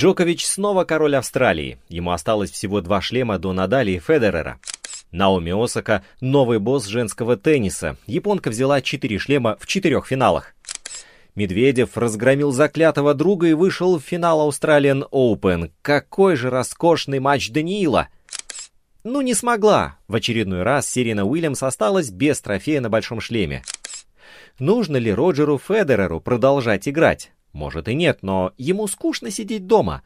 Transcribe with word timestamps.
Джокович 0.00 0.46
снова 0.46 0.84
король 0.84 1.14
Австралии. 1.16 1.78
Ему 1.90 2.12
осталось 2.12 2.50
всего 2.50 2.80
два 2.80 3.02
шлема 3.02 3.38
до 3.38 3.52
Надали 3.52 3.90
и 3.90 3.98
Федерера. 3.98 4.58
Наоми 5.12 5.52
Осака– 5.52 6.02
новый 6.22 6.58
босс 6.58 6.86
женского 6.86 7.36
тенниса. 7.36 7.98
Японка 8.06 8.48
взяла 8.48 8.80
четыре 8.80 9.18
шлема 9.18 9.58
в 9.60 9.66
четырех 9.66 10.06
финалах. 10.06 10.54
Медведев 11.34 11.98
разгромил 11.98 12.50
заклятого 12.50 13.12
друга 13.12 13.48
и 13.48 13.52
вышел 13.52 13.98
в 13.98 14.02
финал 14.02 14.48
Australian 14.48 15.06
Open. 15.10 15.70
Какой 15.82 16.34
же 16.34 16.48
роскошный 16.48 17.18
матч 17.18 17.50
Даниила! 17.50 18.08
Ну, 19.04 19.20
не 19.20 19.34
смогла. 19.34 19.98
В 20.08 20.14
очередной 20.14 20.62
раз 20.62 20.90
Сирена 20.90 21.26
Уильямс 21.26 21.62
осталась 21.62 22.08
без 22.08 22.40
трофея 22.40 22.80
на 22.80 22.88
большом 22.88 23.20
шлеме. 23.20 23.64
Нужно 24.58 24.96
ли 24.96 25.12
Роджеру 25.12 25.58
Федереру 25.58 26.22
продолжать 26.22 26.88
играть? 26.88 27.32
Может 27.52 27.88
и 27.88 27.94
нет, 27.94 28.18
но 28.22 28.52
ему 28.56 28.86
скучно 28.86 29.30
сидеть 29.30 29.66
дома. 29.66 30.02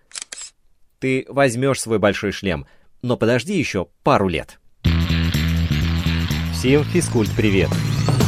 Ты 0.98 1.26
возьмешь 1.28 1.80
свой 1.80 1.98
большой 1.98 2.32
шлем, 2.32 2.66
но 3.02 3.16
подожди 3.16 3.58
еще 3.58 3.88
пару 4.02 4.28
лет. 4.28 4.58
Всем 6.52 6.84
физкульт-привет! 6.84 7.68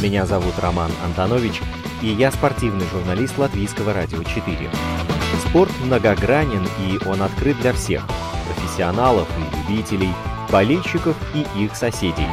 Меня 0.03 0.27
зовут 0.27 0.53
Роман 0.59 0.91
Антонович, 1.03 1.59
и 2.03 2.07
я 2.07 2.31
спортивный 2.31 2.85
журналист 2.85 3.37
Латвийского 3.37 3.93
радио 3.93 4.23
4. 4.23 4.69
Спорт 5.47 5.71
многогранен, 5.83 6.67
и 6.87 7.07
он 7.07 7.23
открыт 7.23 7.59
для 7.61 7.73
всех– 7.73 8.07
профессионалов 8.77 9.27
и 9.39 9.57
любителей, 9.57 10.13
болельщиков 10.51 11.17
и 11.33 11.63
их 11.63 11.75
соседей. 11.75 12.27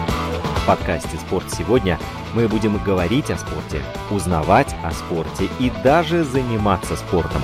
В 0.65 0.67
подкасте 0.67 1.19
«Спорт 1.19 1.53
сегодня» 1.53 1.99
мы 2.33 2.49
будем 2.49 2.79
говорить 2.79 3.31
о 3.31 3.37
спорте, 3.37 3.83
узнавать 4.11 4.75
о 4.83 4.93
спорте 4.93 5.51
и 5.61 5.71
даже 5.85 6.25
заниматься 6.25 6.97
спортом. 6.97 7.43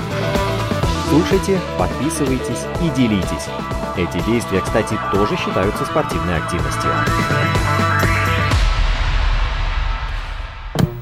Слушайте, 1.11 1.61
подписывайтесь 1.79 2.65
и 2.83 2.89
делитесь. 2.97 3.47
Эти 3.99 4.25
действия, 4.25 4.63
кстати, 4.63 4.99
тоже 5.13 5.37
считаются 5.37 5.85
спортивной 5.85 6.39
активностью. 6.39 6.91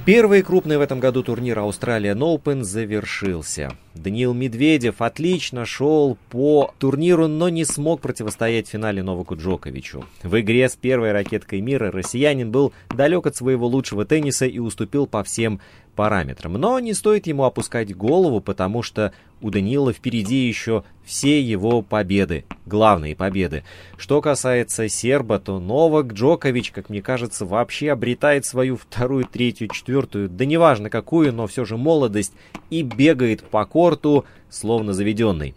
Первый 0.09 0.41
крупный 0.41 0.79
в 0.79 0.81
этом 0.81 1.01
году 1.01 1.23
турнир 1.23 1.59
Australian 1.59 2.21
Open 2.21 2.63
завершился. 2.63 3.73
Даниил 3.93 4.33
Медведев 4.33 5.03
отлично 5.03 5.67
шел 5.67 6.17
по 6.31 6.73
турниру, 6.79 7.29
но 7.29 7.51
не 7.51 7.67
смог 7.67 8.01
противостоять 8.01 8.69
финале 8.69 9.03
Новаку 9.03 9.37
Джоковичу. 9.37 10.07
В 10.23 10.41
игре 10.41 10.67
с 10.67 10.77
первой 10.77 11.13
ракеткой 11.13 11.61
мира 11.61 11.91
россиянин 11.91 12.51
был 12.51 12.73
далек 12.89 13.27
от 13.27 13.37
своего 13.37 13.67
лучшего 13.67 14.07
тенниса 14.07 14.47
и 14.47 14.59
уступил 14.59 15.07
по 15.07 15.23
всем 15.23 15.61
параметрам. 15.99 16.53
Но 16.53 16.79
не 16.79 16.95
стоит 16.95 17.27
ему 17.27 17.43
опускать 17.43 17.93
голову, 17.93 18.41
потому 18.41 18.85
что 18.85 19.13
у 19.41 19.51
Даниила 19.51 19.93
впереди 19.93 20.47
еще 20.47 20.85
все 21.05 21.43
его 21.43 21.83
победы, 21.83 22.45
главные 22.67 23.17
победы. 23.17 23.65
Что 23.97 24.21
касается 24.21 24.89
серба, 24.89 25.41
то 25.41 25.59
Новак 25.59 26.13
Джокович, 26.13 26.71
как 26.71 26.89
мне 26.89 27.03
кажется, 27.03 27.45
вообще 27.45 27.91
обретает 27.91 28.45
свою 28.45 28.77
вторую, 28.77 29.25
третью, 29.25 29.67
четвертую, 29.67 30.29
да 30.29 30.45
неважно 30.45 30.89
какую, 30.89 31.33
но 31.33 31.49
все 31.49 31.65
же 31.65 31.77
молодость, 31.77 32.33
и 32.71 32.83
бегает 32.83 33.43
по 33.43 33.65
корту, 33.67 34.25
словно 34.51 34.93
заведенный. 34.93 35.57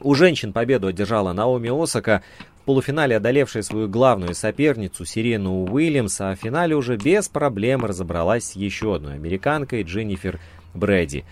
У 0.00 0.16
женщин 0.16 0.52
победу 0.52 0.88
одержала 0.88 1.32
Наоми 1.32 1.70
Осака, 1.70 2.24
в 2.62 2.64
полуфинале 2.64 3.16
одолевшая 3.16 3.64
свою 3.64 3.88
главную 3.88 4.34
соперницу 4.36 5.04
Сирену 5.04 5.64
Уильямс, 5.64 6.20
а 6.20 6.36
в 6.36 6.38
финале 6.38 6.76
уже 6.76 6.96
без 6.96 7.28
проблем 7.28 7.84
разобралась 7.84 8.44
с 8.44 8.56
еще 8.56 8.94
одной 8.94 9.14
американкой 9.14 9.82
Дженнифер 9.82 10.38
Брэди. 10.72 11.24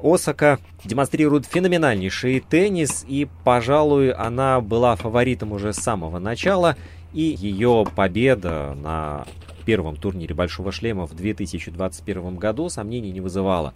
Осака 0.00 0.60
демонстрирует 0.84 1.46
феноменальнейший 1.46 2.38
теннис, 2.38 3.04
и, 3.08 3.26
пожалуй, 3.42 4.12
она 4.12 4.60
была 4.60 4.94
фаворитом 4.94 5.50
уже 5.50 5.72
с 5.72 5.78
самого 5.78 6.20
начала, 6.20 6.76
и 7.12 7.22
ее 7.22 7.84
победа 7.96 8.76
на 8.80 9.26
первом 9.66 9.96
турнире 9.96 10.36
Большого 10.36 10.70
Шлема 10.70 11.08
в 11.08 11.16
2021 11.16 12.36
году 12.36 12.68
сомнений 12.68 13.10
не 13.10 13.20
вызывала. 13.20 13.74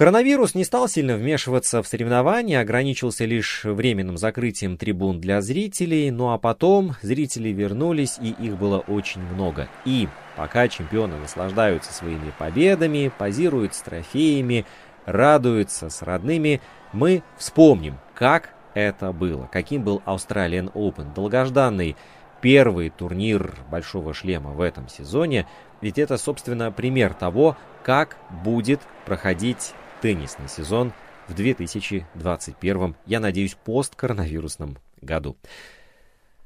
Коронавирус 0.00 0.54
не 0.54 0.64
стал 0.64 0.88
сильно 0.88 1.14
вмешиваться 1.14 1.82
в 1.82 1.86
соревнования, 1.86 2.62
ограничился 2.62 3.26
лишь 3.26 3.64
временным 3.64 4.16
закрытием 4.16 4.78
трибун 4.78 5.20
для 5.20 5.42
зрителей, 5.42 6.10
ну 6.10 6.32
а 6.32 6.38
потом 6.38 6.94
зрители 7.02 7.50
вернулись, 7.50 8.16
и 8.18 8.30
их 8.30 8.56
было 8.56 8.78
очень 8.78 9.20
много. 9.20 9.68
И 9.84 10.08
пока 10.36 10.68
чемпионы 10.68 11.18
наслаждаются 11.18 11.92
своими 11.92 12.32
победами, 12.38 13.12
позируют 13.18 13.74
с 13.74 13.82
трофеями, 13.82 14.64
радуются 15.04 15.90
с 15.90 16.00
родными, 16.00 16.62
мы 16.94 17.22
вспомним, 17.36 17.98
как 18.14 18.54
это 18.72 19.12
было, 19.12 19.50
каким 19.52 19.82
был 19.82 20.00
Australian 20.06 20.72
Open, 20.72 21.12
долгожданный 21.14 21.94
первый 22.40 22.88
турнир 22.88 23.54
Большого 23.70 24.14
Шлема 24.14 24.52
в 24.52 24.62
этом 24.62 24.88
сезоне, 24.88 25.46
ведь 25.82 25.98
это, 25.98 26.16
собственно, 26.16 26.72
пример 26.72 27.12
того, 27.12 27.58
как 27.82 28.16
будет 28.42 28.80
проходить 29.04 29.74
теннисный 30.00 30.48
сезон 30.48 30.92
в 31.28 31.34
2021, 31.34 32.96
я 33.06 33.20
надеюсь, 33.20 33.54
посткоронавирусном 33.54 34.78
году. 35.00 35.36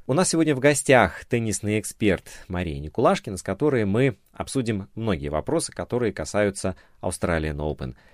У 0.07 0.13
нас 0.13 0.29
сегодня 0.29 0.55
в 0.55 0.59
гостях 0.59 1.25
теннисный 1.25 1.81
эксперт 1.81 2.29
Мария 2.49 2.79
Никулашкина, 2.79 3.37
с 3.37 3.43
которой 3.43 3.85
мы 3.85 4.19
обсудим 4.33 4.89
многие 4.95 5.29
вопросы, 5.29 5.73
которые 5.73 6.13
касаются 6.13 6.77
Australian 7.01 7.57
Open– 7.57 7.95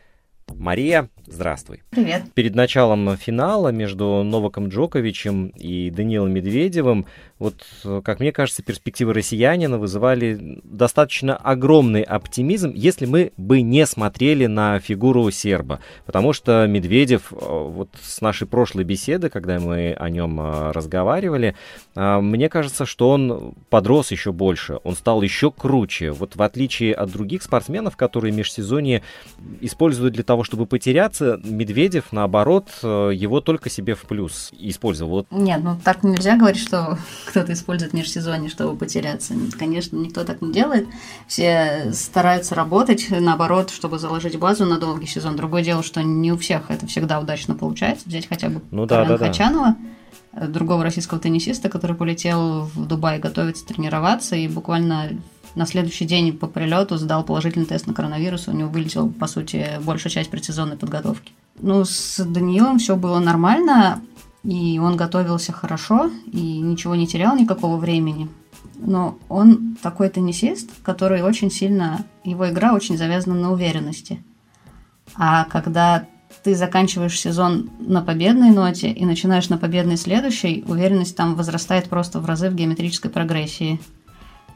Мария, 0.58 1.08
здравствуй. 1.26 1.82
Привет. 1.90 2.22
Перед 2.34 2.54
началом 2.54 3.16
финала 3.16 3.68
между 3.68 4.22
Новаком 4.22 4.68
Джоковичем 4.68 5.48
и 5.48 5.90
Даниилом 5.90 6.32
Медведевым, 6.32 7.06
вот, 7.40 7.64
как 8.04 8.20
мне 8.20 8.32
кажется, 8.32 8.62
перспективы 8.62 9.14
россиянина 9.14 9.78
вызывали 9.78 10.60
достаточно 10.62 11.34
огромный 11.34 12.02
оптимизм, 12.02 12.72
если 12.74 13.06
мы 13.06 13.32
бы 13.38 13.62
не 13.62 13.86
смотрели 13.86 14.44
на 14.44 14.78
фигуру 14.78 15.30
серба. 15.30 15.80
Потому 16.04 16.34
что 16.34 16.66
Медведев, 16.66 17.32
э, 17.32 17.36
вот 17.40 17.88
с 18.02 18.20
нашей 18.20 18.46
прошлой 18.46 18.84
беседы, 18.84 19.30
когда 19.30 19.58
мы 19.58 19.94
о 19.94 20.10
нем 20.10 20.38
э, 20.38 20.72
разговаривали, 20.72 21.56
э, 21.96 22.20
мне 22.20 22.50
кажется, 22.50 22.84
что 22.84 23.08
он 23.08 23.54
подрос 23.70 24.10
еще 24.10 24.32
больше, 24.32 24.78
он 24.84 24.94
стал 24.94 25.22
еще 25.22 25.50
круче. 25.50 26.10
Вот 26.10 26.36
в 26.36 26.42
отличие 26.42 26.92
от 26.92 27.10
других 27.10 27.42
спортсменов, 27.42 27.96
которые 27.96 28.32
межсезонье 28.32 29.02
используют 29.62 30.12
для 30.12 30.24
того, 30.24 30.39
того, 30.40 30.44
чтобы 30.44 30.66
потеряться, 30.66 31.38
Медведев, 31.44 32.12
наоборот, 32.12 32.68
э, 32.82 33.10
его 33.14 33.40
только 33.40 33.68
себе 33.68 33.94
в 33.94 34.02
плюс 34.02 34.50
использовал. 34.58 35.26
Нет, 35.30 35.60
ну 35.62 35.78
так 35.84 36.02
нельзя 36.02 36.36
говорить, 36.36 36.60
что 36.60 36.98
кто-то 37.26 37.52
использует 37.52 37.92
межсезонье, 37.92 38.48
чтобы 38.48 38.76
потеряться. 38.76 39.34
Конечно, 39.58 39.96
никто 39.96 40.24
так 40.24 40.40
не 40.40 40.52
делает. 40.52 40.86
Все 41.26 41.90
стараются 41.92 42.54
работать, 42.54 43.08
наоборот, 43.10 43.70
чтобы 43.70 43.98
заложить 43.98 44.38
базу 44.38 44.64
на 44.64 44.78
долгий 44.78 45.06
сезон. 45.06 45.36
Другое 45.36 45.62
дело, 45.62 45.82
что 45.82 46.02
не 46.02 46.32
у 46.32 46.38
всех 46.38 46.70
это 46.70 46.86
всегда 46.86 47.20
удачно 47.20 47.54
получается. 47.54 48.08
Взять 48.08 48.26
хотя 48.26 48.48
бы 48.48 48.62
ну, 48.70 48.86
да, 48.86 49.04
да, 49.04 49.18
Хачанова, 49.18 49.76
да. 50.32 50.46
другого 50.46 50.84
российского 50.84 51.20
теннисиста, 51.20 51.68
который 51.68 51.96
полетел 51.96 52.62
в 52.74 52.86
Дубай 52.86 53.18
готовиться 53.18 53.66
тренироваться 53.66 54.36
и 54.36 54.48
буквально 54.48 55.10
на 55.54 55.66
следующий 55.66 56.04
день 56.04 56.36
по 56.36 56.46
прилету 56.46 56.96
сдал 56.96 57.24
положительный 57.24 57.66
тест 57.66 57.86
на 57.86 57.94
коронавирус, 57.94 58.48
у 58.48 58.52
него 58.52 58.68
вылетел, 58.68 59.08
по 59.08 59.26
сути, 59.26 59.66
большая 59.84 60.12
часть 60.12 60.30
предсезонной 60.30 60.76
подготовки. 60.76 61.32
Ну, 61.60 61.84
с 61.84 62.24
Даниилом 62.24 62.78
все 62.78 62.96
было 62.96 63.18
нормально, 63.18 64.00
и 64.44 64.78
он 64.78 64.96
готовился 64.96 65.52
хорошо, 65.52 66.10
и 66.32 66.58
ничего 66.60 66.94
не 66.94 67.06
терял 67.06 67.36
никакого 67.36 67.76
времени. 67.76 68.28
Но 68.76 69.18
он 69.28 69.76
такой 69.82 70.08
теннисист, 70.08 70.70
который 70.82 71.22
очень 71.22 71.50
сильно... 71.50 72.04
Его 72.24 72.48
игра 72.48 72.72
очень 72.72 72.96
завязана 72.96 73.34
на 73.34 73.52
уверенности. 73.52 74.22
А 75.14 75.44
когда 75.44 76.06
ты 76.42 76.54
заканчиваешь 76.54 77.18
сезон 77.18 77.70
на 77.80 78.02
победной 78.02 78.50
ноте 78.50 78.90
и 78.90 79.04
начинаешь 79.04 79.48
на 79.48 79.58
победной 79.58 79.96
следующей, 79.96 80.64
уверенность 80.66 81.16
там 81.16 81.34
возрастает 81.34 81.88
просто 81.88 82.20
в 82.20 82.26
разы 82.26 82.48
в 82.48 82.54
геометрической 82.54 83.10
прогрессии. 83.10 83.80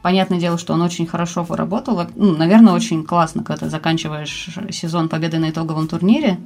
Понятное 0.05 0.39
дело, 0.39 0.59
что 0.59 0.75
он 0.75 0.83
очень 0.83 1.07
хорошо 1.07 1.43
поработал. 1.43 1.99
Ну, 2.13 2.37
наверное, 2.37 2.73
очень 2.73 3.03
классно, 3.03 3.43
когда 3.43 3.65
ты 3.65 3.71
заканчиваешь 3.71 4.49
сезон 4.69 5.09
победы 5.09 5.39
на 5.39 5.49
итоговом 5.49 5.87
турнире. 5.87 6.37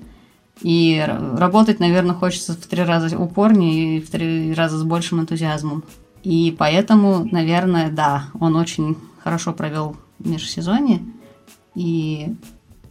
И 0.62 1.06
работать, 1.06 1.82
наверное, 1.82 2.16
хочется 2.16 2.54
в 2.54 2.66
три 2.68 2.84
раза 2.84 3.18
упорнее 3.18 3.98
и 3.98 4.00
в 4.02 4.10
три 4.10 4.54
раза 4.54 4.78
с 4.78 4.84
большим 4.84 5.20
энтузиазмом. 5.20 5.84
И 6.24 6.56
поэтому, 6.58 7.28
наверное, 7.30 7.92
да, 7.92 8.28
он 8.40 8.56
очень 8.56 8.96
хорошо 9.22 9.52
провел 9.52 9.98
межсезонье. 10.20 11.02
И 11.76 12.38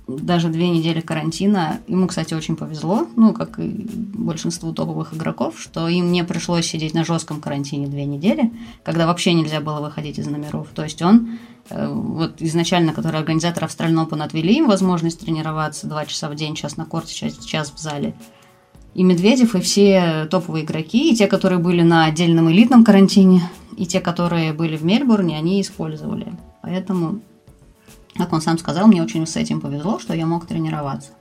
даже 0.09 0.49
две 0.49 0.71
недели 0.71 1.01
карантина. 1.01 1.81
Ему, 1.87 2.07
кстати, 2.07 2.33
очень 2.33 2.57
повезло, 2.57 3.07
ну, 3.15 3.35
как 3.35 3.59
и 3.61 3.87
большинству 4.15 4.73
топовых 4.73 5.13
игроков, 5.13 5.61
что 5.61 5.87
им 5.87 6.11
не 6.11 6.25
пришлось 6.25 6.67
сидеть 6.67 6.95
на 6.95 7.05
жестком 7.05 7.41
карантине 7.41 7.87
две 7.87 8.07
недели, 8.07 8.51
когда 8.83 9.07
вообще 9.07 9.35
нельзя 9.35 9.61
было 9.61 9.81
выходить 9.81 10.19
из 10.19 10.27
номеров. 10.27 10.69
То 10.75 10.83
есть 10.83 11.03
он, 11.03 11.39
э, 11.69 11.87
вот 11.87 12.41
изначально, 12.41 12.95
который 12.95 13.21
организатор 13.21 13.65
Австралийного 13.65 14.07
Open 14.07 14.23
отвели 14.23 14.57
им 14.57 14.67
возможность 14.67 15.21
тренироваться 15.21 15.87
два 15.87 16.07
часа 16.07 16.31
в 16.31 16.35
день, 16.35 16.55
час 16.55 16.79
на 16.79 16.87
корте, 16.87 17.15
час, 17.15 17.45
час 17.45 17.71
в 17.75 17.79
зале. 17.79 18.15
и 18.95 19.03
Медведев, 19.05 19.55
и 19.55 19.61
все 19.61 20.27
топовые 20.31 20.65
игроки, 20.65 21.13
и 21.13 21.15
те, 21.15 21.27
которые 21.27 21.59
были 21.59 21.83
на 21.83 22.07
отдельном 22.07 22.51
элитном 22.51 22.83
карантине, 22.85 23.43
и 23.77 23.87
те, 23.87 24.01
которые 24.01 24.53
были 24.53 24.77
в 24.77 24.85
Мельбурне, 24.85 25.37
они 25.37 25.61
использовали. 25.61 26.33
Поэтому, 26.63 27.21
как 28.19 28.33
он 28.33 28.43
сам 28.43 28.59
сказал, 28.59 28.87
мне 28.87 29.03
очень 29.03 29.27
с 29.27 29.37
этим 29.37 29.61
повезло, 29.61 29.99
что 29.99 30.13
я 30.13 30.27
мог 30.27 30.47
тренироваться. 30.47 31.13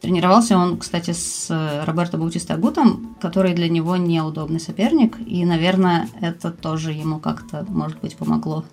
Тренировался 0.00 0.56
он, 0.56 0.78
кстати, 0.78 1.10
с 1.10 1.48
Роберто 1.84 2.18
Баутисто 2.18 2.54
Агутом, 2.54 3.16
который 3.20 3.52
для 3.52 3.68
него 3.68 3.96
неудобный 3.96 4.60
соперник, 4.60 5.16
и, 5.26 5.44
наверное, 5.44 6.08
это 6.20 6.52
тоже 6.52 6.92
ему 6.92 7.18
как-то, 7.18 7.66
может 7.68 8.00
быть, 8.00 8.16
помогло 8.16 8.64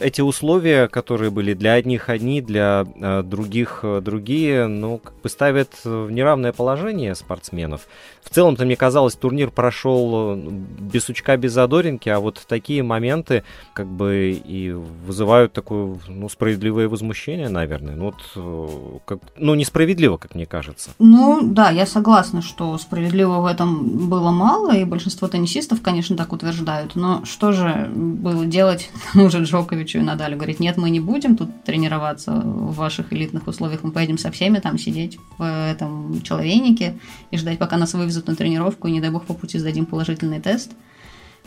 эти 0.00 0.20
условия, 0.20 0.88
которые 0.88 1.30
были 1.30 1.54
для 1.54 1.74
одних 1.74 2.08
одни, 2.08 2.40
для 2.40 2.86
э, 3.00 3.22
других 3.22 3.80
э, 3.82 4.00
другие, 4.00 4.66
ну, 4.66 4.98
как 4.98 5.14
бы 5.22 5.28
ставят 5.28 5.70
в 5.84 6.10
неравное 6.10 6.52
положение 6.52 7.14
спортсменов. 7.14 7.86
В 8.22 8.30
целом-то, 8.30 8.64
мне 8.64 8.76
казалось, 8.76 9.14
турнир 9.14 9.50
прошел 9.50 10.34
э, 10.34 10.36
без 10.36 11.04
сучка, 11.04 11.36
без 11.36 11.52
задоринки, 11.52 12.08
а 12.08 12.20
вот 12.20 12.40
такие 12.48 12.82
моменты 12.82 13.44
как 13.72 13.86
бы 13.86 14.40
и 14.44 14.72
вызывают 14.72 15.52
такое, 15.52 15.98
ну, 16.08 16.28
справедливое 16.28 16.88
возмущение, 16.88 17.48
наверное. 17.48 17.94
Ну, 17.94 18.06
вот, 18.06 18.16
э, 18.36 18.98
как, 19.04 19.18
ну, 19.36 19.54
несправедливо, 19.54 20.16
как 20.16 20.34
мне 20.34 20.46
кажется. 20.46 20.90
Ну, 20.98 21.40
да, 21.42 21.70
я 21.70 21.86
согласна, 21.86 22.42
что 22.42 22.76
справедливо 22.78 23.40
в 23.40 23.46
этом 23.46 24.08
было 24.08 24.30
мало, 24.30 24.76
и 24.76 24.84
большинство 24.84 25.28
теннисистов, 25.28 25.82
конечно, 25.82 26.16
так 26.16 26.32
утверждают. 26.32 26.96
Но 26.96 27.24
что 27.24 27.52
же 27.52 27.90
было 27.94 28.46
делать 28.46 28.90
тому 29.12 29.28
же 29.28 29.42
Джоковичу 29.42 29.89
И 29.98 30.02
Надалю, 30.02 30.36
говорит, 30.36 30.60
нет, 30.60 30.76
мы 30.76 30.90
не 30.90 31.00
будем 31.00 31.36
тут 31.36 31.64
тренироваться 31.64 32.32
в 32.32 32.74
ваших 32.74 33.12
элитных 33.12 33.46
условиях, 33.46 33.82
мы 33.82 33.90
поедем 33.90 34.18
со 34.18 34.30
всеми 34.30 34.58
там 34.58 34.78
сидеть 34.78 35.18
в 35.38 35.44
этом 35.44 36.22
человейнике 36.22 36.98
и 37.30 37.36
ждать, 37.36 37.58
пока 37.58 37.76
нас 37.76 37.94
вывезут 37.94 38.26
на 38.28 38.36
тренировку, 38.36 38.88
и 38.88 38.92
не 38.92 39.00
дай 39.00 39.10
бог 39.10 39.24
по 39.24 39.34
пути 39.34 39.58
сдадим 39.58 39.86
положительный 39.86 40.40
тест. 40.40 40.72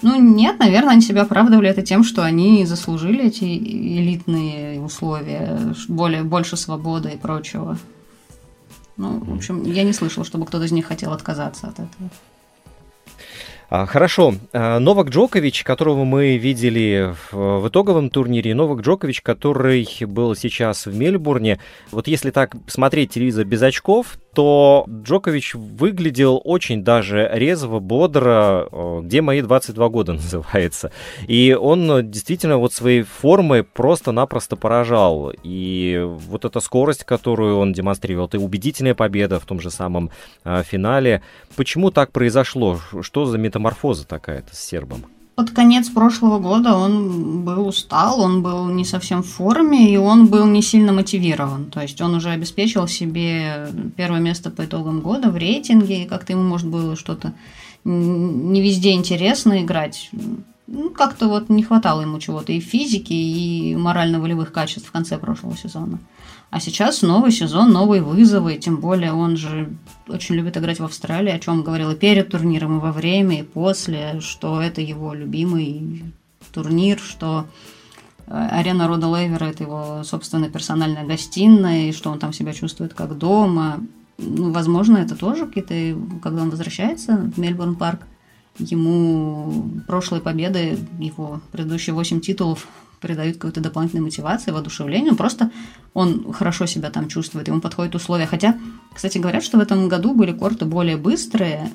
Ну, 0.02 0.20
нет, 0.20 0.60
наверное, 0.60 0.94
они 0.94 1.02
себя 1.02 1.22
оправдывали 1.22 1.70
это 1.70 1.82
тем, 1.82 2.04
что 2.04 2.24
они 2.24 2.66
заслужили 2.66 3.26
эти 3.26 3.44
элитные 3.44 4.82
условия, 4.82 5.74
более, 5.88 6.24
больше 6.24 6.58
свободы 6.58 7.12
и 7.12 7.18
прочего. 7.18 7.78
Ну, 8.98 9.20
в 9.20 9.34
общем, 9.36 9.64
я 9.64 9.84
не 9.84 9.94
слышала, 9.94 10.26
чтобы 10.26 10.46
кто-то 10.46 10.66
из 10.66 10.72
них 10.72 10.86
хотел 10.86 11.14
отказаться 11.14 11.68
от 11.68 11.74
этого. 11.74 12.10
А, 13.76 13.88
хорошо. 13.88 14.36
А, 14.52 14.78
Новак 14.78 15.10
Джокович, 15.10 15.64
которого 15.64 16.04
мы 16.04 16.38
видели 16.38 17.16
в 17.32 17.68
итоговом 17.68 18.12
турнире, 18.12 18.54
Новак 18.54 18.82
Джокович, 18.82 19.22
который 19.22 19.88
был 20.02 20.36
сейчас 20.36 20.86
в 20.86 20.96
Мельбурне. 20.96 21.60
Вот 21.90 22.08
если 22.08 22.30
так 22.30 22.56
смотреть 22.68 23.14
телевизор 23.14 23.46
без 23.46 23.64
очков, 23.64 24.20
то 24.34 24.86
Джокович 24.88 25.56
выглядел 25.56 26.42
очень 26.44 26.84
даже 26.84 27.30
резво, 27.32 27.80
бодро, 27.80 28.68
где 29.02 29.22
мои 29.22 29.42
22 29.42 29.90
года 29.90 30.14
называется. 30.14 30.92
И 31.28 31.58
он 31.60 32.10
действительно 32.10 32.58
вот 32.58 32.74
своей 32.74 33.04
формой 33.04 33.64
просто-напросто 33.64 34.56
поражал. 34.56 35.32
И 35.44 36.02
вот 36.04 36.46
эта 36.46 36.60
скорость, 36.60 37.04
которую 37.04 37.58
он 37.58 37.74
демонстрировал, 37.74 38.28
это 38.28 38.40
убедительная 38.40 38.96
победа 38.96 39.40
в 39.40 39.46
том 39.46 39.60
же 39.60 39.70
самом 39.70 40.12
а, 40.44 40.64
финале. 40.64 41.22
Почему 41.56 41.92
так 41.92 42.12
произошло? 42.12 42.80
Что 43.02 43.26
за 43.26 43.38
метаморфоза 43.38 44.08
такая-то 44.08 44.56
с 44.56 44.60
сербом? 44.60 45.06
Под 45.36 45.50
конец 45.50 45.90
прошлого 45.90 46.40
года 46.40 46.76
он 46.76 47.44
был 47.44 47.68
устал, 47.68 48.22
он 48.22 48.44
был 48.44 48.68
не 48.68 48.86
совсем 48.86 49.24
в 49.24 49.28
форме, 49.28 49.92
и 49.92 49.98
он 49.98 50.28
был 50.28 50.46
не 50.46 50.62
сильно 50.62 50.94
мотивирован. 50.94 51.72
То 51.72 51.82
есть 51.82 52.00
он 52.02 52.14
уже 52.14 52.30
обеспечил 52.30 52.88
себе 52.88 53.70
первое 53.98 54.20
место 54.20 54.52
по 54.52 54.66
итогам 54.66 55.02
года 55.02 55.30
в 55.30 55.38
рейтинге, 55.38 56.04
и 56.04 56.08
как-то 56.08 56.34
ему, 56.34 56.44
может, 56.44 56.68
было 56.68 56.96
что-то 56.96 57.34
не 57.84 58.62
везде 58.62 58.92
интересно 58.92 59.62
играть. 59.62 60.10
Ну, 60.68 60.90
как-то 60.92 61.28
вот 61.28 61.50
не 61.50 61.64
хватало 61.64 62.02
ему 62.02 62.20
чего-то 62.20 62.54
и 62.54 62.60
физики, 62.60 63.14
и 63.14 63.76
морально-волевых 63.76 64.52
качеств 64.52 64.88
в 64.88 64.92
конце 64.92 65.18
прошлого 65.18 65.58
сезона. 65.58 66.00
А 66.54 66.60
сейчас 66.60 67.02
новый 67.02 67.32
сезон, 67.32 67.72
новые 67.72 68.04
вызовы, 68.04 68.58
тем 68.58 68.78
более 68.78 69.12
он 69.12 69.38
же 69.38 69.76
очень 70.08 70.36
любит 70.36 70.56
играть 70.56 70.80
в 70.80 70.84
Австралии, 70.84 71.32
о 71.32 71.40
чем 71.40 71.64
говорил 71.64 71.90
и 71.90 71.96
перед 71.96 72.30
турниром, 72.30 72.78
и 72.78 72.80
во 72.80 72.92
время, 72.92 73.40
и 73.40 73.44
после, 73.44 74.20
что 74.20 74.62
это 74.62 74.80
его 74.80 75.16
любимый 75.16 76.04
турнир, 76.54 77.00
что 77.00 77.48
э, 78.28 78.50
арена 78.52 78.88
Рода 78.88 79.08
Лейвера– 79.08 79.46
это 79.50 79.64
его 79.64 80.04
собственная 80.04 80.52
персональная 80.52 81.04
гостиная, 81.04 81.90
и 81.90 81.92
что 81.92 82.12
он 82.12 82.20
там 82.20 82.32
себя 82.34 82.54
чувствует 82.54 82.94
как 82.94 83.18
дома. 83.18 83.80
Ну, 84.20 84.52
возможно, 84.52 84.98
это 84.98 85.16
тоже 85.16 85.48
какие-то, 85.48 86.00
когда 86.22 86.44
он 86.44 86.52
возвращается 86.52 87.32
в 87.36 87.40
Мельбурн 87.40 87.74
парк, 87.76 88.02
ему 88.60 89.72
прошлые 89.88 90.22
победы, 90.22 90.78
его 91.00 91.42
предыдущие 91.52 91.96
8 91.96 92.20
титулов 92.20 92.68
придают 93.04 93.36
какой-то 93.36 93.60
дополнительной 93.60 94.04
мотивации, 94.04 94.52
воодушевления. 94.52 95.12
Ну, 95.12 95.18
просто 95.18 95.52
он 95.94 96.32
хорошо 96.32 96.66
себя 96.66 96.90
там 96.90 97.10
чувствует, 97.10 97.48
ему 97.50 97.60
подходят 97.60 97.96
условия. 97.96 98.26
Хотя, 98.26 98.58
кстати, 98.94 99.18
говорят, 99.18 99.44
что 99.44 99.58
в 99.58 99.62
этом 99.62 99.90
году 99.90 100.16
были 100.16 100.32
корты 100.32 100.66
более 100.66 100.96
быстрые 100.96 101.70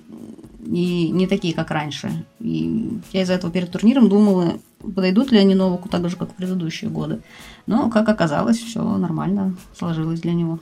и 0.65 1.11
не 1.11 1.27
такие, 1.27 1.55
как 1.55 1.71
раньше. 1.71 2.25
И 2.41 2.99
я 3.13 3.23
из-за 3.23 3.35
этого 3.35 3.53
перед 3.53 3.71
турниром 3.71 4.09
думала, 4.09 4.59
подойдут 4.81 5.31
ли 5.31 5.39
они 5.39 5.55
Новаку 5.55 5.89
так 5.91 6.09
же, 6.09 6.17
как 6.17 6.31
в 6.31 6.35
предыдущие 6.35 6.91
годы. 6.91 7.21
Но, 7.67 7.91
как 7.91 8.09
оказалось, 8.09 8.59
все 8.59 8.83
нормально 8.83 9.55
сложилось 9.77 10.21
для 10.21 10.33
него 10.33 10.59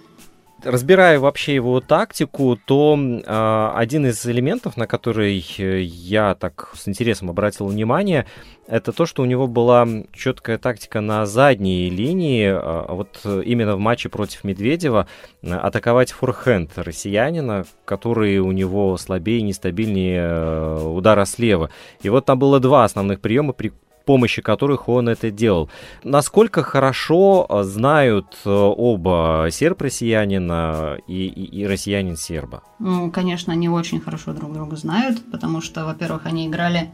разбирая 0.62 1.20
вообще 1.20 1.54
его 1.54 1.80
тактику, 1.80 2.58
то 2.64 2.98
э, 2.98 3.70
один 3.74 4.06
из 4.06 4.24
элементов, 4.26 4.76
на 4.76 4.86
который 4.86 5.44
э, 5.58 5.82
я 5.82 6.34
так 6.34 6.70
с 6.74 6.88
интересом 6.88 7.30
обратил 7.30 7.66
внимание, 7.66 8.26
это 8.66 8.92
то, 8.92 9.06
что 9.06 9.22
у 9.22 9.26
него 9.26 9.46
была 9.46 9.86
четкая 10.12 10.58
тактика 10.58 11.00
на 11.00 11.24
задней 11.24 11.88
линии, 11.88 12.48
а 12.48 12.94
вот 12.94 13.20
именно 13.24 13.76
в 13.76 13.78
матче 13.78 14.08
против 14.08 14.42
Медведева, 14.42 15.06
атаковать 15.42 16.10
форхенд 16.10 16.72
россиянина, 16.76 17.64
который 17.84 18.38
у 18.38 18.50
него 18.50 18.96
слабее 18.96 19.42
нестабильнее 19.42 20.20
э, 20.20 20.82
удара 20.84 21.24
слева. 21.26 21.70
И 22.02 22.08
вот 22.08 22.24
там 22.24 22.38
было 22.38 22.58
два 22.58 22.84
основных 22.84 23.20
приема, 23.20 23.52
при 23.52 23.72
помощи 24.06 24.40
которых 24.40 24.88
он 24.88 25.08
это 25.10 25.30
делал. 25.30 25.68
Насколько 26.04 26.62
хорошо 26.62 27.44
э, 27.48 27.62
знают 27.64 28.38
э, 28.46 28.50
оба 28.50 29.48
серб 29.50 29.82
россиянина 29.82 30.98
и, 31.06 31.26
и, 31.26 31.60
и 31.60 31.66
россиянин 31.66 32.16
серба? 32.16 32.62
Ну, 32.78 33.10
конечно, 33.10 33.52
они 33.52 33.68
очень 33.68 34.00
хорошо 34.00 34.32
друг 34.32 34.52
друга 34.54 34.76
знают, 34.76 35.20
потому 35.30 35.60
что, 35.60 35.84
во-первых, 35.84 36.24
они 36.24 36.46
играли 36.46 36.90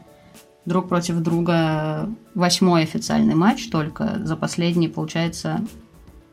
друг 0.65 0.89
против 0.89 1.19
друга 1.19 2.09
восьмой 2.33 2.83
официальный 2.83 3.35
матч 3.35 3.69
только 3.69 4.19
за 4.23 4.35
последние, 4.35 4.89
получается, 4.89 5.61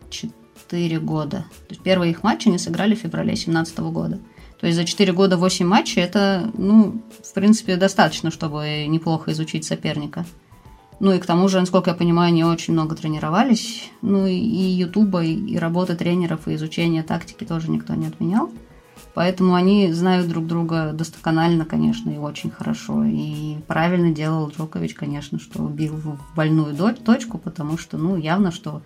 четыре 0.08 0.99
года. 0.99 1.44
То 1.68 1.70
есть 1.70 1.82
первый 1.82 2.10
их 2.10 2.22
матч 2.22 2.46
они 2.46 2.58
сыграли 2.58 2.94
в 2.94 3.00
феврале 3.00 3.34
2017 3.34 3.78
года. 3.80 4.18
То 4.60 4.66
есть 4.66 4.76
за 4.76 4.84
4 4.84 5.12
года 5.14 5.38
8 5.38 5.66
матчей 5.66 6.02
это, 6.02 6.50
ну, 6.52 7.00
в 7.25 7.32
принципе, 7.32 7.76
достаточно, 7.76 8.30
чтобы 8.30 8.87
неплохо 8.88 9.32
изучить 9.32 9.64
соперника. 9.64 10.26
Ну 11.00 11.12
и 11.12 11.19
к 11.19 11.26
тому 11.26 11.49
же, 11.49 11.59
насколько 11.59 11.90
я 11.90 11.97
понимаю, 11.97 12.28
они 12.28 12.45
очень 12.45 12.75
много 12.75 12.95
тренировались. 12.95 13.90
Ну 14.02 14.26
и 14.26 14.35
Ютуба, 14.35 15.25
и 15.25 15.57
работы 15.57 15.97
тренеров, 15.97 16.47
и 16.47 16.54
изучения 16.54 17.02
тактики 17.02 17.45
тоже 17.45 17.71
никто 17.71 17.95
не 17.95 18.07
отменял. 18.07 18.50
Поэтому 19.14 19.54
они 19.54 19.92
знают 19.92 20.28
друг 20.28 20.47
друга 20.47 20.92
досконально, 20.92 21.64
конечно, 21.64 22.11
и 22.11 22.19
очень 22.19 22.50
хорошо. 22.50 23.04
И 23.04 23.57
правильно 23.66 24.12
делал 24.12 24.50
Джокович, 24.50 24.95
конечно, 24.95 25.40
что 25.40 25.66
бил 25.66 25.95
в 25.95 26.19
больную 26.37 26.76
точку, 26.95 27.38
потому 27.38 27.76
что, 27.78 27.97
ну, 27.97 28.16
явно, 28.16 28.52
что 28.52 28.83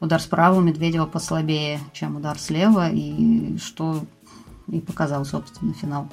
удар 0.00 0.20
справа 0.20 0.58
у 0.58 0.60
Медведева 0.60 1.06
послабее, 1.06 1.80
чем 1.92 2.16
удар 2.16 2.38
слева, 2.38 2.90
и 2.90 3.56
что 3.58 4.04
и 4.68 4.80
показал, 4.80 5.24
собственно, 5.24 5.72
финал. 5.74 6.08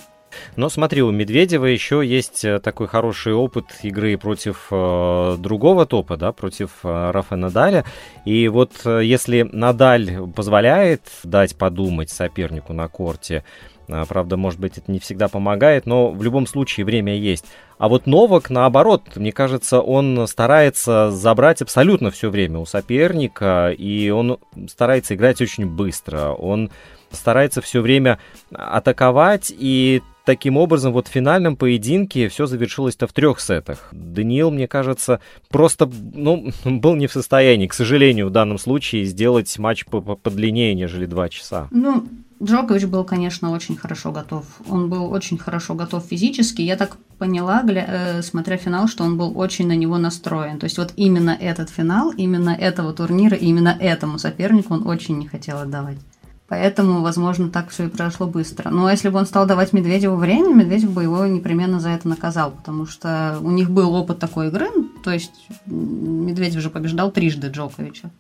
Но 0.56 0.70
смотри, 0.70 1.02
у 1.02 1.12
Медведева 1.12 1.66
еще 1.66 2.02
есть 2.06 2.46
э, 2.46 2.60
такой 2.60 2.88
хороший 2.88 3.34
опыт 3.34 3.66
игры 3.84 4.18
против 4.18 4.68
э, 4.72 5.36
другого 5.40 5.86
топа, 5.86 6.18
да, 6.18 6.32
против 6.32 6.72
э, 6.84 7.12
Рафа 7.12 7.36
Надаля. 7.36 7.86
И 8.26 8.48
вот 8.48 8.72
э, 8.86 9.02
если 9.04 9.44
Надаль 9.52 10.18
позволяет 10.36 11.04
дать 11.24 11.56
подумать 11.58 12.10
сопернику 12.10 12.74
на 12.74 12.88
корте, 12.88 13.44
э, 13.88 14.06
Правда, 14.08 14.38
может 14.38 14.60
быть, 14.60 14.78
это 14.78 14.92
не 14.92 15.00
всегда 15.00 15.28
помогает, 15.28 15.86
но 15.86 16.12
в 16.12 16.24
любом 16.24 16.48
случае 16.48 16.86
время 16.86 17.16
есть. 17.16 17.46
А 17.78 17.90
вот 17.90 18.06
Новак, 18.06 18.50
наоборот, 18.50 19.16
мне 19.16 19.32
кажется, 19.32 19.82
он 19.82 20.28
старается 20.28 21.10
забрать 21.12 21.62
абсолютно 21.62 22.12
все 22.12 22.30
время 22.30 22.60
у 22.60 22.66
соперника, 22.66 23.74
и 23.76 24.10
он 24.12 24.38
старается 24.70 25.16
играть 25.16 25.42
очень 25.42 25.66
быстро. 25.66 26.30
Он 26.30 26.70
старается 27.12 27.62
все 27.62 27.82
время 27.82 28.20
атаковать, 28.54 29.52
и 29.58 30.02
таким 30.32 30.56
образом 30.56 30.94
вот 30.94 31.10
в 31.10 31.12
финальном 31.12 31.58
поединке 31.58 32.30
все 32.30 32.46
завершилось-то 32.46 33.06
в 33.06 33.12
трех 33.12 33.42
сетах. 33.42 33.90
Даниил, 33.92 34.50
мне 34.50 34.66
кажется, 34.66 35.20
просто 35.50 35.92
ну, 36.14 36.54
был 36.64 36.96
не 36.96 37.08
в 37.08 37.12
состоянии, 37.12 37.68
к 37.68 37.74
сожалению, 37.74 38.28
в 38.28 38.32
данном 38.32 38.58
случае 38.58 39.04
сделать 39.04 39.60
матч 39.60 39.84
подлиннее, 39.86 40.74
нежели 40.74 41.06
два 41.06 41.28
часа. 41.28 41.68
Ну, 41.72 42.08
Джокович 42.42 42.86
был, 42.86 43.04
конечно, 43.04 43.52
очень 43.52 43.76
хорошо 43.76 44.14
готов. 44.14 44.46
Он 44.70 44.90
был 44.90 45.12
очень 45.12 45.38
хорошо 45.38 45.74
готов 45.74 46.06
физически. 46.06 46.62
Я 46.62 46.78
так 46.78 46.96
поняла, 47.18 47.62
гля... 47.64 47.86
э, 47.86 48.22
смотря 48.22 48.56
финал, 48.56 48.88
что 48.88 49.04
он 49.04 49.18
был 49.18 49.38
очень 49.38 49.68
на 49.68 49.76
него 49.76 49.98
настроен. 49.98 50.60
То 50.60 50.64
есть 50.64 50.78
вот 50.78 50.94
именно 50.96 51.32
этот 51.32 51.70
финал, 51.70 52.12
именно 52.12 52.52
этого 52.52 52.94
турнира, 52.94 53.36
именно 53.36 53.76
этому 53.78 54.18
сопернику 54.18 54.76
он 54.76 54.88
очень 54.88 55.18
не 55.18 55.28
хотел 55.28 55.58
отдавать. 55.58 55.98
Поэтому, 56.52 57.02
возможно, 57.02 57.50
так 57.50 57.70
все 57.70 57.86
и 57.86 57.88
произошло 57.88 58.28
быстро. 58.28 58.72
Но 58.72 58.92
если 58.92 59.08
бы 59.08 59.18
он 59.18 59.26
стал 59.26 59.46
давать 59.46 59.72
Медведеву 59.72 60.18
время, 60.18 60.54
Медведев 60.54 60.92
бы 60.92 61.02
его 61.02 61.26
непременно 61.26 61.80
за 61.80 61.92
это 61.92 62.10
наказал, 62.10 62.52
потому 62.52 62.86
что 62.86 63.38
у 63.42 63.52
них 63.52 63.72
был 63.72 63.94
опыт 63.94 64.20
такой 64.20 64.50
игры. 64.50 64.68
То 65.02 65.12
есть 65.12 65.32
Медведев 65.66 66.60
же 66.60 66.70
побеждал 66.70 67.10
трижды 67.10 67.48
Джоковича. 67.48 68.12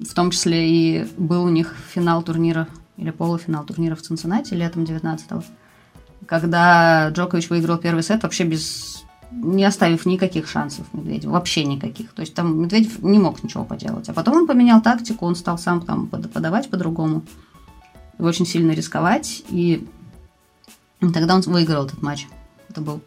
В 0.00 0.14
том 0.14 0.30
числе 0.30 0.66
и 0.66 1.08
был 1.18 1.44
у 1.44 1.50
них 1.50 1.74
финал 1.92 2.22
турнира 2.22 2.68
или 2.96 3.10
полуфинал 3.10 3.64
турнира 3.64 3.96
в 3.96 4.00
Цинциннати 4.00 4.54
летом 4.54 4.84
19-го, 4.84 5.42
когда 6.24 7.10
Джокович 7.10 7.50
выиграл 7.50 7.76
первый 7.76 8.02
сет 8.02 8.22
вообще 8.22 8.44
без 8.44 9.04
не 9.30 9.64
оставив 9.64 10.06
никаких 10.06 10.48
шансов 10.48 10.86
Медведеву, 10.92 11.34
вообще 11.34 11.64
никаких. 11.64 12.12
То 12.12 12.22
есть 12.22 12.34
там 12.34 12.62
Медведев 12.62 13.02
не 13.02 13.18
мог 13.18 13.42
ничего 13.44 13.64
поделать. 13.64 14.08
А 14.08 14.14
потом 14.14 14.38
он 14.38 14.46
поменял 14.46 14.80
тактику, 14.80 15.26
он 15.26 15.36
стал 15.36 15.58
сам 15.58 15.82
там 15.82 16.06
подавать 16.06 16.70
по-другому, 16.70 17.22
очень 18.18 18.46
сильно 18.46 18.72
рисковать, 18.72 19.42
и 19.50 19.86
тогда 21.00 21.34
он 21.34 21.40
выиграл 21.42 21.86
этот 21.86 22.02
матч. 22.02 22.26
Это 22.68 22.80
был 22.80 23.00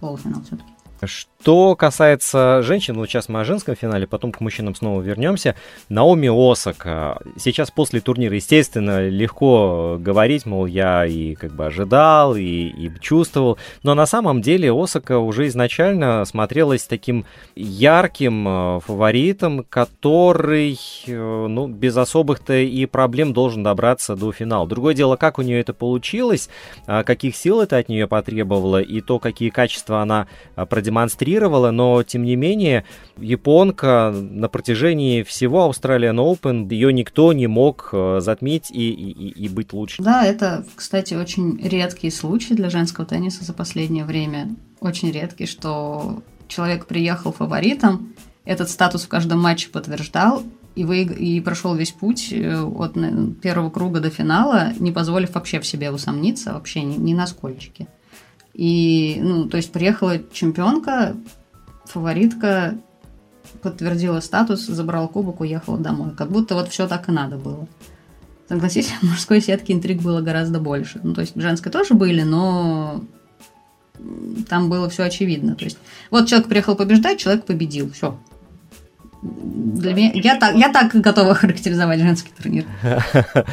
полуфинал 0.00 0.42
все-таки. 0.42 0.73
Что 1.02 1.76
касается 1.76 2.62
женщин, 2.62 2.96
вот 2.96 3.10
сейчас 3.10 3.28
мы 3.28 3.40
о 3.40 3.44
женском 3.44 3.76
финале, 3.76 4.06
потом 4.06 4.32
к 4.32 4.40
мужчинам 4.40 4.74
снова 4.74 5.02
вернемся. 5.02 5.54
Наоми 5.90 6.30
Осака. 6.32 7.18
Сейчас 7.36 7.70
после 7.70 8.00
турнира, 8.00 8.34
естественно, 8.34 9.06
легко 9.06 9.98
говорить, 10.00 10.46
мол, 10.46 10.64
я 10.64 11.04
и 11.04 11.34
как 11.34 11.52
бы 11.52 11.66
ожидал, 11.66 12.34
и, 12.34 12.40
и 12.40 12.90
чувствовал. 12.98 13.58
Но 13.82 13.94
на 13.94 14.06
самом 14.06 14.40
деле 14.40 14.72
Осака 14.72 15.18
уже 15.18 15.46
изначально 15.48 16.24
смотрелась 16.24 16.84
таким 16.84 17.26
ярким 17.54 18.48
э, 18.48 18.80
фаворитом, 18.80 19.66
который, 19.68 20.78
э, 21.06 21.46
ну, 21.46 21.66
без 21.66 21.94
особых-то 21.98 22.54
и 22.54 22.86
проблем 22.86 23.34
должен 23.34 23.62
добраться 23.62 24.16
до 24.16 24.32
финала. 24.32 24.66
Другое 24.66 24.94
дело, 24.94 25.16
как 25.16 25.38
у 25.38 25.42
нее 25.42 25.60
это 25.60 25.74
получилось, 25.74 26.48
а 26.86 27.04
каких 27.04 27.36
сил 27.36 27.60
это 27.60 27.76
от 27.76 27.90
нее 27.90 28.08
потребовало, 28.08 28.80
и 28.80 29.02
то, 29.02 29.18
какие 29.18 29.50
качества 29.50 30.00
она 30.00 30.26
продемонстрировала 30.54 30.93
демонстрировала, 30.94 31.70
но 31.70 32.02
тем 32.02 32.22
не 32.22 32.36
менее 32.36 32.84
японка 33.18 34.14
на 34.14 34.48
протяжении 34.48 35.22
всего 35.22 35.68
Australian 35.68 36.16
Open 36.16 36.68
ее 36.72 36.92
никто 36.92 37.32
не 37.32 37.46
мог 37.46 37.90
э, 37.92 38.20
затмить 38.20 38.70
и, 38.70 38.90
и, 38.90 39.44
и 39.44 39.48
быть 39.48 39.72
лучше. 39.72 40.02
Да, 40.02 40.24
это, 40.24 40.64
кстати, 40.74 41.14
очень 41.14 41.60
редкий 41.62 42.10
случай 42.10 42.54
для 42.54 42.70
женского 42.70 43.06
тенниса 43.06 43.44
за 43.44 43.52
последнее 43.52 44.04
время. 44.04 44.54
Очень 44.80 45.10
редкий, 45.10 45.46
что 45.46 46.22
человек 46.48 46.86
приехал 46.86 47.32
фаворитом, 47.32 48.14
этот 48.44 48.68
статус 48.68 49.04
в 49.04 49.08
каждом 49.08 49.40
матче 49.40 49.70
подтверждал, 49.70 50.42
и, 50.76 50.84
вы, 50.84 51.02
и 51.02 51.40
прошел 51.40 51.74
весь 51.74 51.92
путь 51.92 52.32
э, 52.32 52.62
от 52.62 52.94
первого 53.40 53.70
круга 53.70 54.00
до 54.00 54.10
финала, 54.10 54.72
не 54.78 54.92
позволив 54.92 55.34
вообще 55.34 55.60
в 55.60 55.66
себе 55.66 55.90
усомниться, 55.90 56.52
вообще 56.52 56.82
ни, 56.82 56.96
ни 56.96 57.14
на 57.14 57.26
скольчике. 57.26 57.88
И, 58.54 59.18
ну, 59.20 59.48
то 59.48 59.56
есть 59.56 59.72
приехала 59.72 60.18
чемпионка, 60.32 61.16
фаворитка, 61.86 62.78
подтвердила 63.62 64.20
статус, 64.20 64.66
забрала 64.66 65.08
кубок, 65.08 65.40
уехала 65.40 65.78
домой. 65.78 66.12
Как 66.16 66.30
будто 66.30 66.54
вот 66.54 66.68
все 66.68 66.86
так 66.86 67.08
и 67.08 67.12
надо 67.12 67.36
было. 67.36 67.66
Согласитесь, 68.48 68.92
в 69.00 69.02
мужской 69.02 69.40
сетке 69.40 69.72
интриг 69.72 70.00
было 70.02 70.20
гораздо 70.20 70.60
больше. 70.60 71.00
Ну, 71.02 71.14
то 71.14 71.20
есть 71.20 71.34
в 71.34 71.40
женской 71.40 71.72
тоже 71.72 71.94
были, 71.94 72.22
но 72.22 73.04
там 74.48 74.70
было 74.70 74.88
все 74.88 75.04
очевидно. 75.04 75.54
То 75.56 75.64
есть 75.64 75.78
вот 76.10 76.28
человек 76.28 76.48
приехал 76.48 76.76
побеждать, 76.76 77.18
человек 77.18 77.44
победил. 77.44 77.90
Все. 77.90 78.18
Для 79.24 79.94
меня, 79.94 80.10
я, 80.14 80.36
так, 80.36 80.54
я 80.54 80.70
так 80.70 80.94
готова 80.94 81.34
характеризовать 81.34 82.00
женский 82.00 82.30
турнир. 82.36 82.64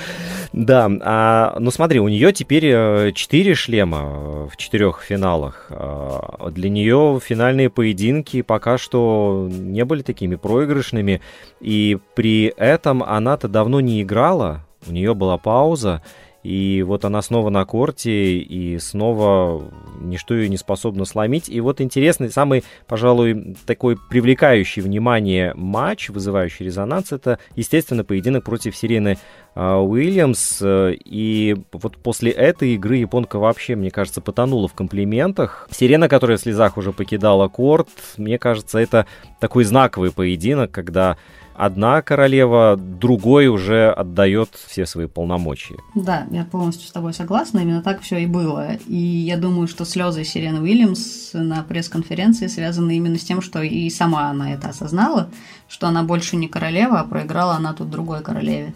Да, 0.53 0.91
а, 0.99 1.55
ну 1.59 1.71
смотри, 1.71 2.01
у 2.01 2.09
нее 2.09 2.33
теперь 2.33 2.65
э, 2.65 3.11
четыре 3.15 3.55
шлема 3.55 3.99
э, 4.03 4.47
в 4.51 4.57
четырех 4.57 5.01
финалах. 5.01 5.67
А, 5.69 6.49
для 6.51 6.69
нее 6.69 7.21
финальные 7.23 7.69
поединки 7.69 8.41
пока 8.41 8.77
что 8.77 9.47
не 9.49 9.85
были 9.85 10.01
такими 10.01 10.35
проигрышными, 10.35 11.21
и 11.61 11.97
при 12.15 12.53
этом 12.57 13.01
она-то 13.01 13.47
давно 13.47 13.79
не 13.79 14.01
играла, 14.01 14.65
у 14.85 14.91
нее 14.91 15.13
была 15.13 15.37
пауза, 15.37 16.01
и 16.43 16.83
вот 16.83 17.05
она 17.05 17.21
снова 17.21 17.50
на 17.50 17.65
корте, 17.65 18.38
и 18.39 18.79
снова 18.79 19.63
ничто 20.00 20.36
ее 20.36 20.50
не 20.50 20.57
способно 20.57 21.05
сломить. 21.05 21.50
И 21.50 21.62
вот 21.62 21.81
интересный, 21.81 22.29
самый, 22.29 22.63
пожалуй, 22.88 23.55
такой 23.65 23.98
привлекающий 24.10 24.81
внимание 24.81 25.53
матч, 25.55 26.10
вызывающий 26.10 26.65
резонанс, 26.65 27.12
это, 27.12 27.38
естественно, 27.55 28.03
поединок 28.03 28.43
против 28.43 28.75
Сирены 28.75 29.17
э, 29.55 29.74
Уильямс. 29.75 30.62
И 30.63 31.55
вот 31.71 31.98
после 31.98 32.31
этой 32.31 32.74
игры 32.74 32.98
японка 32.98 33.38
вообще, 33.38 33.75
мне 33.75 33.91
кажется, 33.91 34.21
потонула 34.21 34.67
в 34.67 34.74
комплиментах. 34.74 35.67
Сирена, 35.71 36.10
которая 36.10 36.38
в 36.38 36.41
слезах 36.41 36.77
уже 36.77 36.91
покидала 36.91 37.48
корт, 37.48 37.89
мне 38.17 38.39
кажется, 38.39 38.79
это 38.79 39.05
такой 39.39 39.63
знаковый 39.63 40.12
поединок, 40.12 40.71
когда 40.71 41.17
одна 41.55 42.01
королева 42.01 42.77
другой 42.77 43.48
уже 43.48 43.91
отдает 43.91 44.50
все 44.67 44.86
свои 44.86 45.08
полномочия. 45.08 45.77
Да, 45.96 46.25
я 46.31 46.43
полностью 46.46 46.88
с 46.88 46.91
тобой 46.91 47.13
согласна, 47.13 47.60
именно 47.60 47.81
так 47.81 48.01
все 48.01 48.17
и 48.17 48.25
было. 48.25 48.74
И 48.88 48.96
я 48.96 49.38
думаю, 49.38 49.67
что 49.67 49.86
слезы 49.86 50.24
Сирены 50.24 50.62
Уильямс 50.62 51.31
на 51.34 51.63
пресс-конференции 51.63 52.48
связаны 52.48 52.98
именно 52.98 53.17
с 53.17 53.24
тем, 53.24 53.41
что 53.41 53.62
и 53.62 53.89
сама 53.89 54.29
она 54.29 54.53
это 54.53 54.70
осознала, 54.70 55.29
что 55.67 55.88
она 55.88 56.03
больше 56.03 56.36
не 56.36 56.48
королева, 56.48 57.00
а 57.00 57.03
проиграла 57.03 57.55
она 57.55 57.74
тут 57.74 57.89
другой 57.89 58.22
королеве. 58.22 58.74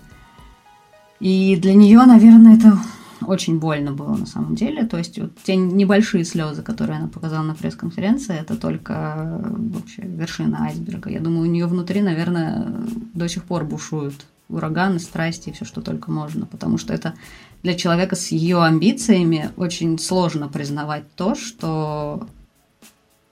И 1.20 1.56
для 1.56 1.74
нее, 1.74 2.04
наверное, 2.04 2.58
это 2.58 2.78
очень 3.26 3.60
больно 3.60 3.92
было 3.92 4.16
на 4.16 4.26
самом 4.26 4.56
деле. 4.56 4.86
То 4.86 4.98
есть 4.98 5.20
вот 5.20 5.32
те 5.44 5.56
небольшие 5.56 6.24
слезы, 6.26 6.62
которые 6.62 6.98
она 6.98 7.08
показала 7.08 7.44
на 7.44 7.56
пресс-конференции, 7.56 8.36
это 8.36 8.56
только 8.56 8.94
э, 9.18 9.56
вообще 9.74 10.02
вершина 10.04 10.64
айсберга. 10.64 11.10
Я 11.10 11.20
думаю, 11.20 11.44
у 11.44 11.52
нее 11.52 11.66
внутри, 11.66 12.02
наверное, 12.02 12.68
до 13.14 13.28
сих 13.28 13.44
пор 13.44 13.66
бушуют 13.66 14.26
ураганы, 14.50 15.00
страсти 15.00 15.50
и 15.50 15.52
все, 15.52 15.66
что 15.66 15.82
только 15.82 16.12
можно. 16.12 16.46
Потому 16.46 16.78
что 16.78 16.94
это 16.94 17.16
для 17.64 17.74
человека 17.74 18.16
с 18.16 18.28
ее 18.28 18.64
амбициями 18.64 19.50
очень 19.58 19.98
сложно 19.98 20.48
признавать 20.48 21.04
то, 21.16 21.36
что 21.36 22.28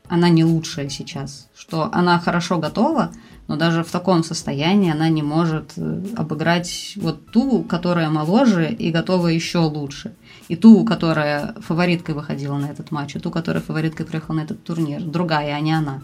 она 0.07 0.29
не 0.29 0.43
лучшая 0.43 0.89
сейчас, 0.89 1.49
что 1.55 1.89
она 1.91 2.19
хорошо 2.19 2.59
готова, 2.59 3.11
но 3.47 3.57
даже 3.57 3.83
в 3.83 3.91
таком 3.91 4.23
состоянии 4.23 4.91
она 4.91 5.09
не 5.09 5.21
может 5.21 5.73
э, 5.75 6.01
обыграть 6.15 6.93
вот 6.95 7.25
ту, 7.31 7.63
которая 7.63 8.09
моложе 8.09 8.69
и 8.71 8.91
готова 8.91 9.27
еще 9.27 9.59
лучше. 9.59 10.13
И 10.47 10.55
ту, 10.55 10.85
которая 10.85 11.55
фавориткой 11.59 12.15
выходила 12.15 12.57
на 12.57 12.67
этот 12.67 12.91
матч, 12.91 13.15
и 13.15 13.19
ту, 13.19 13.31
которая 13.31 13.61
фавориткой 13.61 14.05
приехала 14.05 14.37
на 14.37 14.41
этот 14.41 14.63
турнир. 14.63 15.01
Другая, 15.01 15.55
а 15.55 15.59
не 15.59 15.73
она. 15.73 16.01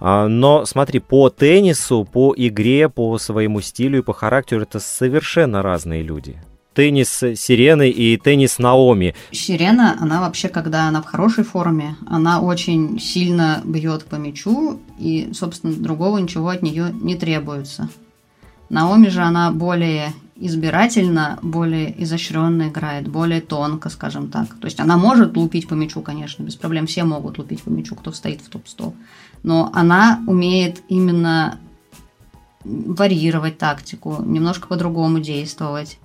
А, 0.00 0.28
но 0.28 0.64
смотри, 0.66 0.98
по 0.98 1.30
теннису, 1.30 2.04
по 2.10 2.34
игре, 2.36 2.88
по 2.88 3.18
своему 3.18 3.60
стилю 3.60 3.98
и 3.98 4.02
по 4.02 4.12
характеру 4.12 4.62
это 4.62 4.80
совершенно 4.80 5.62
разные 5.62 6.02
люди 6.02 6.38
теннис 6.80 7.22
Сирены 7.36 7.90
и 7.90 8.16
теннис 8.16 8.58
Наоми. 8.58 9.14
Сирена, 9.32 9.98
она 10.00 10.22
вообще, 10.22 10.48
когда 10.48 10.88
она 10.88 11.02
в 11.02 11.04
хорошей 11.04 11.44
форме, 11.44 11.94
она 12.06 12.40
очень 12.40 12.98
сильно 12.98 13.60
бьет 13.66 14.06
по 14.06 14.14
мячу, 14.14 14.80
и, 14.98 15.30
собственно, 15.34 15.74
другого 15.74 16.16
ничего 16.16 16.48
от 16.48 16.62
нее 16.62 16.90
не 17.02 17.16
требуется. 17.16 17.90
Наоми 18.70 19.08
же 19.08 19.20
она 19.20 19.52
более 19.52 20.14
избирательно, 20.36 21.38
более 21.42 22.02
изощренно 22.02 22.68
играет, 22.68 23.08
более 23.08 23.42
тонко, 23.42 23.90
скажем 23.90 24.30
так. 24.30 24.48
То 24.58 24.64
есть 24.64 24.80
она 24.80 24.96
может 24.96 25.36
лупить 25.36 25.68
по 25.68 25.74
мячу, 25.74 26.00
конечно, 26.00 26.42
без 26.42 26.56
проблем. 26.56 26.86
Все 26.86 27.04
могут 27.04 27.36
лупить 27.36 27.62
по 27.62 27.68
мячу, 27.68 27.94
кто 27.94 28.10
стоит 28.10 28.40
в 28.40 28.48
топ-100. 28.48 28.94
Но 29.42 29.70
она 29.74 30.24
умеет 30.26 30.80
именно 30.88 31.58
варьировать 32.64 33.58
тактику, 33.58 34.22
немножко 34.24 34.66
по-другому 34.66 35.20
действовать 35.20 35.98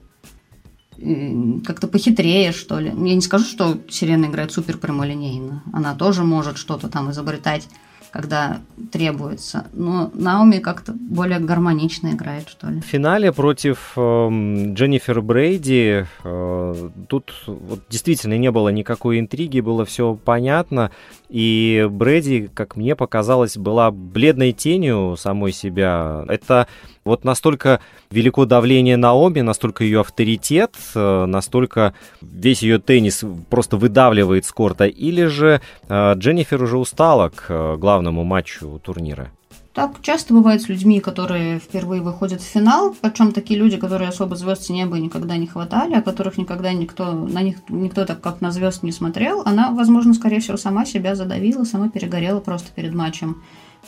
как-то 1.66 1.88
похитрее, 1.88 2.52
что 2.52 2.80
ли. 2.80 2.90
Я 2.90 3.16
не 3.16 3.22
скажу, 3.22 3.46
что 3.46 3.78
Сирена 3.90 4.26
играет 4.26 4.52
супер 4.52 4.78
прямолинейно. 4.78 5.64
Она 5.74 5.96
тоже 5.96 6.24
может 6.24 6.58
что-то 6.58 6.88
там 6.88 7.12
изобретать, 7.12 7.68
когда 8.16 8.62
требуется. 8.94 9.68
Но 9.74 10.10
Наоми 10.14 10.60
как-то 10.60 10.94
более 10.94 11.40
гармонично 11.40 12.12
играет, 12.12 12.48
что 12.48 12.70
ли. 12.70 12.80
В 12.80 12.86
финале 12.86 13.34
против 13.34 13.92
э, 13.98 14.30
Дженнифер 14.74 15.22
Брейди 15.22 16.06
э, 16.24 16.90
тут 17.10 17.34
вот, 17.46 17.82
действительно 17.90 18.38
не 18.38 18.52
было 18.52 18.70
никакой 18.70 19.20
интриги, 19.20 19.60
было 19.60 19.84
все 19.84 20.16
понятно. 20.16 20.92
И 21.28 21.86
Брэди, 21.92 22.50
как 22.54 22.78
мне 22.78 22.96
показалось, 22.96 23.58
была 23.58 23.92
бледной 23.92 24.54
тенью 24.54 25.18
самой 25.18 25.52
себя. 25.52 26.24
Это 26.30 26.68
Вот 27.06 27.24
настолько 27.24 27.82
велико 28.10 28.46
давление 28.46 28.98
Наоми, 28.98 29.42
настолько 29.42 29.84
ее 29.84 30.00
авторитет, 30.00 30.76
э, 30.96 31.26
настолько 31.28 31.94
весь 32.20 32.64
ее 32.64 32.80
теннис 32.80 33.24
просто 33.52 33.78
выдавливает 33.78 34.44
с 34.44 34.52
корта, 34.52 34.88
или 34.88 35.26
же 35.26 35.62
э, 35.88 36.14
Дженнифер 36.16 36.64
уже 36.64 36.80
устала 36.80 37.30
к 37.30 37.46
э, 37.50 37.76
главному 37.78 38.24
матчу 38.24 38.82
турнира? 38.84 39.30
Так 39.76 40.02
часто 40.02 40.34
бывает 40.34 40.64
с 40.64 40.68
людьми, 40.68 41.00
которые 41.00 41.60
впервые 41.60 42.02
выходят 42.02 42.42
в 42.42 42.46
финал, 42.46 42.96
причем 43.00 43.34
такие 43.34 43.60
люди, 43.60 43.78
которые 43.78 44.10
особо 44.10 44.36
звезд 44.36 44.72
неба 44.72 44.98
никогда 44.98 45.38
не 45.38 45.46
хватали, 45.46 45.94
о 45.94 46.02
которых 46.02 46.40
никогда 46.40 46.74
никто, 46.74 47.12
на 47.12 47.44
них 47.44 47.58
никто 47.70 48.06
так 48.06 48.20
как 48.20 48.42
на 48.42 48.50
звезд 48.50 48.82
не 48.82 48.92
смотрел, 48.92 49.44
она, 49.46 49.70
возможно, 49.70 50.16
скорее 50.16 50.40
всего, 50.40 50.58
сама 50.58 50.86
себя 50.86 51.14
задавила, 51.14 51.66
сама 51.66 51.90
перегорела 51.90 52.40
просто 52.40 52.72
перед 52.74 52.96
матчем. 52.96 53.44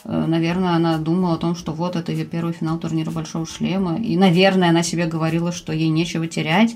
Наверное, 0.07 0.71
она 0.71 0.97
думала 0.97 1.33
о 1.33 1.37
том, 1.37 1.53
что 1.53 1.73
вот 1.73 1.97
это 1.97 2.13
ее 2.13 2.23
первый 2.23 2.53
финал 2.53 2.77
турнира 2.77 3.11
Большого 3.11 3.45
Шлема. 3.45 3.97
И, 3.97 4.15
наверное, 4.15 4.69
она 4.69 4.81
себе 4.81 5.05
говорила, 5.05 5.51
что 5.51 5.73
ей 5.73 5.89
нечего 5.89 6.27
терять 6.27 6.75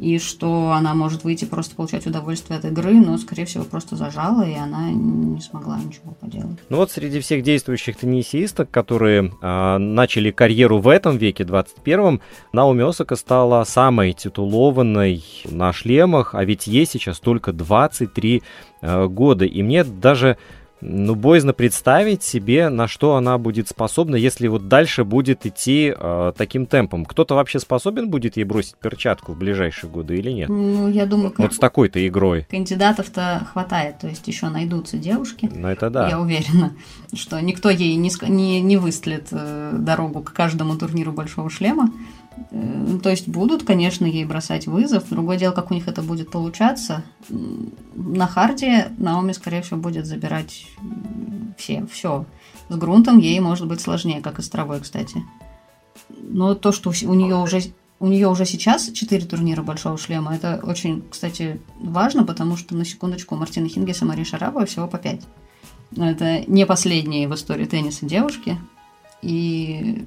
и 0.00 0.18
что 0.18 0.72
она 0.72 0.94
может 0.94 1.24
выйти 1.24 1.44
просто 1.44 1.76
получать 1.76 2.06
удовольствие 2.06 2.58
от 2.58 2.64
игры, 2.64 2.94
но, 2.94 3.18
скорее 3.18 3.44
всего, 3.44 3.64
просто 3.64 3.96
зажала, 3.96 4.42
и 4.42 4.54
она 4.54 4.90
не 4.90 5.40
смогла 5.42 5.78
ничего 5.78 6.12
поделать. 6.18 6.58
Ну 6.70 6.78
вот 6.78 6.90
среди 6.90 7.20
всех 7.20 7.42
действующих 7.42 7.98
теннисисток, 7.98 8.70
которые 8.70 9.30
э, 9.42 9.78
начали 9.78 10.30
карьеру 10.30 10.78
в 10.78 10.88
этом 10.88 11.18
веке, 11.18 11.44
21-м, 11.44 12.22
Наоми 12.54 12.88
Осака 12.88 13.14
стала 13.14 13.62
самой 13.64 14.14
титулованной 14.14 15.22
на 15.44 15.70
шлемах, 15.74 16.34
а 16.34 16.44
ведь 16.46 16.66
ей 16.66 16.86
сейчас 16.86 17.20
только 17.20 17.52
23 17.52 18.42
э, 18.80 19.06
года. 19.06 19.44
И 19.44 19.62
мне 19.62 19.84
даже 19.84 20.38
ну, 20.80 21.14
боязно 21.14 21.52
представить 21.52 22.22
себе, 22.22 22.68
на 22.68 22.88
что 22.88 23.16
она 23.16 23.36
будет 23.38 23.68
способна, 23.68 24.16
если 24.16 24.48
вот 24.48 24.68
дальше 24.68 25.04
будет 25.04 25.44
идти 25.46 25.94
э, 25.96 26.32
таким 26.36 26.66
темпом. 26.66 27.04
Кто-то 27.04 27.34
вообще 27.34 27.58
способен 27.58 28.08
будет 28.10 28.36
ей 28.36 28.44
бросить 28.44 28.76
перчатку 28.76 29.32
в 29.32 29.38
ближайшие 29.38 29.90
годы 29.90 30.16
или 30.16 30.30
нет? 30.30 30.48
Ну, 30.48 30.88
я 30.88 31.06
думаю... 31.06 31.34
Вот 31.36 31.54
с 31.54 31.58
такой-то 31.58 32.06
игрой. 32.06 32.46
Кандидатов-то 32.50 33.46
хватает, 33.52 33.98
то 33.98 34.08
есть 34.08 34.26
еще 34.26 34.48
найдутся 34.48 34.96
девушки. 34.96 35.50
Ну, 35.52 35.68
это 35.68 35.90
да. 35.90 36.08
Я 36.08 36.20
уверена, 36.20 36.74
что 37.12 37.40
никто 37.40 37.70
ей 37.70 37.94
не, 37.96 38.10
не, 38.28 38.60
не 38.60 38.76
выстлит 38.76 39.28
э, 39.32 39.72
дорогу 39.74 40.22
к 40.22 40.32
каждому 40.32 40.76
турниру 40.76 41.12
Большого 41.12 41.50
Шлема. 41.50 41.90
То 43.02 43.10
есть 43.10 43.28
будут, 43.28 43.64
конечно, 43.64 44.06
ей 44.06 44.24
бросать 44.24 44.66
вызов. 44.66 45.08
Другое 45.10 45.36
дело, 45.36 45.52
как 45.52 45.70
у 45.70 45.74
них 45.74 45.88
это 45.88 46.02
будет 46.02 46.30
получаться. 46.30 47.04
На 47.94 48.26
харде 48.26 48.92
Наоми, 48.98 49.32
скорее 49.32 49.62
всего, 49.62 49.78
будет 49.78 50.06
забирать 50.06 50.66
все, 51.58 51.86
все. 51.92 52.24
С 52.68 52.76
грунтом 52.76 53.18
ей 53.18 53.38
может 53.40 53.66
быть 53.66 53.80
сложнее, 53.80 54.20
как 54.20 54.38
и 54.38 54.42
с 54.42 54.48
травой, 54.48 54.80
кстати. 54.80 55.22
Но 56.22 56.54
то, 56.54 56.72
что 56.72 56.90
у 56.90 57.14
нее 57.14 57.36
уже 57.36 57.60
у 58.00 58.06
нее 58.06 58.28
уже 58.28 58.46
сейчас 58.46 58.90
4 58.90 59.26
турнира 59.26 59.62
большого 59.62 59.98
шлема. 59.98 60.34
Это 60.34 60.58
очень, 60.62 61.04
кстати, 61.08 61.60
важно, 61.78 62.24
потому 62.24 62.56
что, 62.56 62.74
на 62.74 62.86
секундочку, 62.86 63.34
у 63.34 63.38
Мартины 63.38 63.68
Хингеса 63.68 64.06
и 64.06 64.08
Марии 64.08 64.24
Шарапова 64.24 64.64
всего 64.64 64.88
по 64.88 64.96
5. 64.96 65.20
Но 65.92 66.10
это 66.10 66.42
не 66.50 66.64
последние 66.64 67.28
в 67.28 67.34
истории 67.34 67.66
тенниса 67.66 68.06
девушки. 68.06 68.58
И 69.20 70.06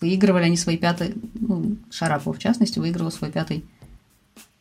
Выигрывали 0.00 0.44
они 0.44 0.56
свой 0.56 0.76
пятый, 0.76 1.14
ну, 1.34 1.76
Шарапов 1.90 2.36
в 2.36 2.40
частности, 2.40 2.78
выигрывал 2.78 3.10
свой 3.10 3.30
пятый 3.30 3.64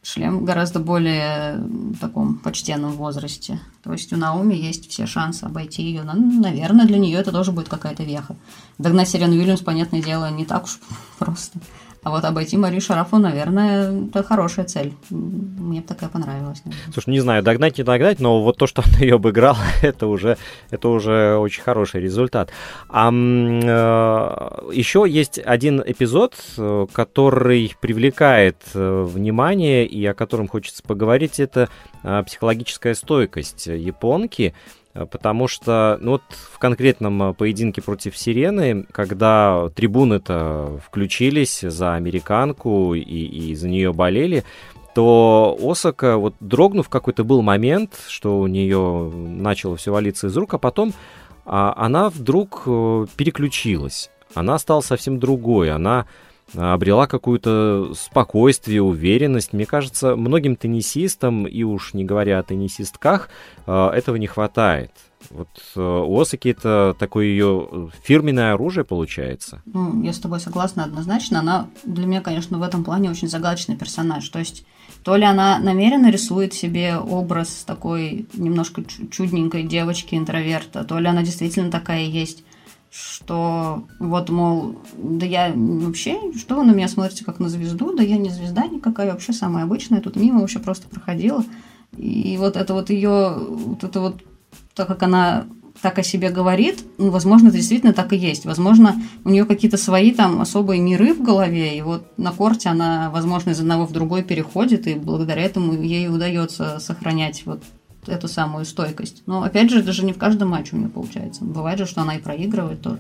шлем 0.01 0.46
гораздо 0.46 0.79
более 0.79 1.62
таком 2.00 2.38
почтенном 2.38 2.93
возрасте. 2.93 3.60
То 3.84 3.91
есть 3.93 4.12
у 4.13 4.17
Науми 4.17 4.55
есть 4.55 4.89
все 4.89 5.05
шансы 5.05 5.43
обойти 5.43 5.84
ее. 5.84 6.03
Ну, 6.03 6.41
наверное, 6.41 6.86
для 6.86 6.98
нее 6.98 7.19
это 7.19 7.31
тоже 7.31 7.51
будет 7.51 7.69
какая-то 7.69 8.03
веха. 8.03 8.36
Догнать 8.77 9.10
Сирену 9.10 9.34
Уильямс, 9.34 9.62
понятное 9.62 10.01
дело, 10.01 10.29
не 10.31 10.46
так 10.46 10.65
уж 10.65 10.79
просто. 11.19 11.60
А 12.01 12.12
вот 12.12 12.24
обойти 12.24 12.58
Марию 12.58 12.82
Шарафу, 12.82 13.18
наверное, 13.18 14.08
это 14.08 14.24
хорошая 14.24 14.65
цель. 14.65 14.94
Мне 15.10 15.82
бы 15.82 15.88
такая 15.88 16.10
понравилась. 16.10 16.62
Наверное. 16.63 16.94
Слушай, 16.94 17.10
не 17.10 17.20
знаю, 17.20 17.44
догнать, 17.44 17.77
не 17.77 17.84
догнать, 17.84 18.20
но 18.20 18.41
вот 18.41 18.58
то, 18.58 18.68
что 18.68 18.84
она 18.86 19.00
ее 19.00 19.15
обыграла, 19.15 19.58
это 19.82 20.08
уже, 20.08 20.38
это 20.70 20.88
уже 20.88 21.36
очень 21.38 21.62
хороший 21.62 22.01
результат. 22.01 22.52
А 22.88 23.10
э, 23.12 24.71
еще 24.74 25.06
есть 25.08 25.39
один 25.43 25.84
эпизод, 25.86 26.36
э, 26.58 26.88
который 26.93 27.76
привлекает 27.82 28.58
э, 28.74 29.04
внимание 29.04 29.86
и 29.86 30.06
о 30.06 30.13
котором 30.13 30.47
хочется 30.47 30.84
поговорить, 30.84 31.39
это 31.39 31.69
э, 32.04 32.24
психологическая 32.26 32.93
стойкость 32.93 33.67
японки. 33.67 34.54
Э, 34.93 35.06
потому 35.06 35.47
что 35.47 35.97
ну 36.02 36.12
вот 36.12 36.23
в 36.30 36.60
конкретном 36.60 37.32
э, 37.32 37.34
поединке 37.34 37.82
против 37.82 38.17
Сирены, 38.17 38.86
когда 38.91 39.69
трибуны-то 39.75 40.80
включились 40.86 41.62
за 41.62 41.95
американку 41.95 42.93
и, 42.93 43.02
и 43.02 43.56
за 43.56 43.69
нее 43.69 43.93
болели, 43.93 44.43
то 44.95 45.58
Осака, 45.62 46.17
вот 46.17 46.36
дрогнув 46.39 46.89
какой-то 46.89 47.23
был 47.23 47.41
момент, 47.41 47.99
что 48.08 48.39
у 48.39 48.47
нее 48.47 49.12
начало 49.13 49.78
все 49.78 49.91
валиться 49.91 50.28
из 50.28 50.36
рук, 50.36 50.56
а 50.56 50.58
потом 50.58 50.93
а, 51.45 51.73
она 51.78 52.10
вдруг 52.10 52.63
э, 52.65 53.06
переключилась. 53.15 54.10
Она 54.34 54.60
стала 54.60 54.82
совсем 54.82 55.19
другой. 55.19 55.71
Она 55.71 56.06
обрела 56.56 57.08
какое-то 57.08 57.94
спокойствие, 57.96 58.82
уверенность. 58.82 59.54
Мне 59.54 59.66
кажется, 59.66 60.16
многим 60.16 60.56
теннисистам, 60.56 61.46
и 61.46 61.64
уж 61.64 61.94
не 61.94 62.04
говоря 62.04 62.40
о 62.40 62.44
теннисистках, 62.44 63.30
э, 63.66 63.90
этого 63.90 64.16
не 64.16 64.28
хватает. 64.28 64.92
Вот 65.30 65.50
э, 65.76 65.82
у 65.82 66.20
Осаки 66.20 66.50
это 66.50 66.96
такое 66.98 67.26
ее 67.26 67.90
фирменное 68.04 68.54
оружие 68.54 68.84
получается. 68.84 69.62
Ну, 69.66 70.02
я 70.04 70.14
с 70.14 70.20
тобой 70.20 70.40
согласна 70.40 70.86
однозначно. 70.86 71.40
Она 71.40 71.68
для 71.84 72.06
меня, 72.06 72.22
конечно, 72.22 72.58
в 72.58 72.64
этом 72.64 72.84
плане 72.84 73.12
очень 73.12 73.28
загадочный 73.28 73.76
персонаж. 73.76 74.28
То 74.30 74.40
есть 74.40 74.66
то 75.04 75.16
ли 75.16 75.26
она 75.26 75.60
намеренно 75.60 76.10
рисует 76.10 76.54
себе 76.54 76.98
образ 76.98 77.64
такой 77.66 78.28
немножко 78.34 78.84
чудненькой 79.12 79.64
девочки-интроверта, 79.64 80.84
то 80.84 81.00
ли 81.00 81.08
она 81.08 81.22
действительно 81.22 81.70
такая 81.70 82.04
есть 82.04 82.44
что 82.91 83.84
вот, 83.99 84.30
мол, 84.30 84.75
да 84.97 85.25
я 85.25 85.54
вообще, 85.56 86.17
что 86.38 86.56
вы 86.56 86.63
на 86.63 86.71
меня 86.71 86.88
смотрите 86.88 87.23
как 87.23 87.39
на 87.39 87.49
звезду, 87.49 87.95
да 87.95 88.04
я 88.04 88.17
не 88.17 88.30
звезда 88.30 88.65
никакая, 88.65 89.12
вообще 89.12 89.34
самая 89.34 89.65
обычная, 89.65 90.02
тут 90.02 90.15
мимо 90.15 90.41
вообще 90.41 90.60
просто 90.60 90.88
проходила. 90.88 91.43
И 91.97 92.36
вот 92.39 92.56
это 92.56 92.73
вот 92.73 92.89
ее, 92.89 93.36
вот 93.38 93.84
это 93.84 93.99
вот, 93.99 94.23
так 94.73 94.88
как 94.88 95.04
она 95.04 95.45
так 95.82 95.97
о 95.97 96.04
себе 96.04 96.30
говорит, 96.30 96.84
ну, 96.97 97.10
возможно, 97.10 97.47
это 97.47 97.58
действительно 97.58 97.93
так 97.93 98.12
и 98.12 98.17
есть. 98.17 98.45
Возможно, 98.45 99.02
у 99.23 99.30
нее 99.30 99.45
какие-то 99.45 99.78
свои 99.78 100.12
там 100.12 100.41
особые 100.41 100.82
миры 100.82 101.13
в 101.13 101.21
голове, 101.21 101.78
и 101.78 101.82
вот 101.82 102.17
на 102.17 102.32
корте 102.32 102.69
она, 102.69 103.10
возможно, 103.12 103.52
из 103.52 103.60
одного 103.60 103.86
в 103.86 103.91
другой 103.91 104.23
переходит, 104.23 104.88
и 104.88 104.95
благодаря 104.95 105.41
этому 105.41 105.73
ей 105.73 106.10
удается 106.10 106.80
сохранять 106.80 107.43
вот 107.45 107.63
эту 108.10 108.28
самую 108.28 108.65
стойкость. 108.65 109.24
Но 109.26 109.43
опять 109.43 109.69
же, 109.69 109.84
даже 109.84 110.06
не 110.06 110.13
в 110.13 110.17
каждом 110.17 110.50
матче 110.50 110.76
у 110.76 110.80
нее 110.80 110.89
получается. 110.89 111.43
Бывает 111.43 111.80
же, 111.80 111.86
что 111.86 112.02
она 112.02 112.15
и 112.15 112.22
проигрывает 112.22 112.82
тоже. 112.82 113.00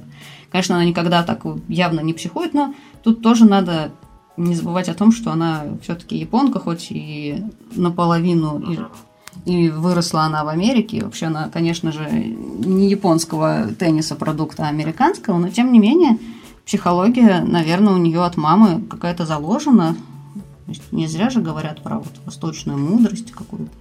Конечно, 0.51 0.75
она 0.75 0.85
никогда 0.85 1.23
так 1.23 1.43
явно 1.67 1.99
не 2.01 2.13
психует, 2.13 2.53
но 2.53 2.73
тут 3.03 3.21
тоже 3.21 3.45
надо 3.45 3.91
не 4.37 4.55
забывать 4.55 4.89
о 4.89 4.93
том, 4.93 5.11
что 5.11 5.31
она 5.31 5.63
все-таки 5.83 6.17
японка, 6.17 6.59
хоть 6.59 6.87
и 6.91 7.43
наполовину 7.75 8.59
и, 9.45 9.51
и 9.51 9.69
выросла 9.69 10.21
она 10.21 10.43
в 10.43 10.47
Америке. 10.47 11.03
Вообще 11.03 11.25
она, 11.27 11.49
конечно 11.49 11.91
же, 11.91 12.09
не 12.09 12.89
японского 12.89 13.67
тенниса 13.77 14.15
продукта, 14.15 14.63
а 14.65 14.69
американского, 14.69 15.37
но 15.37 15.49
тем 15.49 15.71
не 15.71 15.79
менее 15.79 16.17
психология, 16.65 17.43
наверное, 17.45 17.93
у 17.93 17.97
нее 17.97 18.23
от 18.23 18.37
мамы 18.37 18.81
какая-то 18.81 19.25
заложена. 19.25 19.95
Не 20.91 21.07
зря 21.07 21.31
же 21.31 21.41
говорят 21.41 21.81
про 21.81 21.97
вот 21.97 22.13
восточную 22.25 22.77
мудрость 22.77 23.31
какую-то. 23.31 23.71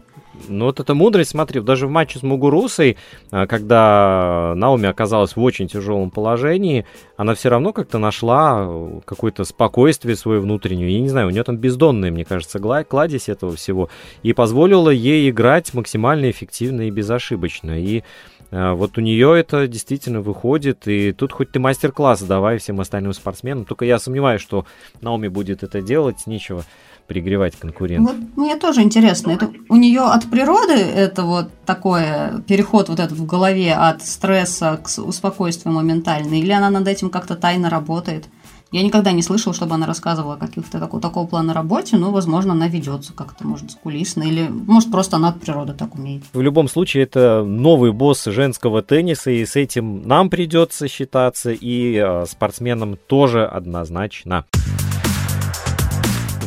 Ну 0.48 0.66
вот 0.66 0.80
эта 0.80 0.94
мудрость, 0.94 1.30
смотри, 1.30 1.60
даже 1.60 1.86
в 1.86 1.90
матче 1.90 2.18
с 2.18 2.22
Мугурусой, 2.22 2.96
а, 3.30 3.46
когда 3.46 4.54
Наоми 4.56 4.88
оказалась 4.88 5.36
в 5.36 5.42
очень 5.42 5.68
тяжелом 5.68 6.10
положении, 6.10 6.86
она 7.16 7.34
все 7.34 7.48
равно 7.48 7.72
как-то 7.72 7.98
нашла 7.98 8.66
э, 8.66 9.00
какое-то 9.04 9.44
спокойствие 9.44 10.16
свое 10.16 10.40
внутреннее. 10.40 10.90
Я 10.90 11.00
не 11.00 11.08
знаю, 11.08 11.28
у 11.28 11.30
нее 11.30 11.44
там 11.44 11.56
бездонная, 11.56 12.10
мне 12.10 12.24
кажется, 12.24 12.58
кладезь 12.84 13.28
этого 13.28 13.54
всего. 13.56 13.88
И 14.22 14.32
позволила 14.32 14.90
ей 14.90 15.28
играть 15.30 15.74
максимально 15.74 16.30
эффективно 16.30 16.82
и 16.82 16.90
безошибочно. 16.90 17.80
И 17.80 18.02
вот 18.50 18.98
у 18.98 19.00
нее 19.00 19.38
это 19.38 19.66
действительно 19.68 20.20
выходит, 20.20 20.88
и 20.88 21.12
тут 21.12 21.32
хоть 21.32 21.52
ты 21.52 21.58
мастер-класс 21.58 22.22
давай 22.22 22.58
всем 22.58 22.80
остальным 22.80 23.12
спортсменам. 23.12 23.64
Только 23.64 23.84
я 23.84 23.98
сомневаюсь, 23.98 24.40
что 24.40 24.64
Наоми 25.00 25.28
будет 25.28 25.62
это 25.62 25.82
делать, 25.82 26.26
нечего 26.26 26.64
пригревать 27.06 27.56
конкурентов. 27.56 28.14
Вот 28.14 28.36
мне 28.36 28.56
тоже 28.56 28.82
интересно, 28.82 29.30
это 29.32 29.50
у 29.68 29.76
нее 29.76 30.02
от 30.02 30.30
природы 30.30 30.74
это 30.74 31.22
вот 31.22 31.48
такой 31.64 32.02
переход 32.46 32.90
вот 32.90 33.00
этот 33.00 33.16
в 33.16 33.24
голове 33.24 33.72
от 33.74 34.02
стресса 34.02 34.78
к 34.82 34.88
спокойствию 34.88 35.74
моментальный, 35.74 36.40
или 36.40 36.52
она 36.52 36.68
над 36.70 36.86
этим 36.86 37.08
как-то 37.08 37.34
тайно 37.34 37.70
работает? 37.70 38.28
Я 38.70 38.82
никогда 38.82 39.12
не 39.12 39.22
слышала, 39.22 39.54
чтобы 39.54 39.74
она 39.76 39.86
рассказывала 39.86 40.34
о 40.34 40.36
каких-то 40.36 40.78
такого, 40.78 41.00
такого 41.00 41.26
плана 41.26 41.54
работе, 41.54 41.96
но, 41.96 42.10
возможно, 42.10 42.52
она 42.52 42.68
ведется 42.68 43.14
как-то, 43.14 43.46
может, 43.46 43.72
кулисно, 43.82 44.22
или, 44.22 44.46
может, 44.48 44.90
просто 44.90 45.16
она 45.16 45.28
от 45.28 45.40
природы 45.40 45.72
так 45.72 45.94
умеет. 45.94 46.22
В 46.34 46.40
любом 46.42 46.68
случае, 46.68 47.04
это 47.04 47.44
новый 47.44 47.92
босс 47.92 48.26
женского 48.26 48.82
тенниса, 48.82 49.30
и 49.30 49.46
с 49.46 49.56
этим 49.56 50.06
нам 50.06 50.28
придется 50.28 50.86
считаться, 50.86 51.50
и 51.50 51.94
э, 51.94 52.26
спортсменам 52.26 52.98
тоже 53.06 53.46
однозначно. 53.46 54.44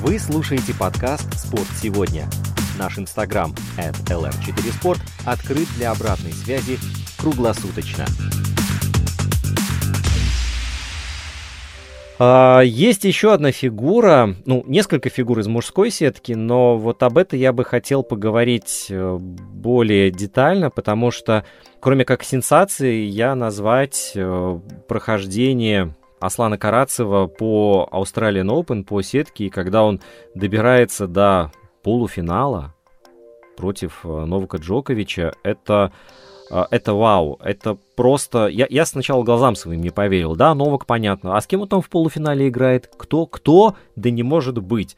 Вы 0.03 0.19
слушаете 0.19 0.75
подкаст 0.75 1.27
«Спорт 1.39 1.67
сегодня». 1.81 2.29
Наш 2.77 2.99
инстаграм 2.99 3.51
at 3.77 3.95
lr4sport 4.05 4.99
открыт 5.25 5.67
для 5.75 5.89
обратной 5.89 6.33
связи 6.33 6.77
круглосуточно. 7.17 8.05
А, 12.23 12.61
есть 12.61 13.03
еще 13.03 13.33
одна 13.33 13.51
фигура, 13.51 14.35
ну, 14.45 14.63
несколько 14.67 15.09
фигур 15.09 15.39
из 15.39 15.47
мужской 15.47 15.89
сетки, 15.89 16.33
но 16.33 16.77
вот 16.77 17.01
об 17.01 17.17
этом 17.17 17.39
я 17.39 17.51
бы 17.51 17.65
хотел 17.65 18.03
поговорить 18.03 18.85
э, 18.91 19.17
более 19.17 20.11
детально, 20.11 20.69
потому 20.69 21.09
что, 21.09 21.45
кроме 21.79 22.05
как 22.05 22.21
сенсации, 22.21 23.05
я 23.05 23.33
назвать 23.33 24.11
э, 24.13 24.59
прохождение 24.87 25.95
Аслана 26.19 26.59
Карацева 26.59 27.25
по 27.25 27.89
Australian 27.91 28.55
Open, 28.55 28.83
по 28.83 29.01
сетке, 29.01 29.45
и 29.45 29.49
когда 29.49 29.83
он 29.83 29.99
добирается 30.35 31.07
до 31.07 31.51
полуфинала 31.81 32.75
против 33.57 34.01
э, 34.03 34.25
Новака 34.25 34.59
Джоковича, 34.59 35.33
это 35.41 35.91
это 36.71 36.93
вау, 36.93 37.39
это 37.43 37.77
просто... 37.95 38.47
Я, 38.47 38.67
я 38.69 38.85
сначала 38.85 39.23
глазам 39.23 39.55
своим 39.55 39.81
не 39.81 39.89
поверил, 39.89 40.35
да, 40.35 40.53
Новак 40.53 40.85
понятно, 40.85 41.37
а 41.37 41.41
с 41.41 41.47
кем 41.47 41.61
он 41.61 41.67
там 41.67 41.81
в 41.81 41.89
полуфинале 41.89 42.49
играет? 42.49 42.89
Кто? 42.97 43.25
Кто? 43.25 43.75
Да 43.95 44.09
не 44.09 44.23
может 44.23 44.57
быть. 44.57 44.97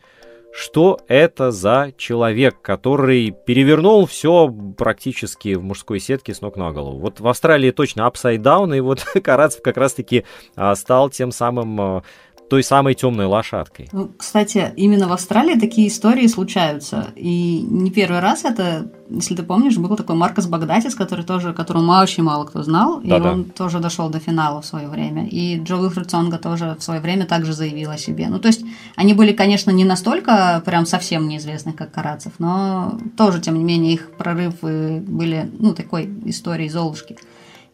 Что 0.56 1.00
это 1.08 1.50
за 1.50 1.94
человек, 1.98 2.62
который 2.62 3.32
перевернул 3.32 4.06
все 4.06 4.54
практически 4.78 5.56
в 5.56 5.64
мужской 5.64 6.00
сетке 6.00 6.36
с 6.36 6.42
ног 6.42 6.58
на 6.58 6.72
голову? 6.72 7.00
Вот 7.00 7.20
в 7.20 7.28
Австралии 7.28 7.72
точно 7.72 8.02
upside 8.02 8.38
down, 8.38 8.78
и 8.78 8.80
вот 8.80 9.04
Карацев 9.24 9.64
как 9.64 9.78
раз-таки 9.78 10.26
а, 10.56 10.76
стал 10.76 11.10
тем 11.10 11.32
самым 11.32 11.82
а, 11.82 12.04
той 12.50 12.64
самой 12.64 12.94
темной 12.94 13.26
лошадкой. 13.26 13.90
Ну, 13.92 14.12
кстати, 14.18 14.74
именно 14.76 15.08
в 15.08 15.14
Австралии 15.14 15.60
такие 15.60 15.88
истории 15.88 16.28
случаются. 16.28 17.08
И 17.16 17.66
не 17.68 17.90
первый 17.90 18.20
раз 18.20 18.46
это, 18.46 18.92
если 19.10 19.36
ты 19.36 19.44
помнишь, 19.44 19.78
был 19.78 19.96
такой 19.96 20.16
Маркос 20.16 20.48
Багдатис, 20.48 20.96
который 20.96 21.26
тоже, 21.26 21.54
которого 21.54 22.02
очень 22.02 22.24
мало 22.24 22.46
кто 22.46 22.64
знал, 22.64 23.02
да, 23.04 23.18
и 23.18 23.22
он 23.22 23.46
тоже 23.46 23.80
дошел 23.80 24.10
до 24.10 24.20
финала 24.20 24.62
в 24.62 24.66
свое 24.66 24.88
время. 24.88 25.28
И 25.28 25.60
Джо 25.60 25.78
Уилфред 25.78 26.08
тоже 26.42 26.76
в 26.78 26.84
свое 26.84 27.00
время 27.00 27.26
также 27.26 27.54
заявил 27.54 27.92
о 27.92 27.98
себе. 27.98 28.28
Ну, 28.28 28.40
то 28.40 28.48
есть, 28.48 28.64
они 28.96 29.14
были, 29.14 29.34
конечно, 29.34 29.72
не 29.72 29.86
настолько 29.86 30.62
прям 30.66 30.86
совсем 30.86 31.28
неизвестны, 31.28 31.74
как 31.74 31.92
Карацев, 31.92 32.34
но 32.40 32.98
тоже, 33.18 33.42
тем 33.42 33.58
не 33.58 33.64
менее, 33.64 33.94
их 33.94 34.12
прорывы 34.12 35.04
были, 35.06 35.50
ну, 35.60 35.74
такой 35.74 36.10
историей 36.26 36.70
Золушки. 36.70 37.18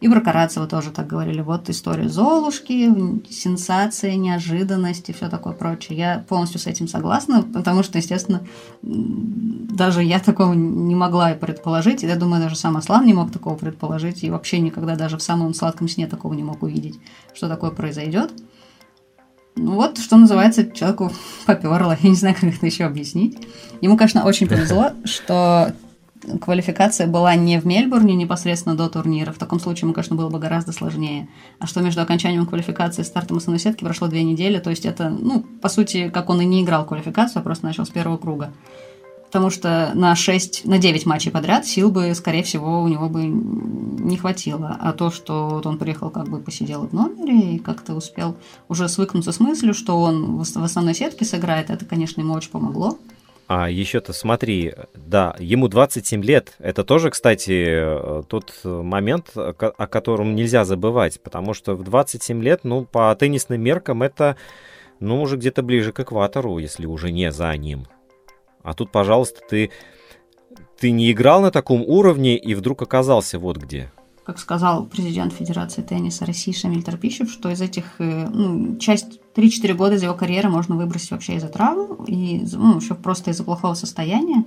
И 0.00 0.08
про 0.08 0.20
Карацева 0.22 0.66
тоже 0.66 0.90
так 0.90 1.06
говорили. 1.06 1.42
Вот 1.42 1.68
история 1.68 2.08
Золушки, 2.08 2.90
сенсация, 3.30 4.16
неожиданность 4.16 5.10
и 5.10 5.12
все 5.12 5.28
такое 5.28 5.52
прочее. 5.52 5.98
Я 5.98 6.24
полностью 6.26 6.58
с 6.58 6.66
этим 6.66 6.88
согласна, 6.88 7.42
потому 7.42 7.82
что, 7.82 7.98
естественно, 7.98 8.40
даже 8.82 10.02
я 10.02 10.18
такого 10.18 10.54
не 10.54 10.94
могла 10.94 11.32
и 11.32 11.38
предположить. 11.38 12.02
И 12.02 12.06
я 12.06 12.16
думаю, 12.16 12.42
даже 12.42 12.56
сам 12.56 12.78
Аслан 12.78 13.04
не 13.04 13.12
мог 13.12 13.30
такого 13.30 13.56
предположить. 13.56 14.24
И 14.24 14.30
вообще 14.30 14.58
никогда 14.60 14.96
даже 14.96 15.18
в 15.18 15.22
самом 15.22 15.52
сладком 15.52 15.86
сне 15.86 16.06
такого 16.06 16.32
не 16.32 16.42
мог 16.42 16.62
увидеть, 16.62 16.98
что 17.34 17.48
такое 17.48 17.70
произойдет. 17.70 18.32
Ну 19.56 19.74
вот, 19.74 19.98
что 19.98 20.16
называется, 20.16 20.70
человеку 20.70 21.12
поперло. 21.46 21.98
Я 22.00 22.08
не 22.08 22.16
знаю, 22.16 22.34
как 22.40 22.54
это 22.54 22.64
еще 22.64 22.84
объяснить. 22.84 23.36
Ему, 23.82 23.98
конечно, 23.98 24.24
очень 24.24 24.46
повезло, 24.48 24.92
что 25.04 25.74
квалификация 26.40 27.06
была 27.06 27.34
не 27.34 27.60
в 27.60 27.66
Мельбурне 27.66 28.14
непосредственно 28.14 28.76
до 28.76 28.88
турнира. 28.88 29.32
В 29.32 29.38
таком 29.38 29.60
случае 29.60 29.86
ему, 29.86 29.94
конечно, 29.94 30.16
было 30.16 30.28
бы 30.28 30.38
гораздо 30.38 30.72
сложнее. 30.72 31.28
А 31.58 31.66
что 31.66 31.80
между 31.80 32.02
окончанием 32.02 32.46
квалификации 32.46 33.02
и 33.02 33.04
стартом 33.04 33.38
основной 33.38 33.60
сетки 33.60 33.84
прошло 33.84 34.08
две 34.08 34.22
недели, 34.22 34.58
то 34.58 34.70
есть 34.70 34.84
это, 34.84 35.08
ну, 35.10 35.44
по 35.60 35.68
сути, 35.68 36.08
как 36.08 36.30
он 36.30 36.40
и 36.40 36.44
не 36.44 36.62
играл 36.62 36.84
квалификацию, 36.84 37.40
а 37.40 37.42
просто 37.42 37.66
начал 37.66 37.86
с 37.86 37.90
первого 37.90 38.18
круга. 38.18 38.52
Потому 39.26 39.50
что 39.50 39.92
на 39.94 40.16
6, 40.16 40.64
на 40.64 40.78
9 40.78 41.06
матчей 41.06 41.30
подряд 41.30 41.64
сил 41.64 41.92
бы, 41.92 42.12
скорее 42.16 42.42
всего, 42.42 42.82
у 42.82 42.88
него 42.88 43.08
бы 43.08 43.26
не 43.26 44.16
хватило. 44.16 44.76
А 44.80 44.92
то, 44.92 45.12
что 45.12 45.50
вот 45.50 45.66
он 45.66 45.78
приехал, 45.78 46.10
как 46.10 46.28
бы 46.28 46.38
посидел 46.40 46.88
в 46.88 46.92
номере 46.92 47.54
и 47.54 47.58
как-то 47.60 47.94
успел 47.94 48.34
уже 48.68 48.88
свыкнуться 48.88 49.30
с 49.30 49.38
мыслью, 49.38 49.72
что 49.72 50.00
он 50.00 50.38
в 50.38 50.64
основной 50.64 50.94
сетке 50.94 51.24
сыграет, 51.24 51.70
это, 51.70 51.84
конечно, 51.84 52.20
ему 52.20 52.32
очень 52.32 52.50
помогло. 52.50 52.98
А 53.52 53.68
еще-то 53.68 54.12
смотри, 54.12 54.74
да, 54.94 55.34
ему 55.40 55.66
27 55.66 56.22
лет. 56.22 56.54
Это 56.60 56.84
тоже, 56.84 57.10
кстати, 57.10 57.84
тот 58.28 58.52
момент, 58.62 59.32
о 59.34 59.52
котором 59.88 60.36
нельзя 60.36 60.64
забывать, 60.64 61.20
потому 61.20 61.52
что 61.52 61.74
в 61.74 61.82
27 61.82 62.44
лет, 62.44 62.60
ну, 62.62 62.84
по 62.84 63.12
теннисным 63.16 63.60
меркам 63.60 64.04
это, 64.04 64.36
ну, 65.00 65.20
уже 65.20 65.36
где-то 65.36 65.64
ближе 65.64 65.90
к 65.92 65.98
экватору, 65.98 66.58
если 66.58 66.86
уже 66.86 67.10
не 67.10 67.32
за 67.32 67.52
ним. 67.56 67.88
А 68.62 68.72
тут, 68.72 68.92
пожалуйста, 68.92 69.40
ты, 69.48 69.72
ты 70.78 70.92
не 70.92 71.10
играл 71.10 71.42
на 71.42 71.50
таком 71.50 71.82
уровне 71.82 72.36
и 72.36 72.54
вдруг 72.54 72.82
оказался 72.82 73.40
вот 73.40 73.56
где 73.56 73.90
как 74.30 74.38
сказал 74.38 74.86
президент 74.86 75.32
Федерации 75.32 75.82
тенниса 75.82 76.24
России 76.24 76.52
Шамиль 76.52 76.84
Торпищев, 76.84 77.28
что 77.28 77.50
из 77.50 77.60
этих, 77.60 77.84
э, 77.98 78.28
ну, 78.28 78.76
часть 78.78 79.18
3-4 79.34 79.74
года 79.74 79.94
из 79.94 80.02
его 80.02 80.14
карьеры 80.14 80.48
можно 80.48 80.76
выбросить 80.76 81.10
вообще 81.10 81.36
из-за 81.36 81.48
травм 81.48 82.04
и 82.04 82.44
ну, 82.52 82.76
еще 82.76 82.94
просто 82.94 83.30
из-за 83.30 83.44
плохого 83.44 83.74
состояния. 83.74 84.44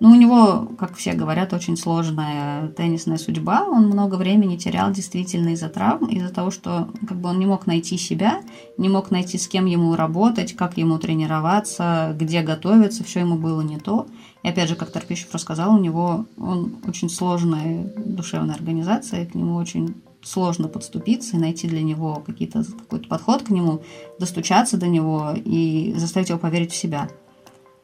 Но 0.00 0.10
у 0.10 0.14
него, 0.16 0.68
как 0.78 0.96
все 0.96 1.12
говорят, 1.12 1.52
очень 1.52 1.76
сложная 1.76 2.66
теннисная 2.70 3.18
судьба. 3.18 3.66
Он 3.68 3.86
много 3.86 4.16
времени 4.16 4.56
терял 4.56 4.90
действительно 4.90 5.50
из-за 5.50 5.68
травм, 5.68 6.06
из-за 6.06 6.30
того, 6.34 6.50
что 6.50 6.88
как 7.06 7.20
бы 7.20 7.28
он 7.28 7.38
не 7.38 7.46
мог 7.46 7.68
найти 7.68 7.96
себя, 7.96 8.40
не 8.78 8.88
мог 8.88 9.12
найти 9.12 9.38
с 9.38 9.46
кем 9.46 9.66
ему 9.66 9.94
работать, 9.94 10.56
как 10.56 10.76
ему 10.76 10.98
тренироваться, 10.98 12.16
где 12.18 12.42
готовиться, 12.42 13.04
все 13.04 13.20
ему 13.20 13.36
было 13.36 13.60
не 13.60 13.78
то. 13.78 14.08
И 14.42 14.48
опять 14.48 14.68
же, 14.68 14.74
как 14.74 14.90
Торпищев 14.90 15.32
рассказал, 15.32 15.72
у 15.72 15.78
него 15.78 16.26
он 16.36 16.78
очень 16.88 17.08
сложная 17.08 17.84
душевная 17.96 18.56
организация, 18.56 19.26
к 19.26 19.36
нему 19.36 19.54
очень 19.54 19.94
сложно 20.22 20.68
подступиться 20.68 21.36
и 21.36 21.40
найти 21.40 21.68
для 21.68 21.82
него 21.82 22.22
какие-то, 22.24 22.64
какой-то 22.64 23.08
подход 23.08 23.42
к 23.42 23.50
нему, 23.50 23.82
достучаться 24.18 24.76
до 24.76 24.86
него 24.86 25.32
и 25.34 25.94
заставить 25.96 26.28
его 26.28 26.38
поверить 26.38 26.72
в 26.72 26.76
себя. 26.76 27.08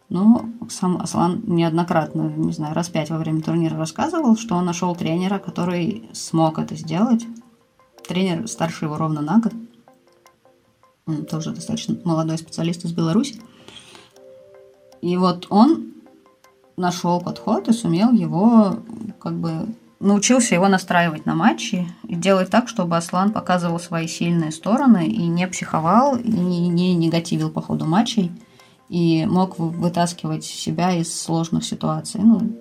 Но 0.08 0.48
сам 0.70 1.00
Аслан 1.02 1.42
неоднократно, 1.46 2.22
не 2.22 2.52
знаю, 2.52 2.74
раз 2.74 2.88
пять 2.88 3.10
во 3.10 3.18
время 3.18 3.42
турнира 3.42 3.76
рассказывал, 3.76 4.36
что 4.36 4.54
он 4.54 4.64
нашел 4.64 4.94
тренера, 4.96 5.38
который 5.38 6.08
смог 6.12 6.58
это 6.58 6.76
сделать. 6.76 7.26
Тренер 8.06 8.48
старше 8.48 8.86
его 8.86 8.96
ровно 8.96 9.20
на 9.20 9.38
год. 9.38 9.52
Он 11.06 11.26
тоже 11.26 11.52
достаточно 11.52 11.96
молодой 12.04 12.38
специалист 12.38 12.84
из 12.84 12.92
Беларуси. 12.92 13.40
И 15.02 15.16
вот 15.16 15.46
он 15.50 15.92
нашел 16.76 17.20
подход 17.20 17.68
и 17.68 17.72
сумел 17.72 18.12
его 18.12 18.78
как 19.18 19.34
бы 19.34 19.74
научился 20.00 20.54
его 20.54 20.68
настраивать 20.68 21.26
на 21.26 21.34
матчи 21.34 21.88
и 22.04 22.14
делать 22.14 22.50
так, 22.50 22.68
чтобы 22.68 22.96
Аслан 22.96 23.32
показывал 23.32 23.80
свои 23.80 24.06
сильные 24.06 24.52
стороны 24.52 25.06
и 25.06 25.26
не 25.26 25.46
психовал, 25.48 26.16
и 26.16 26.28
не, 26.30 26.68
не 26.68 26.94
негативил 26.94 27.50
по 27.50 27.60
ходу 27.60 27.84
матчей, 27.84 28.30
и 28.88 29.26
мог 29.26 29.58
вытаскивать 29.58 30.44
себя 30.44 30.92
из 30.92 31.12
сложных 31.20 31.64
ситуаций. 31.64 32.20
Ну, 32.22 32.56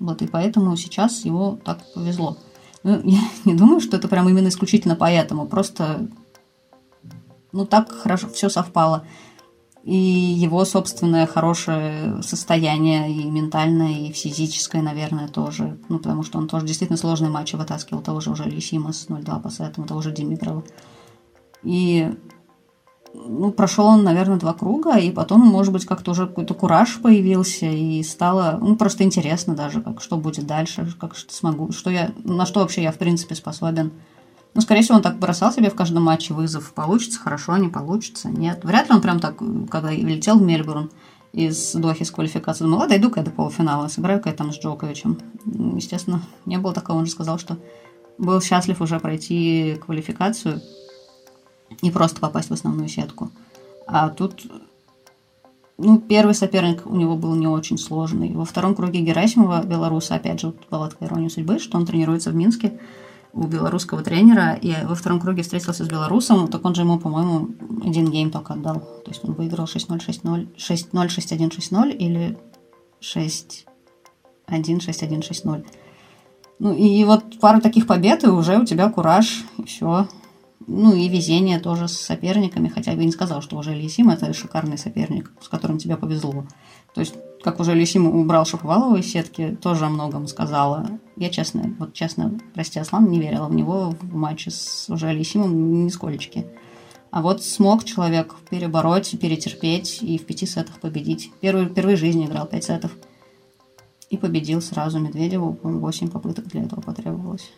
вот 0.00 0.22
и 0.22 0.26
поэтому 0.26 0.76
сейчас 0.76 1.24
ему 1.24 1.56
так 1.64 1.78
повезло. 1.94 2.36
Ну, 2.82 3.00
я 3.04 3.20
не 3.44 3.54
думаю, 3.54 3.80
что 3.80 3.96
это 3.96 4.08
прям 4.08 4.28
именно 4.28 4.48
исключительно 4.48 4.96
поэтому, 4.96 5.46
просто 5.46 6.08
ну 7.52 7.64
так 7.64 7.92
хорошо 7.92 8.28
все 8.28 8.48
совпало 8.48 9.06
и 9.84 9.96
его 9.96 10.64
собственное 10.64 11.26
хорошее 11.26 12.22
состояние 12.22 13.12
и 13.12 13.30
ментальное, 13.30 14.08
и 14.08 14.12
физическое, 14.12 14.80
наверное, 14.80 15.28
тоже. 15.28 15.78
Ну, 15.90 15.98
потому 15.98 16.22
что 16.22 16.38
он 16.38 16.48
тоже 16.48 16.66
действительно 16.66 16.96
сложные 16.96 17.30
матчи 17.30 17.54
вытаскивал, 17.54 18.00
того 18.00 18.20
же 18.20 18.30
уже 18.30 18.44
Лисима 18.44 18.94
с 18.94 19.08
0-2 19.08 19.42
по 19.42 19.50
сетам, 19.50 19.86
того 19.86 20.00
же 20.00 20.10
Димитрова. 20.10 20.64
И 21.62 22.10
ну, 23.12 23.52
прошел 23.52 23.86
он, 23.86 24.04
наверное, 24.04 24.38
два 24.38 24.54
круга, 24.54 24.96
и 24.96 25.10
потом, 25.10 25.40
может 25.40 25.72
быть, 25.72 25.84
как-то 25.84 26.12
уже 26.12 26.26
какой-то 26.26 26.54
кураж 26.54 27.00
появился, 27.02 27.66
и 27.66 28.02
стало, 28.02 28.58
ну, 28.62 28.76
просто 28.76 29.04
интересно 29.04 29.54
даже, 29.54 29.82
как, 29.82 30.00
что 30.00 30.16
будет 30.16 30.46
дальше, 30.46 30.90
как 30.98 31.14
что 31.14 31.32
смогу, 31.34 31.72
что 31.72 31.90
я, 31.90 32.10
на 32.24 32.46
что 32.46 32.60
вообще 32.60 32.82
я, 32.82 32.90
в 32.90 32.96
принципе, 32.96 33.34
способен. 33.34 33.92
Ну, 34.54 34.60
скорее 34.60 34.82
всего, 34.82 34.96
он 34.96 35.02
так 35.02 35.18
бросал 35.18 35.52
себе 35.52 35.68
в 35.68 35.74
каждом 35.74 36.04
матче 36.04 36.32
вызов. 36.32 36.72
Получится 36.72 37.18
хорошо, 37.18 37.56
не 37.56 37.68
получится, 37.68 38.28
нет. 38.28 38.64
Вряд 38.64 38.88
ли 38.88 38.94
он 38.94 39.00
прям 39.00 39.18
так, 39.18 39.36
когда 39.68 39.90
летел 39.90 40.38
в 40.38 40.42
Мельбурн 40.42 40.90
из 41.32 41.72
Дохи 41.74 42.04
с 42.04 42.12
квалификацией, 42.12 42.70
думал, 42.70 42.82
а 42.82 42.88
дойду-ка 42.88 43.20
я 43.20 43.26
до 43.26 43.32
полуфинала, 43.32 43.88
сыграю-ка 43.88 44.28
я 44.28 44.34
там 44.34 44.52
с 44.52 44.58
Джоковичем. 44.58 45.18
Естественно, 45.44 46.22
не 46.46 46.58
было 46.58 46.72
такого, 46.72 46.98
он 46.98 47.06
же 47.06 47.12
сказал, 47.12 47.38
что 47.38 47.58
был 48.18 48.40
счастлив 48.40 48.80
уже 48.80 49.00
пройти 49.00 49.76
квалификацию. 49.84 50.60
и 51.82 51.90
просто 51.90 52.20
попасть 52.20 52.50
в 52.50 52.52
основную 52.52 52.88
сетку. 52.88 53.30
А 53.88 54.08
тут 54.10 54.46
ну, 55.76 55.98
первый 55.98 56.34
соперник 56.34 56.86
у 56.86 56.94
него 56.94 57.16
был 57.16 57.34
не 57.34 57.48
очень 57.48 57.78
сложный. 57.78 58.32
Во 58.32 58.44
втором 58.44 58.76
круге 58.76 59.00
Герасимова, 59.00 59.64
белоруса, 59.64 60.14
опять 60.14 60.40
же, 60.40 60.48
вот 60.48 60.56
была 60.70 60.88
такая 60.88 61.08
ирония 61.08 61.28
судьбы, 61.28 61.58
что 61.58 61.76
он 61.76 61.86
тренируется 61.86 62.30
в 62.30 62.36
Минске 62.36 62.78
у 63.34 63.46
белорусского 63.46 64.02
тренера, 64.02 64.54
и 64.54 64.72
во 64.84 64.94
втором 64.94 65.20
круге 65.20 65.42
встретился 65.42 65.84
с 65.84 65.88
белорусом, 65.88 66.48
так 66.48 66.64
он 66.64 66.74
же 66.74 66.82
ему, 66.82 66.98
по-моему, 66.98 67.48
один 67.84 68.10
гейм 68.10 68.30
только 68.30 68.54
отдал. 68.54 68.80
То 69.04 69.10
есть 69.10 69.24
он 69.24 69.34
выиграл 69.34 69.64
6-0, 69.64 69.98
6-0, 69.98 70.56
6-0, 70.56 71.06
6-1, 71.08 71.50
6-0 71.50 71.90
или 71.92 72.38
6-1, 73.00 73.66
6-1, 74.48 75.20
6-0. 75.20 75.66
Ну 76.60 76.72
и 76.72 77.04
вот 77.04 77.40
пару 77.40 77.60
таких 77.60 77.86
побед, 77.86 78.22
и 78.24 78.28
уже 78.28 78.58
у 78.58 78.64
тебя 78.64 78.88
кураж, 78.88 79.44
все. 79.66 80.06
Ну 80.66 80.94
и 80.94 81.08
везение 81.08 81.58
тоже 81.58 81.88
с 81.88 81.98
соперниками, 81.98 82.68
хотя 82.68 82.92
я 82.92 82.96
бы 82.96 83.04
не 83.04 83.12
сказал, 83.12 83.42
что 83.42 83.56
уже 83.56 83.74
Лисим 83.74 84.08
это 84.10 84.32
шикарный 84.32 84.78
соперник, 84.78 85.32
с 85.40 85.48
которым 85.48 85.78
тебе 85.78 85.96
повезло. 85.96 86.46
То 86.94 87.00
есть, 87.00 87.14
как 87.44 87.60
уже 87.60 87.74
Лисим 87.74 88.06
убрал 88.06 88.46
Шаповалова 88.46 88.96
из 88.96 89.12
сетки, 89.12 89.56
тоже 89.60 89.84
о 89.84 89.90
многом 89.90 90.26
сказала. 90.26 90.88
Я 91.16 91.28
честно, 91.28 91.76
вот 91.78 91.92
честно, 91.92 92.40
прости, 92.54 92.78
Аслан, 92.80 93.10
не 93.10 93.20
верила 93.20 93.46
в 93.48 93.54
него 93.54 93.94
в 94.00 94.14
матче 94.14 94.50
с 94.50 94.88
уже 94.88 95.12
Лисимом 95.12 95.84
нисколечки. 95.84 96.46
А 97.10 97.20
вот 97.20 97.44
смог 97.44 97.84
человек 97.84 98.34
перебороть, 98.48 99.20
перетерпеть 99.20 100.02
и 100.02 100.16
в 100.16 100.24
пяти 100.24 100.46
сетах 100.46 100.80
победить. 100.80 101.32
Первый, 101.42 101.66
впервые 101.66 101.98
в 101.98 102.00
жизни 102.00 102.24
играл 102.24 102.46
пять 102.46 102.64
сетов. 102.64 102.92
И 104.08 104.16
победил 104.16 104.62
сразу 104.62 104.98
Медведеву. 104.98 105.58
Восемь 105.62 106.08
попыток 106.08 106.46
для 106.46 106.62
этого 106.62 106.80
потребовалось. 106.80 107.52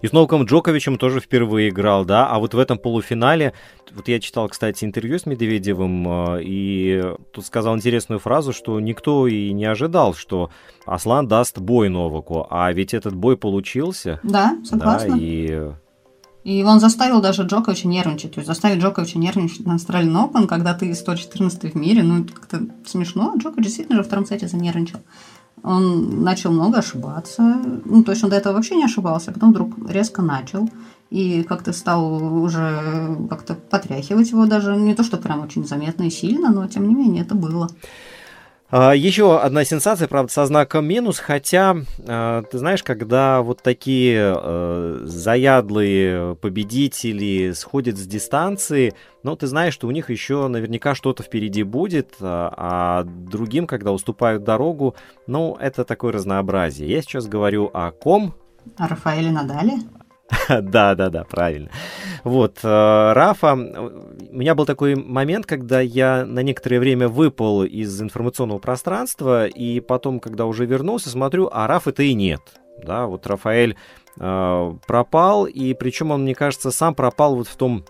И 0.00 0.06
с 0.06 0.12
Новаком 0.12 0.44
Джоковичем 0.44 0.98
тоже 0.98 1.20
впервые 1.20 1.70
играл, 1.70 2.04
да, 2.04 2.28
а 2.28 2.38
вот 2.38 2.54
в 2.54 2.58
этом 2.58 2.78
полуфинале, 2.78 3.52
вот 3.92 4.08
я 4.08 4.20
читал, 4.20 4.48
кстати, 4.48 4.84
интервью 4.84 5.18
с 5.18 5.26
Медведевым, 5.26 6.36
э, 6.36 6.42
и 6.42 7.02
тут 7.32 7.44
сказал 7.46 7.76
интересную 7.76 8.18
фразу, 8.18 8.52
что 8.52 8.78
никто 8.80 9.26
и 9.26 9.52
не 9.52 9.64
ожидал, 9.64 10.14
что 10.14 10.50
Аслан 10.86 11.28
даст 11.28 11.58
бой 11.58 11.88
Новаку, 11.88 12.46
а 12.50 12.72
ведь 12.72 12.94
этот 12.94 13.14
бой 13.14 13.36
получился. 13.36 14.20
Да, 14.22 14.56
согласна. 14.64 15.16
Да, 15.16 15.16
и 15.18 15.72
и 16.44 16.64
он 16.64 16.80
заставил 16.80 17.20
даже 17.20 17.42
Джоковича 17.42 17.86
нервничать. 17.86 18.32
То 18.32 18.40
есть 18.40 18.48
заставить 18.48 18.82
Джоковича 18.82 19.18
нервничать 19.18 19.64
на 19.64 19.76
Australian 19.76 20.28
Open, 20.28 20.46
когда 20.46 20.74
ты 20.74 20.92
114 20.92 21.72
в 21.72 21.76
мире, 21.76 22.02
ну, 22.02 22.24
это 22.24 22.32
как-то 22.32 22.66
смешно. 22.84 23.34
Джокович 23.36 23.66
действительно 23.66 23.98
же 23.98 24.02
в 24.02 24.06
втором 24.06 24.26
сете 24.26 24.48
занервничал 24.48 25.00
он 25.62 26.22
начал 26.22 26.52
много 26.52 26.78
ошибаться. 26.78 27.42
Ну, 27.84 28.02
то 28.02 28.12
есть 28.12 28.24
он 28.24 28.30
до 28.30 28.36
этого 28.36 28.54
вообще 28.54 28.76
не 28.76 28.84
ошибался, 28.84 29.30
а 29.30 29.34
потом 29.34 29.50
вдруг 29.50 29.74
резко 29.88 30.22
начал. 30.22 30.68
И 31.10 31.42
как-то 31.42 31.72
стал 31.72 32.42
уже 32.42 33.16
как-то 33.28 33.54
потряхивать 33.54 34.30
его 34.30 34.46
даже. 34.46 34.74
Не 34.76 34.94
то, 34.94 35.04
что 35.04 35.18
прям 35.18 35.40
очень 35.40 35.66
заметно 35.66 36.04
и 36.04 36.10
сильно, 36.10 36.50
но 36.50 36.66
тем 36.66 36.88
не 36.88 36.94
менее 36.94 37.22
это 37.22 37.34
было. 37.34 37.68
А, 38.74 38.94
Еще 38.94 39.38
одна 39.38 39.66
сенсация, 39.66 40.08
правда, 40.08 40.32
со 40.32 40.46
знаком 40.46 40.86
минус, 40.86 41.18
хотя, 41.18 41.76
а, 42.08 42.42
ты 42.42 42.56
знаешь, 42.56 42.82
когда 42.82 43.42
вот 43.42 43.62
такие 43.62 44.34
э, 44.34 45.00
заядлые 45.04 46.36
победители 46.36 47.52
сходят 47.52 47.98
с 47.98 48.06
дистанции, 48.06 48.94
ну, 49.24 49.36
ты 49.36 49.46
знаешь, 49.46 49.74
что 49.74 49.88
у 49.88 49.90
них 49.90 50.08
еще 50.08 50.48
наверняка 50.48 50.94
что-то 50.94 51.22
впереди 51.22 51.64
будет, 51.64 52.14
а, 52.22 52.54
а 52.56 53.04
другим, 53.04 53.66
когда 53.66 53.92
уступают 53.92 54.42
дорогу, 54.42 54.94
ну, 55.26 55.54
это 55.60 55.84
такое 55.84 56.12
разнообразие. 56.12 56.88
Я 56.88 57.02
сейчас 57.02 57.26
говорю 57.26 57.70
о 57.74 57.90
ком? 57.90 58.34
О 58.78 58.88
Рафаэле 58.88 59.32
Надале? 59.32 59.80
Да, 60.48 60.94
да, 60.94 61.10
да, 61.10 61.24
правильно. 61.24 61.70
Вот, 62.24 62.60
э, 62.62 63.12
Рафа, 63.12 63.54
у 63.54 64.36
меня 64.36 64.54
был 64.54 64.66
такой 64.66 64.94
момент, 64.94 65.46
когда 65.46 65.80
я 65.80 66.24
на 66.24 66.40
некоторое 66.40 66.78
время 66.78 67.08
выпал 67.08 67.64
из 67.64 68.00
информационного 68.00 68.58
пространства, 68.58 69.46
и 69.46 69.80
потом, 69.80 70.20
когда 70.20 70.46
уже 70.46 70.66
вернулся, 70.66 71.10
смотрю, 71.10 71.48
а 71.52 71.66
Рафа-то 71.66 72.02
и 72.02 72.14
нет. 72.14 72.40
Да, 72.82 73.06
вот 73.06 73.26
Рафаэль 73.26 73.76
э, 74.18 74.72
пропал, 74.86 75.46
и 75.46 75.74
причем 75.74 76.10
он, 76.10 76.22
мне 76.22 76.34
кажется, 76.34 76.70
сам 76.70 76.94
пропал 76.94 77.36
вот 77.36 77.48
в 77.48 77.56
том 77.56 77.84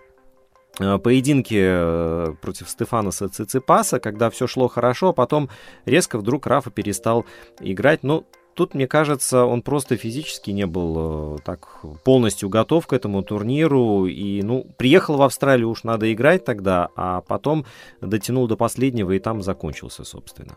э, 0.79 0.97
поединке 0.97 2.35
против 2.41 2.69
Стефанаса 2.69 3.29
Циципаса, 3.29 3.99
когда 3.99 4.29
все 4.29 4.47
шло 4.47 4.67
хорошо, 4.67 5.09
а 5.09 5.13
потом 5.13 5.49
резко 5.85 6.17
вдруг 6.17 6.47
Рафа 6.47 6.71
перестал 6.71 7.25
играть. 7.59 8.03
Ну, 8.03 8.25
Тут, 8.55 8.75
мне 8.75 8.85
кажется, 8.85 9.45
он 9.45 9.63
просто 9.63 9.97
физически 9.97 10.51
не 10.51 10.67
был 10.67 11.37
э, 11.37 11.37
так 11.43 11.81
полностью 12.03 12.49
готов 12.49 12.85
к 12.85 12.93
этому 12.93 13.23
турниру. 13.23 14.05
И, 14.05 14.43
ну, 14.43 14.67
приехал 14.77 15.17
в 15.17 15.23
Австралию, 15.23 15.69
уж 15.69 15.83
надо 15.83 16.11
играть 16.13 16.45
тогда, 16.45 16.89
а 16.95 17.21
потом 17.21 17.65
дотянул 17.99 18.47
до 18.47 18.55
последнего 18.55 19.11
и 19.11 19.19
там 19.19 19.41
закончился, 19.41 20.03
собственно. 20.03 20.55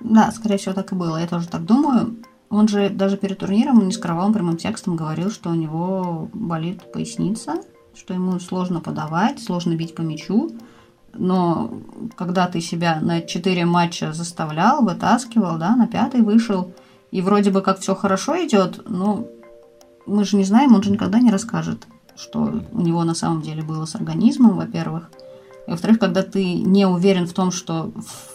Да, 0.00 0.30
скорее 0.32 0.58
всего, 0.58 0.74
так 0.74 0.92
и 0.92 0.94
было. 0.94 1.16
Я 1.16 1.26
тоже 1.26 1.48
так 1.48 1.64
думаю. 1.64 2.16
Он 2.50 2.68
же 2.68 2.90
даже 2.90 3.16
перед 3.16 3.38
турниром 3.38 3.86
не 3.86 3.92
скрывал 3.92 4.30
прямым 4.30 4.58
текстом, 4.58 4.96
говорил, 4.96 5.30
что 5.30 5.48
у 5.48 5.54
него 5.54 6.28
болит 6.34 6.92
поясница, 6.92 7.54
что 7.94 8.12
ему 8.12 8.38
сложно 8.38 8.80
подавать, 8.80 9.42
сложно 9.42 9.74
бить 9.76 9.94
по 9.94 10.02
мячу. 10.02 10.50
Но 11.14 11.72
когда 12.16 12.48
ты 12.48 12.60
себя 12.60 13.00
на 13.00 13.22
четыре 13.22 13.64
матча 13.64 14.12
заставлял, 14.12 14.84
вытаскивал, 14.84 15.56
да, 15.56 15.74
на 15.74 15.86
пятый 15.86 16.20
вышел– 16.20 16.74
и 17.14 17.22
вроде 17.22 17.50
бы 17.50 17.62
как 17.62 17.78
все 17.78 17.94
хорошо 17.94 18.44
идет, 18.44 18.90
но 18.90 19.28
мы 20.04 20.24
же 20.24 20.36
не 20.36 20.42
знаем, 20.42 20.74
он 20.74 20.82
же 20.82 20.90
никогда 20.90 21.20
не 21.20 21.30
расскажет, 21.30 21.86
что 22.16 22.60
у 22.72 22.80
него 22.80 23.04
на 23.04 23.14
самом 23.14 23.40
деле 23.40 23.62
было 23.62 23.84
с 23.84 23.94
организмом, 23.94 24.56
во-первых. 24.56 25.12
И 25.68 25.70
во-вторых, 25.70 26.00
когда 26.00 26.24
ты 26.24 26.54
не 26.54 26.86
уверен 26.86 27.28
в 27.28 27.32
том, 27.32 27.52
что 27.52 27.92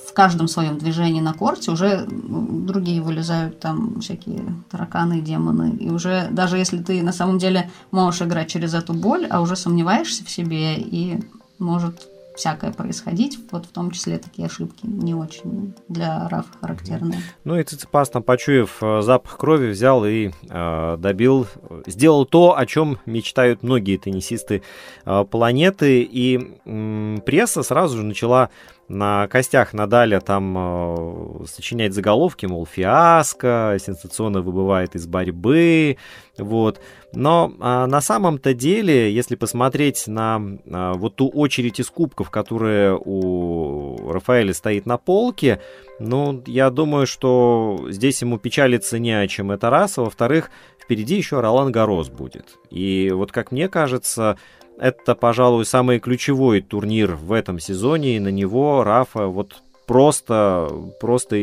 в 0.07 0.13
каждом 0.13 0.47
своем 0.47 0.77
движении 0.77 1.19
на 1.19 1.33
корте 1.33 1.71
уже 1.71 2.07
другие 2.07 3.01
вылезают 3.01 3.59
там 3.59 3.99
всякие 3.99 4.45
тараканы, 4.71 5.19
демоны. 5.19 5.75
И 5.75 5.89
уже 5.89 6.29
даже 6.31 6.57
если 6.57 6.81
ты 6.81 7.03
на 7.03 7.11
самом 7.11 7.37
деле 7.37 7.69
можешь 7.91 8.21
играть 8.21 8.47
через 8.47 8.73
эту 8.73 8.93
боль, 8.93 9.27
а 9.29 9.41
уже 9.41 9.57
сомневаешься 9.57 10.23
в 10.23 10.29
себе 10.29 10.77
и 10.77 11.19
может 11.57 12.07
всякое 12.39 12.71
происходить, 12.71 13.37
вот 13.51 13.65
в 13.65 13.69
том 13.69 13.91
числе 13.91 14.17
такие 14.17 14.45
ошибки 14.45 14.85
не 14.85 15.13
очень 15.13 15.73
для 15.89 16.27
Рафа 16.29 16.49
характерные. 16.61 17.19
Ну 17.43 17.57
и 17.57 17.63
Циципас 17.63 18.09
там, 18.09 18.23
почуяв 18.23 18.77
э, 18.81 19.01
запах 19.01 19.37
крови, 19.37 19.69
взял 19.69 20.05
и 20.05 20.31
э, 20.49 20.97
добил, 20.97 21.47
сделал 21.85 22.25
то, 22.25 22.57
о 22.57 22.65
чем 22.65 22.97
мечтают 23.05 23.61
многие 23.61 23.97
теннисисты 23.97 24.63
э, 25.05 25.25
планеты, 25.29 26.01
и 26.01 26.57
э, 26.63 27.17
пресса 27.25 27.61
сразу 27.61 27.97
же 27.97 28.03
начала 28.03 28.49
на 28.89 29.27
костях 29.27 29.73
Надаля 29.73 30.19
там 30.19 30.55
э, 30.57 31.45
сочинять 31.45 31.93
заголовки, 31.93 32.47
мол, 32.47 32.65
фиаско, 32.65 33.77
сенсационно 33.79 34.41
выбывает 34.41 34.95
из 34.95 35.05
борьбы, 35.05 35.97
вот. 36.37 36.81
Но 37.13 37.53
э, 37.53 37.85
на 37.85 38.01
самом-то 38.01 38.55
деле, 38.55 39.13
если 39.13 39.35
посмотреть 39.35 40.07
на 40.07 40.41
э, 40.65 40.93
вот 40.95 41.15
ту 41.15 41.29
очередь 41.29 41.79
из 41.79 41.89
кубков, 41.91 42.31
которая 42.31 42.95
у 42.95 44.11
Рафаэля 44.11 44.53
стоит 44.53 44.87
на 44.87 44.97
полке, 44.97 45.61
ну, 45.99 46.43
я 46.47 46.71
думаю, 46.71 47.05
что 47.05 47.85
здесь 47.89 48.21
ему 48.21 48.39
печалиться 48.39 48.97
не 48.97 49.11
о 49.11 49.27
чем, 49.27 49.51
это 49.51 49.69
раз, 49.69 49.99
а 49.99 50.01
во-вторых, 50.01 50.49
впереди 50.81 51.15
еще 51.15 51.39
Ролан 51.39 51.71
Гарос 51.71 52.09
будет. 52.09 52.57
И 52.71 53.11
вот 53.13 53.31
как 53.31 53.51
мне 53.51 53.69
кажется, 53.69 54.37
это, 54.79 55.15
пожалуй, 55.15 55.65
самый 55.65 55.99
ключевой 55.99 56.61
турнир 56.61 57.15
в 57.15 57.31
этом 57.31 57.59
сезоне, 57.59 58.15
и 58.15 58.19
на 58.19 58.29
него 58.29 58.83
Рафа 58.83 59.27
вот 59.27 59.61
просто, 59.85 60.69
просто 60.99 61.35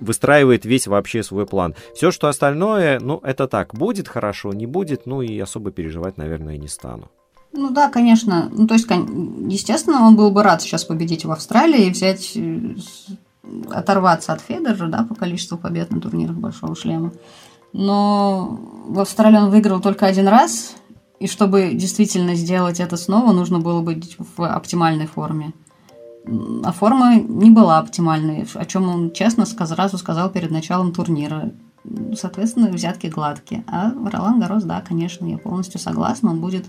выстраивает 0.00 0.64
весь 0.64 0.86
вообще 0.86 1.22
свой 1.22 1.46
план. 1.46 1.74
Все, 1.94 2.10
что 2.10 2.28
остальное, 2.28 3.00
ну, 3.00 3.20
это 3.22 3.48
так, 3.48 3.74
будет 3.74 4.06
хорошо, 4.06 4.52
не 4.52 4.66
будет, 4.66 5.06
ну, 5.06 5.22
и 5.22 5.38
особо 5.38 5.70
переживать, 5.70 6.18
наверное, 6.18 6.58
не 6.58 6.68
стану. 6.68 7.10
Ну 7.54 7.70
да, 7.70 7.88
конечно. 7.88 8.50
Ну, 8.52 8.66
то 8.66 8.74
есть, 8.74 8.86
естественно, 9.48 10.06
он 10.06 10.16
был 10.16 10.30
бы 10.30 10.42
рад 10.42 10.60
сейчас 10.60 10.84
победить 10.84 11.24
в 11.24 11.30
Австралии 11.30 11.86
и 11.86 11.90
взять, 11.90 12.32
э, 12.36 12.74
оторваться 13.70 14.32
от 14.32 14.40
Федера, 14.40 14.86
да, 14.88 15.06
по 15.08 15.14
количеству 15.14 15.56
побед 15.56 15.90
на 15.90 16.00
турнирах 16.00 16.36
Большого 16.36 16.74
Шлема. 16.74 17.12
Но 17.72 18.60
в 18.86 19.00
Австралии 19.00 19.38
он 19.38 19.50
выиграл 19.50 19.80
только 19.80 20.06
один 20.06 20.28
раз, 20.28 20.76
и 21.24 21.26
чтобы 21.26 21.70
действительно 21.72 22.34
сделать 22.34 22.80
это 22.80 22.98
снова, 22.98 23.32
нужно 23.32 23.58
было 23.58 23.80
быть 23.80 24.18
в 24.18 24.46
оптимальной 24.46 25.06
форме. 25.06 25.54
А 26.62 26.70
форма 26.70 27.14
не 27.14 27.50
была 27.50 27.78
оптимальной, 27.78 28.46
о 28.52 28.64
чем 28.66 28.90
он 28.90 29.10
честно 29.10 29.46
сразу 29.46 29.96
сказал 29.96 30.28
перед 30.28 30.50
началом 30.50 30.92
турнира. 30.92 31.50
Соответственно, 32.14 32.68
взятки 32.68 33.06
гладкие. 33.06 33.64
А 33.68 33.90
Ролан 34.12 34.38
Гарос, 34.38 34.64
да, 34.64 34.82
конечно, 34.82 35.24
я 35.24 35.38
полностью 35.38 35.80
согласна, 35.80 36.30
он 36.30 36.42
будет 36.42 36.66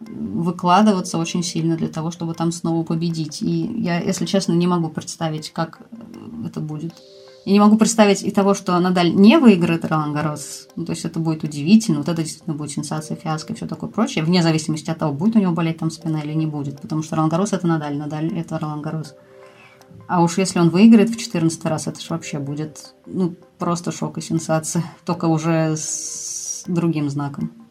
выкладываться 0.00 1.16
очень 1.16 1.44
сильно 1.44 1.76
для 1.76 1.88
того, 1.88 2.10
чтобы 2.10 2.34
там 2.34 2.50
снова 2.50 2.82
победить. 2.82 3.40
И 3.40 3.82
я, 3.82 4.00
если 4.00 4.26
честно, 4.26 4.52
не 4.54 4.66
могу 4.66 4.88
представить, 4.88 5.52
как 5.52 5.80
это 6.44 6.58
будет 6.58 6.94
Я 7.44 7.52
не 7.52 7.60
могу 7.60 7.76
представить 7.76 8.22
и 8.22 8.30
того, 8.30 8.54
что 8.54 8.78
Надаль 8.78 9.14
не 9.14 9.36
выиграет 9.38 9.84
Ролан 9.84 10.12
Гарос. 10.12 10.68
Ну, 10.76 10.84
то 10.84 10.92
есть 10.92 11.04
это 11.04 11.18
будет 11.18 11.42
удивительно. 11.42 11.98
Вот 11.98 12.08
это 12.08 12.22
действительно 12.22 12.56
будет 12.56 12.70
сенсация, 12.70 13.16
фиаско 13.16 13.52
и 13.52 13.56
все 13.56 13.66
такое 13.66 13.90
прочее. 13.90 14.24
Вне 14.24 14.42
зависимости 14.42 14.90
от 14.90 14.98
того, 14.98 15.12
будет 15.12 15.34
у 15.34 15.40
него 15.40 15.52
болеть 15.52 15.78
там 15.78 15.90
спина 15.90 16.20
или 16.20 16.34
не 16.34 16.46
будет. 16.46 16.80
Потому 16.80 17.02
что 17.02 17.16
Ролан 17.16 17.28
Гарос 17.28 17.52
это 17.52 17.66
Надаль, 17.66 17.96
Надаль 17.96 18.32
это 18.38 18.58
Ролан 18.58 18.80
Гарос. 18.80 19.14
А 20.06 20.22
уж 20.22 20.38
если 20.38 20.60
он 20.60 20.70
выиграет 20.70 21.10
в 21.10 21.16
14 21.16 21.64
раз, 21.64 21.86
это 21.88 22.00
же 22.00 22.06
вообще 22.10 22.38
будет 22.38 22.94
ну, 23.06 23.34
просто 23.58 23.90
шок 23.90 24.18
и 24.18 24.20
сенсация. 24.20 24.84
Только 25.04 25.26
уже 25.26 25.76
с 25.76 26.64
другим 26.66 27.10
знаком. 27.10 27.61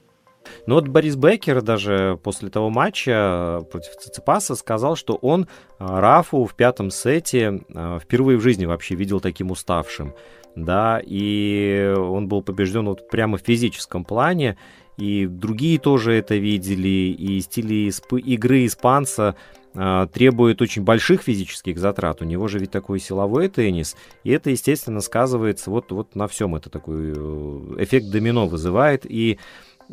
Ну 0.65 0.75
вот 0.75 0.87
Борис 0.87 1.15
Беккер 1.15 1.61
даже 1.61 2.19
после 2.23 2.49
того 2.49 2.69
матча 2.69 3.61
против 3.71 3.95
Циципаса 3.97 4.55
сказал, 4.55 4.95
что 4.95 5.15
он 5.15 5.47
а, 5.79 6.01
Рафу 6.01 6.45
в 6.45 6.53
пятом 6.55 6.91
сете 6.91 7.61
а, 7.73 7.99
впервые 7.99 8.37
в 8.37 8.41
жизни 8.41 8.65
вообще 8.65 8.95
видел 8.95 9.19
таким 9.19 9.51
уставшим. 9.51 10.13
Да, 10.55 11.01
и 11.03 11.93
он 11.97 12.27
был 12.27 12.41
побежден 12.41 12.85
вот 12.85 13.07
прямо 13.09 13.37
в 13.37 13.41
физическом 13.41 14.03
плане, 14.03 14.57
и 14.97 15.25
другие 15.25 15.79
тоже 15.79 16.13
это 16.13 16.35
видели, 16.35 17.15
и 17.17 17.39
стили 17.41 17.91
игры 18.19 18.65
испанца 18.65 19.35
э, 19.73 20.07
требует 20.13 20.61
очень 20.61 20.83
больших 20.83 21.21
физических 21.21 21.79
затрат. 21.79 22.21
У 22.21 22.25
него 22.25 22.47
же 22.47 22.59
ведь 22.59 22.71
такой 22.71 22.99
силовой 22.99 23.47
теннис, 23.47 23.95
и 24.23 24.31
это, 24.31 24.49
естественно, 24.49 24.99
сказывается 24.99 25.71
вот, 25.71 25.91
вот 25.91 26.15
на 26.15 26.27
всем. 26.27 26.55
Это 26.55 26.69
такой 26.69 27.13
э, 27.15 27.75
эффект 27.79 28.11
домино 28.11 28.47
вызывает, 28.47 29.05
и 29.05 29.39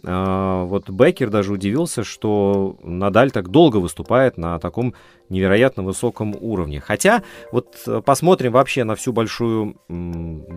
вот 0.03 0.89
Беккер 0.91 1.31
даже 1.31 1.53
удивился, 1.53 2.05
что 2.05 2.77
Надаль 2.83 3.31
так 3.31 3.49
долго 3.49 3.79
выступает 3.79 4.39
на 4.39 4.59
таком 4.59 4.95
невероятно 5.29 5.83
высоком 5.83 6.37
уровне. 6.41 6.81
Хотя, 6.81 7.23
вот 7.53 7.77
э, 7.87 8.01
посмотрим 8.05 8.53
вообще 8.53 8.85
на 8.85 8.95
всю 8.95 9.13
большую, 9.13 9.77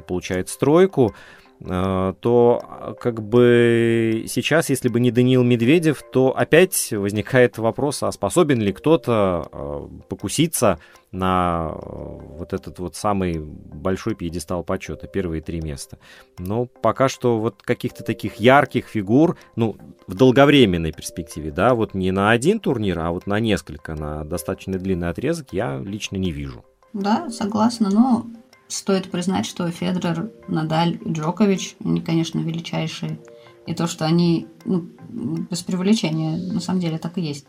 получается, 0.08 0.54
стройку. 0.54 1.16
Э, 1.64 2.14
то 2.20 2.62
а, 2.64 2.94
как 2.94 3.22
бы 3.22 4.26
сейчас, 4.28 4.70
если 4.70 4.90
бы 4.90 5.00
не 5.00 5.12
Даниил 5.12 5.44
Медведев, 5.44 6.02
то 6.12 6.36
опять 6.36 6.92
возникает 6.92 7.58
вопрос, 7.58 8.02
а 8.02 8.12
способен 8.12 8.60
ли 8.62 8.74
кто-то 8.74 9.48
э, 9.52 9.88
покуситься 10.10 10.80
на 11.12 11.72
э, 11.72 11.78
вот 11.80 12.54
этот 12.54 12.80
вот 12.80 12.96
самый 12.96 13.40
большой 13.40 14.16
пьедестал 14.16 14.64
почета, 14.64 15.06
первые 15.06 15.42
три 15.44 15.62
места. 15.62 16.00
Но 16.40 16.66
пока 16.66 17.08
что 17.10 17.38
вот 17.38 17.62
каких-то 17.62 18.04
таких 18.04 18.36
ярких 18.36 18.88
фигур, 18.88 19.38
ну, 19.56 19.78
в 20.08 20.16
долговременной 20.16 20.94
перспективе, 20.94 21.52
да, 21.52 21.76
вот 21.76 21.94
не 21.94 22.12
на 22.12 22.32
один 22.32 22.60
турнир, 22.60 22.98
а 23.00 23.12
вот 23.12 23.28
на 23.28 23.40
несколько, 23.40 23.94
на 23.94 24.24
достаточно 24.24 24.80
длинный 24.80 25.10
отрезок 25.10 25.50
я 25.52 25.78
лично 25.78 26.16
не 26.16 26.32
вижу. 26.32 26.66
Да, 26.94 27.30
согласна, 27.30 27.90
но 27.92 28.26
стоит 28.72 29.12
признать, 29.12 29.46
что 29.46 29.70
Федерер, 29.70 30.32
Надаль 30.48 30.98
и 31.04 31.12
Джокович, 31.12 31.76
они, 31.84 32.02
конечно, 32.02 32.40
величайшие. 32.40 33.20
И 33.68 33.76
то, 33.76 33.86
что 33.88 34.06
они, 34.06 34.48
ну, 34.66 34.88
без 35.10 35.62
привлечения, 35.62 36.38
на 36.38 36.60
самом 36.60 36.80
деле 36.80 36.98
так 36.98 37.18
и 37.18 37.22
есть. 37.22 37.46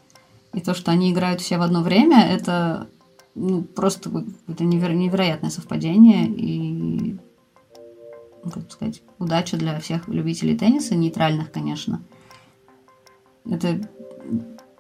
И 0.53 0.61
то, 0.61 0.75
что 0.75 0.91
они 0.91 1.13
играют 1.13 1.41
все 1.41 1.59
в 1.59 1.63
одно 1.63 1.83
время, 1.83 2.27
это 2.27 2.89
ну, 3.35 3.63
просто 3.63 4.11
это 4.47 4.65
неверо- 4.65 4.95
невероятное 4.95 5.51
совпадение 5.51 6.27
и, 6.27 7.17
ну, 8.45 8.51
как 8.51 8.71
сказать, 8.71 9.03
удача 9.19 9.57
для 9.57 9.79
всех 9.81 10.09
любителей 10.09 10.59
тенниса, 10.59 10.95
нейтральных, 10.95 11.51
конечно. 11.51 12.03
Это 13.49 13.81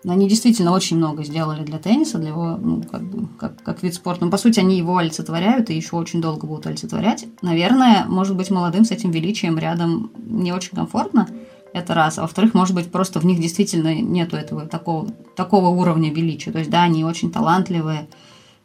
они 0.04 0.28
действительно 0.28 0.72
очень 0.72 0.96
много 0.96 1.22
сделали 1.22 1.62
для 1.62 1.78
тенниса, 1.78 2.18
для 2.18 2.30
его, 2.30 2.56
ну, 2.56 2.82
как 2.82 3.02
бы, 3.02 3.28
как, 3.38 3.62
как 3.62 3.82
вид 3.82 3.94
спорта. 3.94 4.24
Но, 4.24 4.30
по 4.30 4.36
сути, 4.36 4.58
они 4.58 4.76
его 4.76 4.96
олицетворяют 4.96 5.70
и 5.70 5.76
еще 5.76 5.96
очень 5.96 6.20
долго 6.20 6.46
будут 6.46 6.66
олицетворять. 6.66 7.26
Наверное, 7.40 8.04
может 8.08 8.36
быть, 8.36 8.50
молодым 8.50 8.84
с 8.84 8.90
этим 8.90 9.12
величием 9.12 9.58
рядом 9.58 10.10
не 10.26 10.52
очень 10.52 10.76
комфортно, 10.76 11.28
это 11.72 11.94
раз. 11.94 12.18
А 12.18 12.22
во-вторых, 12.22 12.52
может 12.54 12.74
быть, 12.74 12.90
просто 12.90 13.20
в 13.20 13.24
них 13.24 13.40
действительно 13.40 13.94
нету 13.94 14.36
этого 14.36 14.66
такого, 14.66 15.08
такого 15.36 15.68
уровня 15.68 16.12
величия. 16.12 16.50
То 16.50 16.58
есть, 16.58 16.70
да, 16.70 16.82
они 16.82 17.04
очень 17.04 17.30
талантливые, 17.30 18.08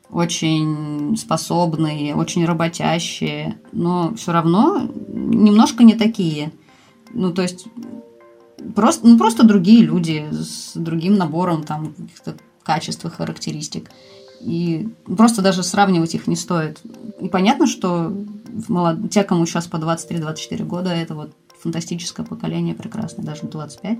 очень 0.10 1.15
способные, 1.17 2.15
очень 2.15 2.45
работящие, 2.45 3.60
но 3.71 4.13
все 4.15 4.32
равно 4.32 4.89
немножко 5.08 5.84
не 5.84 5.93
такие. 5.93 6.52
Ну, 7.13 7.32
то 7.32 7.41
есть 7.41 7.67
Просто, 8.78 9.08
ну, 9.08 9.18
просто 9.18 9.44
другие 9.44 9.82
люди 9.82 10.30
с 10.32 10.74
другим 10.76 11.16
набором 11.16 11.63
там 11.63 11.96
каких-то 11.96 12.36
качеств 12.62 13.04
и 13.06 13.10
характеристик. 13.10 13.90
И 14.40 14.90
просто 15.06 15.42
даже 15.42 15.63
сравнивать 15.63 16.13
их 16.13 16.28
не 16.28 16.36
стоит. 16.36 16.80
И 17.20 17.28
понятно, 17.28 17.66
что 17.66 18.16
молод... 18.68 19.10
те, 19.10 19.24
кому 19.24 19.48
сейчас 19.48 19.66
по 19.66 19.78
23-24 19.78 20.63
года, 20.63 20.92
это 20.92 21.16
вот 21.16 21.34
фантастическое 21.60 22.24
поколение, 22.24 22.76
прекрасное, 22.76 23.26
даже 23.26 23.48
25, 23.48 23.98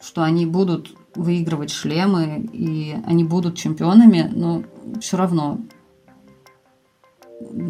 что 0.00 0.24
они 0.24 0.46
будут 0.46 0.92
выигрывать 1.14 1.70
шлемы, 1.70 2.50
и 2.52 2.96
они 3.06 3.22
будут 3.22 3.56
чемпионами, 3.56 4.28
но 4.34 4.64
все 5.00 5.16
равно 5.16 5.60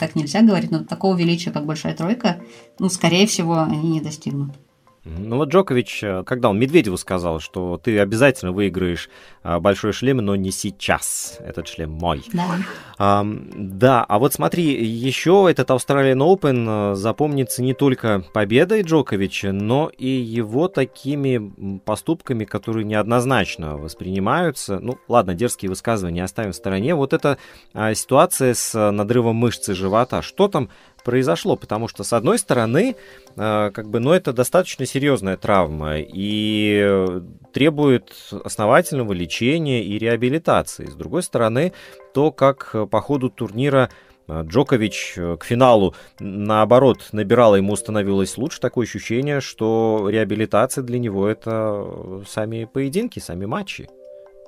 так 0.00 0.16
нельзя 0.16 0.42
говорить, 0.42 0.72
но 0.72 0.82
такого 0.82 1.14
величия, 1.14 1.52
как 1.52 1.66
большая 1.66 1.94
тройка, 1.94 2.40
ну, 2.80 2.88
скорее 2.88 3.28
всего, 3.28 3.60
они 3.60 3.90
не 3.90 4.00
достигнут. 4.00 4.56
Ну 5.04 5.36
вот 5.36 5.48
Джокович, 5.48 6.04
э, 6.04 6.22
когда 6.24 6.48
он 6.48 6.60
Медведеву 6.60 6.96
сказал, 6.96 7.40
что 7.40 7.76
ты 7.82 7.98
обязательно 7.98 8.52
выиграешь 8.52 9.10
а, 9.42 9.58
большой 9.58 9.92
шлем, 9.92 10.18
но 10.18 10.36
не 10.36 10.52
сейчас. 10.52 11.38
Этот 11.40 11.66
шлем 11.66 11.90
мой. 11.90 12.22
Да. 12.32 12.58
А, 12.98 13.26
да, 13.26 14.04
а 14.04 14.18
вот 14.20 14.32
смотри, 14.32 14.84
еще 14.84 15.48
этот 15.50 15.70
Australian 15.70 16.18
Open 16.18 16.92
э, 16.92 16.94
запомнится 16.94 17.62
не 17.62 17.74
только 17.74 18.22
победой 18.32 18.82
Джоковича, 18.82 19.50
но 19.50 19.90
и 19.98 20.06
его 20.06 20.68
такими 20.68 21.78
поступками, 21.84 22.44
которые 22.44 22.84
неоднозначно 22.84 23.76
воспринимаются. 23.76 24.78
Ну, 24.78 24.98
ладно, 25.08 25.34
дерзкие 25.34 25.68
высказывания 25.68 26.22
оставим 26.22 26.52
в 26.52 26.56
стороне. 26.56 26.94
Вот 26.94 27.12
эта 27.12 27.38
а, 27.74 27.92
ситуация 27.94 28.54
с 28.54 28.92
надрывом 28.92 29.34
мышцы 29.34 29.74
живота. 29.74 30.22
Что 30.22 30.46
там 30.46 30.70
произошло, 31.04 31.56
потому 31.56 31.88
что, 31.88 32.04
с 32.04 32.12
одной 32.12 32.38
стороны, 32.38 32.96
э, 33.36 33.70
как 33.72 33.88
бы, 33.88 34.00
ну, 34.00 34.12
это 34.12 34.32
достаточно 34.32 34.86
серьезная 34.86 35.36
травма 35.36 35.96
и 35.98 37.20
требует 37.52 38.12
основательного 38.44 39.12
лечения 39.12 39.82
и 39.82 39.98
реабилитации. 39.98 40.86
С 40.86 40.94
другой 40.94 41.22
стороны, 41.22 41.72
то, 42.14 42.30
как 42.30 42.74
по 42.90 43.00
ходу 43.00 43.30
турнира 43.30 43.90
э, 44.28 44.42
Джокович 44.44 45.14
э, 45.16 45.36
к 45.38 45.44
финалу, 45.44 45.94
наоборот, 46.20 47.08
набирала, 47.12 47.56
ему 47.56 47.76
становилось 47.76 48.36
лучше. 48.36 48.60
Такое 48.60 48.86
ощущение, 48.86 49.40
что 49.40 50.08
реабилитация 50.08 50.82
для 50.82 50.98
него 50.98 51.26
это 51.28 52.22
сами 52.28 52.64
поединки, 52.64 53.18
сами 53.18 53.46
матчи. 53.46 53.88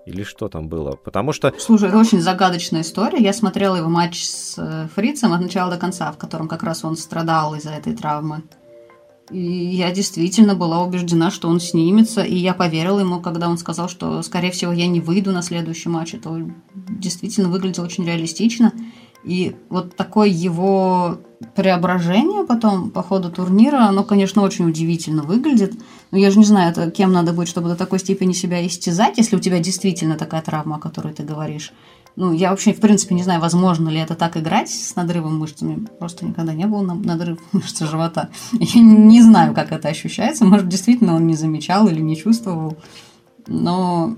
Или 0.06 0.22
что 0.22 0.48
там 0.48 0.68
было? 0.68 0.96
Потому 0.96 1.32
что... 1.32 1.52
Слушай, 1.58 1.88
это 1.88 1.98
очень 1.98 2.20
загадочная 2.20 2.82
история. 2.82 3.22
Я 3.22 3.32
смотрела 3.32 3.76
его 3.76 3.88
матч 3.88 4.24
с 4.24 4.56
э, 4.58 4.88
Фрицем 4.94 5.32
от 5.32 5.40
начала 5.40 5.70
до 5.70 5.78
конца, 5.78 6.12
в 6.12 6.18
котором 6.18 6.46
как 6.46 6.62
раз 6.62 6.84
он 6.84 6.96
страдал 6.96 7.54
из-за 7.54 7.70
этой 7.70 7.96
травмы. 7.96 8.42
И 9.30 9.40
я 9.40 9.90
действительно 9.90 10.54
была 10.54 10.82
убеждена, 10.82 11.30
что 11.30 11.48
он 11.48 11.58
снимется, 11.58 12.22
и 12.22 12.34
я 12.34 12.52
поверила 12.52 13.00
ему, 13.00 13.20
когда 13.20 13.48
он 13.48 13.56
сказал, 13.56 13.88
что, 13.88 14.22
скорее 14.22 14.50
всего, 14.50 14.70
я 14.72 14.86
не 14.86 15.00
выйду 15.00 15.32
на 15.32 15.40
следующий 15.40 15.88
матч. 15.88 16.14
Это 16.14 16.46
действительно 16.74 17.48
выглядело 17.48 17.86
очень 17.86 18.04
реалистично. 18.04 18.72
И 19.24 19.56
вот 19.70 19.96
такое 19.96 20.28
его 20.28 21.18
преображение 21.56 22.44
потом 22.44 22.90
по 22.90 23.02
ходу 23.02 23.30
турнира, 23.30 23.86
оно, 23.86 24.04
конечно, 24.04 24.42
очень 24.42 24.68
удивительно 24.68 25.22
выглядит. 25.22 25.72
Но 26.14 26.20
я 26.20 26.30
же 26.30 26.38
не 26.38 26.44
знаю, 26.44 26.70
это 26.70 26.92
кем 26.92 27.10
надо 27.10 27.32
быть, 27.32 27.48
чтобы 27.48 27.68
до 27.68 27.74
такой 27.74 27.98
степени 27.98 28.34
себя 28.34 28.64
истязать, 28.64 29.18
если 29.18 29.34
у 29.34 29.40
тебя 29.40 29.58
действительно 29.58 30.14
такая 30.14 30.42
травма, 30.42 30.76
о 30.76 30.78
которой 30.78 31.12
ты 31.12 31.24
говоришь. 31.24 31.72
Ну, 32.14 32.32
я 32.32 32.50
вообще, 32.50 32.72
в 32.72 32.78
принципе, 32.78 33.16
не 33.16 33.24
знаю, 33.24 33.40
возможно 33.40 33.88
ли 33.88 33.98
это 33.98 34.14
так 34.14 34.36
играть 34.36 34.70
с 34.70 34.94
надрывом 34.94 35.36
мышцами. 35.36 35.88
Просто 35.98 36.24
никогда 36.24 36.54
не 36.54 36.66
было 36.66 36.82
надрыв 36.82 37.40
мышцы 37.52 37.84
живота. 37.84 38.30
Я 38.52 38.80
не 38.80 39.22
знаю, 39.22 39.54
как 39.54 39.72
это 39.72 39.88
ощущается. 39.88 40.44
Может, 40.44 40.68
действительно 40.68 41.16
он 41.16 41.26
не 41.26 41.34
замечал 41.34 41.88
или 41.88 42.00
не 42.00 42.16
чувствовал. 42.16 42.76
Но, 43.48 44.16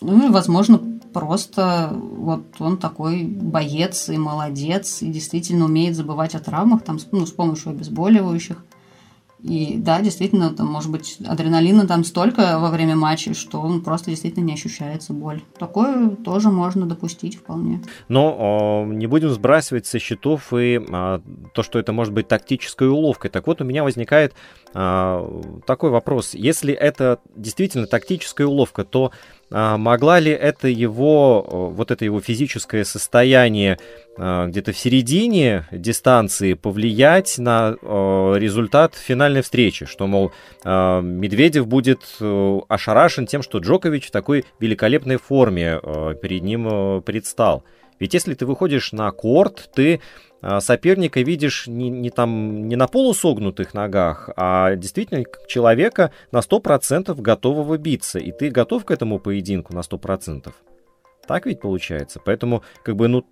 ну, 0.00 0.30
возможно, 0.30 0.78
просто 1.12 1.92
вот 1.92 2.44
он 2.60 2.76
такой 2.76 3.24
боец 3.24 4.10
и 4.10 4.16
молодец, 4.16 5.02
и 5.02 5.08
действительно 5.08 5.64
умеет 5.64 5.96
забывать 5.96 6.36
о 6.36 6.38
травмах 6.38 6.82
там, 6.82 7.00
ну, 7.10 7.26
с 7.26 7.32
помощью 7.32 7.70
обезболивающих. 7.70 8.64
И 9.42 9.74
да, 9.76 10.00
действительно, 10.00 10.50
там, 10.54 10.68
может 10.68 10.90
быть, 10.90 11.18
адреналина 11.26 11.86
там 11.88 12.04
столько 12.04 12.58
во 12.60 12.70
время 12.70 12.94
матча, 12.94 13.34
что 13.34 13.60
он 13.60 13.82
просто 13.82 14.10
действительно 14.10 14.44
не 14.44 14.54
ощущается 14.54 15.12
боль. 15.12 15.42
Такое 15.58 16.10
тоже 16.10 16.50
можно 16.50 16.86
допустить 16.86 17.36
вполне. 17.36 17.82
Но 18.08 18.36
о, 18.38 18.86
не 18.86 19.06
будем 19.06 19.30
сбрасывать 19.30 19.86
со 19.86 19.98
счетов 19.98 20.52
и 20.54 20.80
а, 20.90 21.20
то, 21.54 21.62
что 21.64 21.78
это 21.80 21.92
может 21.92 22.12
быть 22.12 22.28
тактической 22.28 22.88
уловкой. 22.88 23.30
Так 23.30 23.48
вот, 23.48 23.60
у 23.60 23.64
меня 23.64 23.82
возникает 23.82 24.34
а, 24.74 25.28
такой 25.66 25.90
вопрос. 25.90 26.34
Если 26.34 26.72
это 26.72 27.18
действительно 27.34 27.86
тактическая 27.86 28.46
уловка, 28.46 28.84
то 28.84 29.10
могла 29.52 30.18
ли 30.18 30.30
это 30.30 30.68
его, 30.68 31.42
вот 31.76 31.90
это 31.90 32.04
его 32.04 32.20
физическое 32.20 32.84
состояние 32.84 33.78
а, 34.16 34.46
где-то 34.46 34.72
в 34.72 34.78
середине 34.78 35.66
дистанции 35.70 36.54
повлиять 36.54 37.38
на 37.38 37.72
результат 38.36 38.94
финальной 38.94 39.42
встречи, 39.42 39.86
что, 39.86 40.06
мол, 40.06 40.32
Медведев 40.64 41.66
будет 41.66 42.00
ошарашен 42.68 43.26
тем, 43.26 43.42
что 43.42 43.58
Джокович 43.58 44.08
в 44.08 44.10
такой 44.10 44.44
великолепной 44.58 45.16
форме 45.16 45.80
перед 46.22 46.42
ним 46.42 47.02
предстал. 47.02 47.64
Ведь 47.98 48.14
если 48.14 48.34
ты 48.34 48.46
выходишь 48.46 48.92
на 48.92 49.10
корт, 49.12 49.70
ты 49.74 50.00
а, 50.40 50.60
соперника 50.60 51.20
видишь 51.20 51.66
не, 51.68 51.88
не, 51.88 52.10
там, 52.10 52.66
не 52.66 52.76
на 52.76 52.88
полусогнутых 52.88 53.74
ногах, 53.74 54.28
а 54.36 54.74
действительно 54.74 55.24
человека 55.46 56.12
на 56.32 56.38
100% 56.38 57.14
готового 57.20 57.78
биться. 57.78 58.18
И 58.18 58.32
ты 58.32 58.50
готов 58.50 58.84
к 58.84 58.90
этому 58.90 59.20
поединку 59.20 59.72
на 59.72 59.80
100%. 59.80 60.52
Так 61.26 61.46
ведь 61.46 61.60
получается. 61.60 62.20
Поэтому, 62.24 62.62
как 62.82 62.96
бы, 62.96 63.06
ну, 63.06 63.24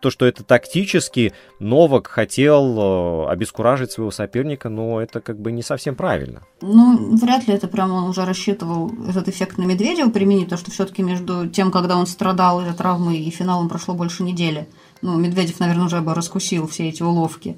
то, 0.00 0.10
что 0.10 0.26
это 0.26 0.44
тактически 0.44 1.32
Новак 1.58 2.06
хотел 2.06 3.26
э, 3.26 3.30
обескуражить 3.30 3.92
своего 3.92 4.10
соперника, 4.10 4.68
но 4.68 5.00
это 5.00 5.20
как 5.20 5.40
бы 5.40 5.52
не 5.52 5.62
совсем 5.62 5.94
правильно. 5.94 6.42
Ну, 6.60 7.16
вряд 7.16 7.46
ли 7.48 7.54
это 7.54 7.68
прямо 7.68 7.94
он 7.94 8.04
уже 8.04 8.24
рассчитывал 8.24 8.92
этот 9.08 9.28
эффект 9.28 9.58
на 9.58 9.64
Медведева 9.64 10.10
применить, 10.10 10.44
потому 10.44 10.60
что 10.60 10.70
все-таки 10.70 11.02
между 11.02 11.48
тем, 11.48 11.70
когда 11.70 11.96
он 11.96 12.06
страдал 12.06 12.60
из-за 12.60 12.74
травмы 12.74 13.16
и 13.16 13.30
финалом 13.30 13.68
прошло 13.68 13.94
больше 13.94 14.22
недели 14.22 14.68
ну, 15.02 15.16
Медведев, 15.18 15.60
наверное, 15.60 15.86
уже 15.86 16.00
бы 16.00 16.14
раскусил 16.14 16.66
все 16.66 16.88
эти 16.88 17.02
уловки. 17.02 17.56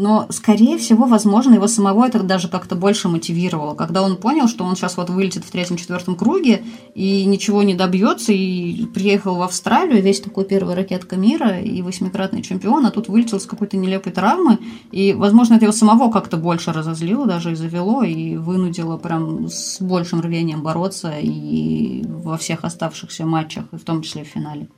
Но, 0.00 0.28
скорее 0.30 0.78
всего, 0.78 1.06
возможно, 1.06 1.54
его 1.54 1.66
самого 1.66 2.06
это 2.06 2.22
даже 2.22 2.46
как-то 2.46 2.76
больше 2.76 3.08
мотивировало, 3.08 3.74
когда 3.74 4.00
он 4.00 4.16
понял, 4.16 4.46
что 4.46 4.62
он 4.62 4.76
сейчас 4.76 4.96
вот 4.96 5.10
вылетит 5.10 5.42
в 5.44 5.50
третьем-четвертом 5.50 6.14
круге 6.14 6.62
и 6.94 7.24
ничего 7.24 7.64
не 7.64 7.74
добьется, 7.74 8.32
и 8.32 8.86
приехал 8.86 9.34
в 9.34 9.42
Австралию, 9.42 10.00
весь 10.00 10.20
такой 10.20 10.44
первый 10.44 10.76
ракетка 10.76 11.16
мира 11.16 11.58
и 11.58 11.82
восьмикратный 11.82 12.42
чемпион, 12.42 12.86
а 12.86 12.92
тут 12.92 13.08
вылетел 13.08 13.40
с 13.40 13.46
какой-то 13.46 13.76
нелепой 13.76 14.12
травмы, 14.12 14.60
и, 14.92 15.14
возможно, 15.14 15.54
это 15.54 15.64
его 15.64 15.72
самого 15.72 16.12
как-то 16.12 16.36
больше 16.36 16.72
разозлило 16.72 17.26
даже 17.26 17.50
и 17.50 17.56
завело, 17.56 18.04
и 18.04 18.36
вынудило 18.36 18.98
прям 18.98 19.48
с 19.48 19.80
большим 19.80 20.20
рвением 20.20 20.62
бороться 20.62 21.12
и 21.20 22.04
во 22.06 22.36
всех 22.36 22.62
оставшихся 22.62 23.26
матчах, 23.26 23.64
и 23.72 23.76
в 23.76 23.82
том 23.82 24.02
числе 24.02 24.22
в 24.22 24.28
финале. 24.28 24.68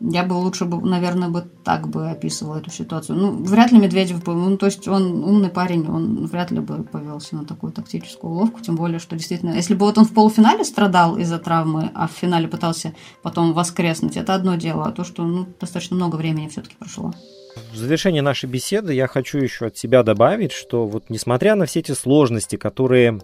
Я 0.00 0.24
бы 0.24 0.32
лучше, 0.32 0.64
бы, 0.64 0.80
наверное, 0.80 1.28
бы 1.28 1.42
так 1.62 1.88
бы 1.88 2.10
описывала 2.10 2.56
эту 2.56 2.70
ситуацию. 2.70 3.18
Ну, 3.18 3.32
вряд 3.44 3.70
ли 3.70 3.78
Медведев 3.78 4.24
бы, 4.24 4.34
ну, 4.34 4.56
то 4.56 4.66
есть 4.66 4.88
он 4.88 5.22
умный 5.24 5.50
парень, 5.50 5.86
он 5.86 6.26
вряд 6.26 6.50
ли 6.50 6.60
бы 6.60 6.84
повелся 6.84 7.36
на 7.36 7.44
такую 7.44 7.72
тактическую 7.72 8.32
уловку, 8.32 8.60
тем 8.60 8.76
более, 8.76 8.98
что 8.98 9.14
действительно, 9.14 9.52
если 9.52 9.74
бы 9.74 9.84
вот 9.84 9.98
он 9.98 10.06
в 10.06 10.14
полуфинале 10.14 10.64
страдал 10.64 11.18
из-за 11.18 11.38
травмы, 11.38 11.90
а 11.94 12.08
в 12.08 12.12
финале 12.12 12.48
пытался 12.48 12.94
потом 13.22 13.52
воскреснуть, 13.52 14.16
это 14.16 14.34
одно 14.34 14.56
дело, 14.56 14.86
а 14.86 14.92
то, 14.92 15.04
что 15.04 15.22
ну, 15.22 15.46
достаточно 15.60 15.96
много 15.96 16.16
времени 16.16 16.48
все-таки 16.48 16.76
прошло. 16.78 17.12
В 17.72 17.76
завершении 17.76 18.20
нашей 18.20 18.48
беседы 18.48 18.94
я 18.94 19.06
хочу 19.06 19.38
еще 19.38 19.66
от 19.66 19.76
себя 19.76 20.02
добавить, 20.02 20.52
что 20.52 20.86
вот 20.86 21.10
несмотря 21.10 21.56
на 21.56 21.66
все 21.66 21.80
эти 21.80 21.92
сложности, 21.92 22.56
которые 22.56 23.20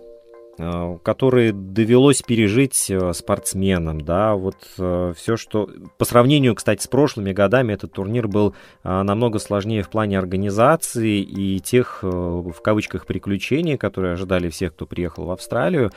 которые 0.56 1.52
довелось 1.52 2.22
пережить 2.22 2.90
э, 2.90 3.12
спортсменам, 3.12 4.00
да, 4.00 4.34
вот 4.34 4.56
э, 4.78 5.12
все, 5.16 5.36
что 5.36 5.68
по 5.98 6.04
сравнению, 6.04 6.54
кстати, 6.54 6.82
с 6.82 6.86
прошлыми 6.86 7.32
годами 7.32 7.74
этот 7.74 7.92
турнир 7.92 8.26
был 8.26 8.54
намного 8.82 9.38
сложнее 9.38 9.82
в 9.82 9.90
плане 9.90 10.18
организации 10.18 11.20
и 11.20 11.60
тех, 11.60 11.98
в 12.02 12.60
кавычках, 12.62 13.06
приключений, 13.06 13.76
которые 13.76 14.14
ожидали 14.14 14.48
всех, 14.48 14.72
кто 14.72 14.86
приехал 14.86 15.26
в 15.26 15.30
Австралию. 15.30 15.90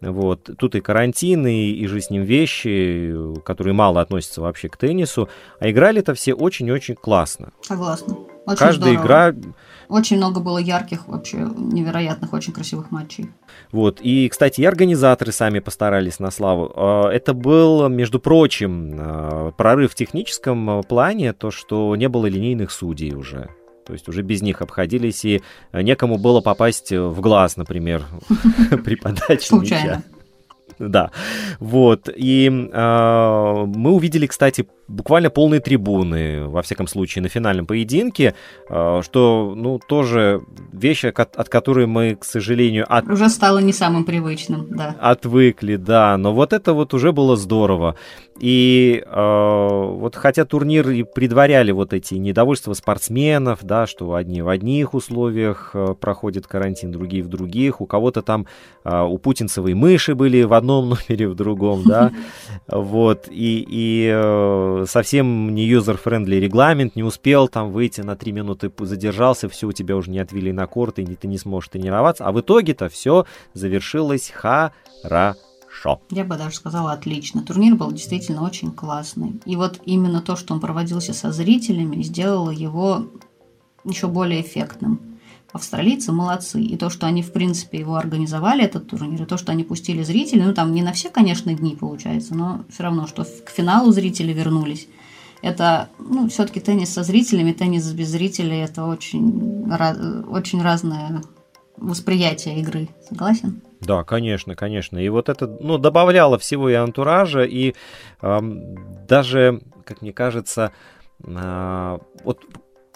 Вот. 0.00 0.50
Тут 0.58 0.74
и 0.74 0.80
карантин, 0.80 1.46
и, 1.46 1.72
и 1.72 1.86
же 1.86 2.00
с 2.00 2.10
ним 2.10 2.22
вещи, 2.22 3.14
которые 3.44 3.74
мало 3.74 4.00
относятся 4.00 4.40
вообще 4.40 4.68
к 4.68 4.76
теннису. 4.76 5.28
А 5.58 5.70
играли 5.70 6.00
это 6.00 6.14
все 6.14 6.32
очень-очень 6.34 6.94
классно. 6.94 7.52
Согласна. 7.62 8.16
Очень 8.46 8.58
Каждая 8.58 8.92
здорово. 8.94 9.04
игра 9.04 9.34
очень 9.90 10.16
много 10.16 10.40
было 10.40 10.58
ярких, 10.58 11.08
вообще 11.08 11.38
невероятных, 11.38 12.32
очень 12.32 12.52
красивых 12.52 12.90
матчей. 12.90 13.30
Вот. 13.72 14.00
И, 14.00 14.28
кстати, 14.28 14.60
и 14.60 14.64
организаторы 14.64 15.32
сами 15.32 15.58
постарались 15.58 16.20
на 16.20 16.30
славу. 16.30 16.72
А, 16.74 17.10
это 17.10 17.34
был, 17.34 17.88
между 17.88 18.20
прочим, 18.20 18.96
а, 18.98 19.50
прорыв 19.50 19.92
в 19.92 19.94
техническом 19.96 20.82
плане, 20.84 21.32
то, 21.32 21.50
что 21.50 21.94
не 21.96 22.08
было 22.08 22.26
линейных 22.26 22.70
судей 22.70 23.14
уже. 23.14 23.50
То 23.90 23.94
есть 23.94 24.08
уже 24.08 24.22
без 24.22 24.40
них 24.40 24.62
обходились, 24.62 25.24
и 25.24 25.42
некому 25.72 26.16
было 26.16 26.40
попасть 26.40 26.92
в 26.92 27.20
глаз, 27.20 27.56
например, 27.56 28.04
при 28.84 28.94
подаче 28.94 29.56
мяча. 29.56 30.02
Да, 30.78 31.10
вот. 31.58 32.08
И 32.14 32.46
э, 32.46 33.64
мы 33.66 33.90
увидели, 33.90 34.28
кстати, 34.28 34.68
буквально 34.90 35.30
полные 35.30 35.60
трибуны, 35.60 36.46
во 36.46 36.62
всяком 36.62 36.86
случае, 36.86 37.22
на 37.22 37.28
финальном 37.28 37.66
поединке, 37.66 38.34
э, 38.68 39.00
что, 39.02 39.54
ну, 39.56 39.78
тоже 39.78 40.42
вещь, 40.72 41.04
от, 41.04 41.36
от 41.36 41.48
которой 41.48 41.86
мы, 41.86 42.16
к 42.16 42.24
сожалению... 42.24 42.86
От... 42.88 43.08
Уже 43.08 43.28
стало 43.28 43.58
не 43.58 43.72
самым 43.72 44.04
привычным, 44.04 44.66
да. 44.70 44.96
Отвыкли, 45.00 45.76
да, 45.76 46.16
но 46.16 46.32
вот 46.32 46.52
это 46.52 46.72
вот 46.72 46.94
уже 46.94 47.12
было 47.12 47.36
здорово. 47.36 47.96
И 48.40 49.04
э, 49.04 49.78
вот 50.00 50.16
хотя 50.16 50.46
турнир 50.46 50.88
и 50.88 51.02
предваряли 51.02 51.72
вот 51.72 51.92
эти 51.92 52.14
недовольства 52.14 52.72
спортсменов, 52.72 53.58
да, 53.62 53.86
что 53.86 54.14
одни 54.14 54.40
в 54.40 54.48
одних 54.48 54.94
условиях 54.94 55.72
э, 55.74 55.94
проходит 56.00 56.46
карантин, 56.46 56.90
другие 56.90 57.22
в 57.22 57.28
других, 57.28 57.82
у 57.82 57.86
кого-то 57.86 58.22
там 58.22 58.46
э, 58.84 59.02
у 59.02 59.18
Путинцевой 59.18 59.74
мыши 59.74 60.14
были 60.14 60.42
в 60.44 60.54
одном 60.54 60.88
номере, 61.08 61.28
в 61.28 61.34
другом, 61.34 61.82
да, 61.84 62.12
вот, 62.66 63.28
и, 63.30 63.66
и 63.68 64.10
э, 64.10 64.79
совсем 64.86 65.54
не 65.54 65.64
user-friendly 65.66 66.36
регламент, 66.36 66.96
не 66.96 67.02
успел 67.02 67.48
там 67.48 67.72
выйти 67.72 68.00
на 68.00 68.16
три 68.16 68.32
минуты, 68.32 68.70
задержался, 68.78 69.48
все, 69.48 69.68
у 69.68 69.72
тебя 69.72 69.96
уже 69.96 70.10
не 70.10 70.18
отвели 70.18 70.52
на 70.52 70.66
корт, 70.66 70.98
и 70.98 71.04
ты 71.16 71.28
не 71.28 71.38
сможешь 71.38 71.70
тренироваться, 71.70 72.26
а 72.26 72.32
в 72.32 72.40
итоге-то 72.40 72.88
все 72.88 73.26
завершилось 73.54 74.30
хорошо. 74.30 76.00
Я 76.10 76.24
бы 76.24 76.36
даже 76.36 76.56
сказала 76.56 76.92
отлично. 76.92 77.42
Турнир 77.42 77.74
был 77.74 77.92
действительно 77.92 78.44
очень 78.44 78.72
классный. 78.72 79.40
И 79.46 79.56
вот 79.56 79.80
именно 79.84 80.20
то, 80.20 80.36
что 80.36 80.54
он 80.54 80.60
проводился 80.60 81.14
со 81.14 81.32
зрителями, 81.32 82.02
сделало 82.02 82.50
его 82.50 83.06
еще 83.84 84.08
более 84.08 84.42
эффектным. 84.42 85.09
Австралийцы 85.52 86.12
молодцы. 86.12 86.60
И 86.60 86.76
то, 86.76 86.90
что 86.90 87.06
они, 87.06 87.22
в 87.22 87.32
принципе, 87.32 87.78
его 87.78 87.96
организовали, 87.96 88.64
этот 88.64 88.88
турнир, 88.88 89.22
и 89.22 89.26
то, 89.26 89.36
что 89.36 89.52
они 89.52 89.64
пустили 89.64 90.02
зрителей, 90.02 90.44
ну, 90.44 90.54
там 90.54 90.72
не 90.72 90.82
на 90.82 90.92
все, 90.92 91.10
конечно, 91.10 91.52
дни 91.52 91.74
получается, 91.74 92.34
но 92.34 92.64
все 92.70 92.84
равно, 92.84 93.06
что 93.06 93.24
к 93.24 93.50
финалу 93.50 93.90
зрители 93.90 94.32
вернулись. 94.32 94.88
Это, 95.42 95.88
ну, 95.98 96.28
все-таки 96.28 96.60
теннис 96.60 96.92
со 96.92 97.02
зрителями, 97.02 97.52
теннис 97.52 97.90
без 97.92 98.08
зрителей, 98.08 98.58
это 98.58 98.84
очень, 98.84 99.72
очень 100.28 100.62
разное 100.62 101.22
восприятие 101.76 102.60
игры. 102.60 102.88
Согласен? 103.08 103.62
Да, 103.80 104.04
конечно, 104.04 104.54
конечно. 104.54 104.98
И 104.98 105.08
вот 105.08 105.28
это, 105.28 105.46
ну, 105.46 105.78
добавляло 105.78 106.38
всего 106.38 106.68
и 106.68 106.74
антуража, 106.74 107.44
и 107.44 107.74
э, 108.20 108.40
даже, 109.08 109.62
как 109.84 110.02
мне 110.02 110.12
кажется, 110.12 110.72
э, 111.24 111.98
вот 112.22 112.44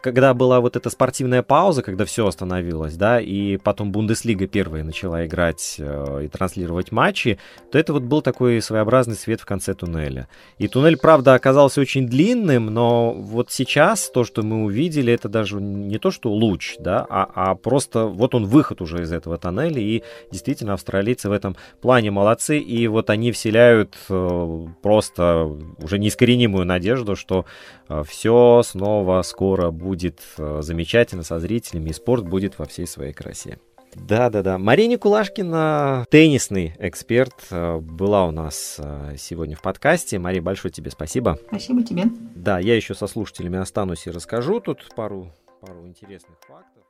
когда 0.05 0.35
была 0.35 0.61
вот 0.61 0.77
эта 0.77 0.91
спортивная 0.91 1.43
пауза, 1.43 1.83
когда 1.83 2.05
все 2.05 2.27
остановилось, 2.27 2.95
да, 2.95 3.23
и 3.23 3.57
потом 3.57 3.91
Бундеслига 3.91 4.47
первая 4.47 4.85
начала 4.85 5.25
играть 5.25 5.77
э, 5.79 6.25
и 6.27 6.29
транслировать 6.29 6.93
матчи, 6.93 7.39
то 7.73 7.79
это 7.79 7.95
вот 7.95 8.03
был 8.03 8.21
такой 8.21 8.61
своеобразный 8.61 9.15
свет 9.15 9.41
в 9.41 9.47
конце 9.47 9.73
туннеля. 9.73 10.29
И 10.59 10.69
туннель, 10.69 10.99
правда, 10.99 11.33
оказался 11.33 11.81
очень 11.81 12.07
длинным, 12.07 12.67
но 12.67 13.15
вот 13.15 13.51
сейчас 13.51 14.11
то, 14.11 14.25
что 14.25 14.43
мы 14.43 14.65
увидели, 14.65 15.11
это 15.11 15.31
даже 15.31 15.59
не 15.59 15.97
то, 15.97 16.11
что 16.11 16.31
луч, 16.31 16.77
да, 16.79 17.07
а, 17.09 17.31
а 17.35 17.55
просто 17.55 18.05
вот 18.05 18.35
он 18.35 18.45
выход 18.45 18.83
уже 18.83 19.05
из 19.05 19.11
этого 19.11 19.39
тоннеля, 19.39 19.81
и 19.81 20.03
действительно 20.31 20.75
австралийцы 20.75 21.31
в 21.31 21.33
этом 21.33 21.57
плане 21.81 22.11
молодцы, 22.11 22.59
и 22.59 22.87
вот 22.89 23.09
они 23.09 23.33
вселяют 23.33 23.97
э, 24.11 24.67
просто 24.83 25.51
уже 25.83 25.99
неискоренимую 25.99 26.67
надежду, 26.67 27.17
что 27.17 27.47
э, 27.89 28.03
все 28.07 28.61
снова 28.63 29.23
скоро 29.23 29.71
будет 29.71 29.94
будет 29.95 30.21
э, 30.39 30.59
замечательно 30.61 31.23
со 31.23 31.39
зрителями, 31.39 31.91
и 31.91 31.93
спорт 31.93 32.27
будет 32.27 32.59
во 32.59 32.67
всей 32.67 32.87
своей 32.87 33.13
красе. 33.13 33.59
Да-да-да. 33.95 34.59
Мария 34.59 34.89
Никулашкина, 34.89 36.05
теннисный 36.11 36.75
эксперт, 36.81 37.47
э, 37.53 37.79
была 37.79 38.27
у 38.27 38.33
нас 38.33 38.77
э, 38.79 39.15
сегодня 39.17 39.55
в 39.55 39.63
подкасте. 39.63 40.19
Мария, 40.19 40.43
большое 40.43 40.73
тебе 40.73 40.91
спасибо. 40.91 41.39
Спасибо 41.47 41.85
тебе. 41.85 42.07
Да, 42.35 42.59
я 42.59 42.75
еще 42.75 42.95
со 42.95 43.07
слушателями 43.07 43.59
останусь 43.59 44.09
и 44.09 44.11
расскажу 44.11 44.59
тут 44.59 44.89
пару, 44.97 45.33
пару 45.61 45.87
интересных 45.87 46.37
фактов. 46.41 46.84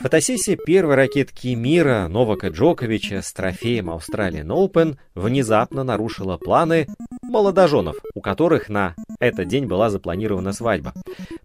Фотосессия 0.00 0.56
первой 0.56 0.96
ракетки 0.96 1.54
мира 1.54 2.08
Новака 2.08 2.48
Джоковича 2.48 3.22
с 3.22 3.32
трофеем 3.32 3.90
Australian 3.90 4.48
Open 4.48 4.96
внезапно 5.14 5.84
нарушила 5.84 6.38
планы 6.38 6.88
молодоженов, 7.22 7.96
у 8.14 8.20
которых 8.20 8.68
на 8.68 8.94
этот 9.20 9.46
день 9.48 9.66
была 9.66 9.90
запланирована 9.90 10.52
свадьба. 10.52 10.92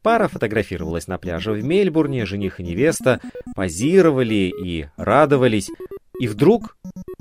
Пара 0.01 0.27
фотографировалась 0.27 1.07
на 1.07 1.17
пляже 1.17 1.51
в 1.51 1.63
Мельбурне, 1.63 2.25
жених 2.25 2.59
и 2.59 2.63
невеста 2.63 3.21
позировали 3.55 4.51
и 4.63 4.87
радовались. 4.97 5.69
И 6.19 6.27
вдруг 6.27 6.75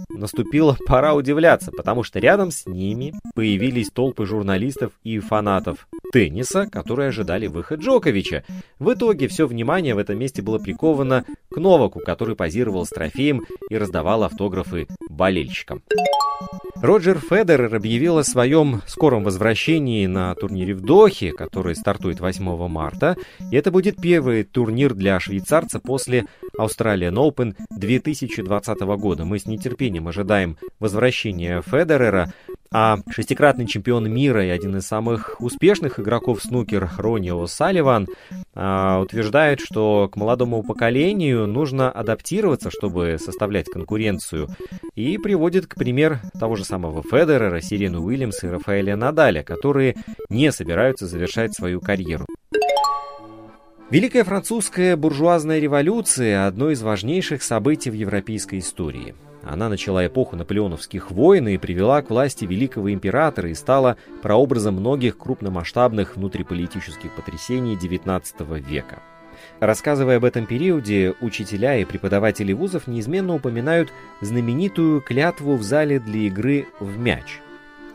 наступила 0.09 0.77
пора 0.87 1.15
удивляться, 1.15 1.71
потому 1.71 2.03
что 2.03 2.19
рядом 2.19 2.51
с 2.51 2.67
ними 2.67 3.15
появились 3.35 3.91
толпы 3.91 4.27
журналистов 4.27 4.93
и 5.05 5.19
фанатов 5.19 5.89
тенниса, 6.13 6.67
которые 6.67 7.09
ожидали 7.09 7.47
выход 7.47 7.81
Джоковича. 7.81 8.45
В 8.79 8.93
итоге 8.93 9.29
все 9.29 9.47
внимание 9.47 9.95
в 9.95 9.99
этом 9.99 10.19
месте 10.19 10.43
было 10.43 10.59
приковано 10.59 11.25
к 11.51 11.57
Новаку, 11.59 12.01
который 12.01 12.37
позировал 12.37 12.87
с 12.87 12.91
трофеем 12.91 13.45
и 13.69 13.77
раздавал 13.77 14.25
автографы 14.25 14.87
болельщикам. 15.11 15.83
Роджер 16.83 17.19
Федерер 17.19 17.75
объявил 17.75 18.19
о 18.19 18.25
своем 18.25 18.83
скором 18.87 19.25
возвращении 19.25 20.07
на 20.07 20.35
турнире 20.35 20.75
в 20.75 20.83
Дохе, 20.83 21.33
который 21.33 21.75
стартует 21.75 22.21
8 22.21 22.69
марта. 22.69 23.17
И 23.51 23.57
это 23.57 23.71
будет 23.71 23.97
первый 23.97 24.45
турнир 24.45 24.93
для 24.93 25.19
швейцарца 25.19 25.81
после 25.81 26.27
Australian 26.59 27.15
Open 27.15 27.55
2020 27.71 28.81
года. 28.81 29.25
Мы 29.25 29.39
с 29.39 29.47
нетерпением 29.47 30.09
ожидаем 30.09 30.57
возвращения 30.81 31.63
Федерера, 31.63 32.33
а 32.73 32.99
шестикратный 33.09 33.67
чемпион 33.67 34.11
мира 34.11 34.45
и 34.45 34.51
один 34.51 34.77
из 34.77 34.87
самых 34.87 35.41
успешных 35.41 36.01
игроков 36.01 36.43
снукер 36.43 36.91
Ронни 36.99 37.31
О'Салливан 37.31 38.07
а, 38.55 39.01
утверждает, 39.01 39.61
что 39.61 40.11
к 40.13 40.17
молодому 40.17 40.63
поколению 40.63 41.47
нужно 41.47 41.91
адаптироваться, 41.91 42.71
чтобы 42.71 43.17
составлять 43.19 43.67
конкуренцию, 43.67 44.49
и 44.95 45.17
приводит 45.19 45.67
к 45.67 45.77
пример 45.77 46.21
того 46.39 46.57
же 46.57 46.65
самого 46.65 47.03
Федерера, 47.03 47.61
Сирену 47.61 48.03
Уильямса 48.03 48.47
и 48.47 48.51
Рафаэля 48.51 48.97
Надаля, 48.97 49.43
которые 49.43 49.97
не 50.29 50.51
собираются 50.53 51.07
завершать 51.07 51.55
свою 51.55 51.81
карьеру. 51.81 52.27
Великая 53.89 54.25
французская 54.25 54.97
буржуазная 54.97 55.61
революция– 55.61 56.47
одно 56.49 56.71
из 56.71 56.83
важнейших 56.83 57.41
событий 57.41 57.89
в 57.89 57.95
европейской 57.95 58.59
истории. 58.59 59.15
Она 59.45 59.69
начала 59.69 60.05
эпоху 60.05 60.35
наполеоновских 60.35 61.13
войн 61.13 61.47
и 61.47 61.57
привела 61.57 62.03
к 62.03 62.11
власти 62.11 62.45
великого 62.45 62.93
императора 62.93 63.49
и 63.49 63.55
стала 63.55 63.97
прообразом 64.23 64.75
многих 64.75 65.17
крупномасштабных 65.17 66.17
внутриполитических 66.17 67.15
потрясений 67.15 67.77
XIX 67.77 68.61
века. 68.61 68.99
Рассказывая 69.61 70.17
об 70.17 70.25
этом 70.25 70.47
периоде, 70.47 71.15
учителя 71.21 71.77
и 71.77 71.85
преподаватели 71.85 72.53
вузов 72.53 72.89
неизменно 72.89 73.37
упоминают 73.37 73.93
знаменитую 74.21 75.01
клятву 75.01 75.55
в 75.55 75.63
зале 75.63 76.01
для 76.01 76.23
игры 76.23 76.67
в 76.81 76.99
мяч– 76.99 77.39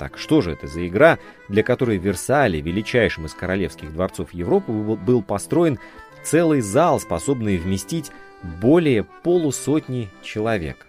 так 0.02 0.18
что 0.18 0.41
же 0.41 0.54
это 0.54 0.66
за 0.66 0.88
игра, 0.88 1.20
для 1.47 1.62
которой 1.62 1.99
в 1.99 2.04
Версале, 2.04 2.60
величайшем 2.60 3.28
из 3.28 3.36
королевских 3.36 3.93
дворцов 3.93 4.34
Европы, 4.34 4.72
был 4.72 5.22
построен 5.22 5.78
целый 6.24 6.62
зал, 6.62 6.99
способный 6.99 7.58
вместить 7.58 8.10
более 8.41 9.04
полусотни 9.04 10.10
человек? 10.24 10.88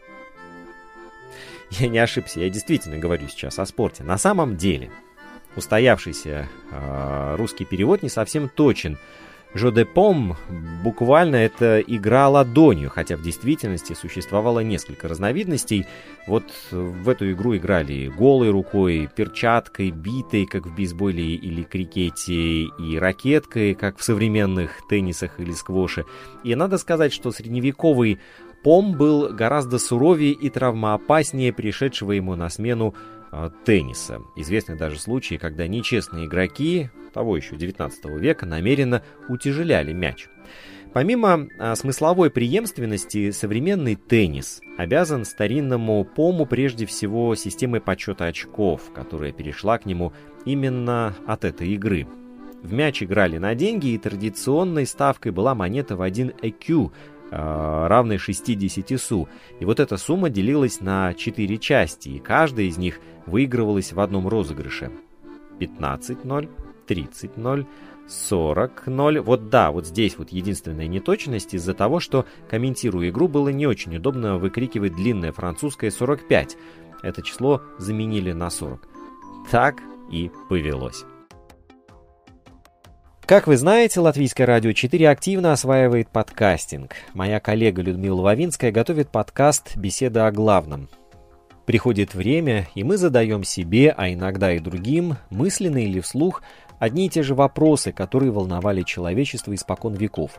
Я 1.72 1.88
не 1.88 1.98
ошибся, 1.98 2.40
я 2.40 2.48
действительно 2.48 2.96
говорю 2.96 3.28
сейчас 3.28 3.58
о 3.58 3.66
спорте. 3.66 4.02
На 4.02 4.16
самом 4.16 4.56
деле, 4.56 4.90
устоявшийся 5.56 6.48
э, 6.70 7.34
русский 7.36 7.66
перевод 7.66 8.02
не 8.02 8.08
совсем 8.08 8.48
точен– 8.48 8.96
Жодепом 9.54 10.36
буквально 10.82 11.36
это 11.36 11.80
игра 11.80 12.28
ладонью, 12.30 12.88
хотя 12.88 13.16
в 13.16 13.22
действительности 13.22 13.92
существовало 13.92 14.60
несколько 14.60 15.08
разновидностей. 15.08 15.86
Вот 16.26 16.44
в 16.70 17.08
эту 17.08 17.32
игру 17.32 17.56
играли 17.56 18.06
голой 18.08 18.50
рукой, 18.50 19.10
перчаткой, 19.14 19.90
битой, 19.90 20.46
как 20.46 20.66
в 20.66 20.74
бейсболе 20.74 21.34
или 21.34 21.64
крикете, 21.64 22.62
и 22.62 22.98
ракеткой, 22.98 23.74
как 23.74 23.98
в 23.98 24.02
современных 24.02 24.86
теннисах 24.88 25.38
или 25.38 25.52
сквоше. 25.52 26.06
И 26.44 26.54
надо 26.54 26.78
сказать, 26.78 27.12
что 27.12 27.30
средневековый 27.30 28.20
пом 28.62 28.96
был 28.96 29.28
гораздо 29.34 29.78
суровее 29.78 30.32
и 30.32 30.48
травмоопаснее 30.48 31.52
пришедшего 31.52 32.12
ему 32.12 32.36
на 32.36 32.48
смену 32.48 32.94
тенниса. 33.64 34.20
Известны 34.36 34.76
даже 34.76 34.98
случаи, 34.98 35.36
когда 35.36 35.66
нечестные 35.66 36.26
игроки 36.26 36.90
того 37.12 37.36
еще 37.36 37.56
19 37.56 38.04
века 38.20 38.46
намеренно 38.46 39.02
утяжеляли 39.28 39.92
мяч. 39.92 40.28
Помимо 40.92 41.48
а, 41.58 41.74
смысловой 41.74 42.30
преемственности, 42.30 43.30
современный 43.30 43.94
теннис 43.94 44.60
обязан 44.76 45.24
старинному 45.24 46.04
пому 46.04 46.44
прежде 46.44 46.84
всего 46.84 47.34
системой 47.34 47.80
подсчета 47.80 48.26
очков, 48.26 48.92
которая 48.94 49.32
перешла 49.32 49.78
к 49.78 49.86
нему 49.86 50.12
именно 50.44 51.14
от 51.26 51.44
этой 51.44 51.68
игры. 51.68 52.06
В 52.62 52.74
мяч 52.74 53.02
играли 53.02 53.38
на 53.38 53.54
деньги, 53.54 53.88
и 53.88 53.98
традиционной 53.98 54.86
ставкой 54.86 55.32
была 55.32 55.54
монета 55.54 55.96
в 55.96 56.02
1 56.02 56.34
EQ, 56.42 56.90
э, 57.30 57.86
равной 57.88 58.18
60 58.18 58.98
су. 58.98 59.28
И 59.60 59.64
вот 59.64 59.80
эта 59.80 59.96
сумма 59.96 60.28
делилась 60.28 60.80
на 60.80 61.14
4 61.14 61.56
части, 61.58 62.10
и 62.10 62.18
каждая 62.18 62.66
из 62.66 62.76
них 62.76 63.00
выигрывалась 63.26 63.92
в 63.92 64.00
одном 64.00 64.28
розыгрыше. 64.28 64.90
15-0, 65.58 66.48
30-0, 66.86 67.66
40-0. 68.08 69.20
Вот 69.20 69.48
да, 69.48 69.70
вот 69.70 69.86
здесь 69.86 70.18
вот 70.18 70.30
единственная 70.30 70.86
неточность 70.86 71.54
из-за 71.54 71.74
того, 71.74 72.00
что, 72.00 72.26
комментируя 72.48 73.08
игру, 73.10 73.28
было 73.28 73.48
не 73.48 73.66
очень 73.66 73.96
удобно 73.96 74.38
выкрикивать 74.38 74.94
длинное 74.94 75.32
французское 75.32 75.90
45. 75.90 76.56
Это 77.02 77.22
число 77.22 77.62
заменили 77.78 78.32
на 78.32 78.50
40. 78.50 78.86
Так 79.50 79.82
и 80.10 80.30
повелось. 80.48 81.04
Как 83.24 83.46
вы 83.46 83.56
знаете, 83.56 84.00
Латвийское 84.00 84.46
радио 84.46 84.72
4 84.72 85.08
активно 85.08 85.52
осваивает 85.52 86.08
подкастинг. 86.10 86.96
Моя 87.14 87.40
коллега 87.40 87.80
Людмила 87.80 88.20
Лавинская 88.20 88.72
готовит 88.72 89.10
подкаст 89.10 89.76
«Беседа 89.76 90.26
о 90.26 90.32
главном». 90.32 90.88
Приходит 91.72 92.12
время, 92.12 92.68
и 92.74 92.84
мы 92.84 92.98
задаем 92.98 93.44
себе, 93.44 93.94
а 93.96 94.12
иногда 94.12 94.52
и 94.52 94.58
другим, 94.58 95.16
мысленно 95.30 95.78
или 95.78 96.00
вслух, 96.00 96.42
одни 96.78 97.06
и 97.06 97.08
те 97.08 97.22
же 97.22 97.34
вопросы, 97.34 97.92
которые 97.92 98.30
волновали 98.30 98.82
человечество 98.82 99.54
испокон 99.54 99.94
веков. 99.94 100.32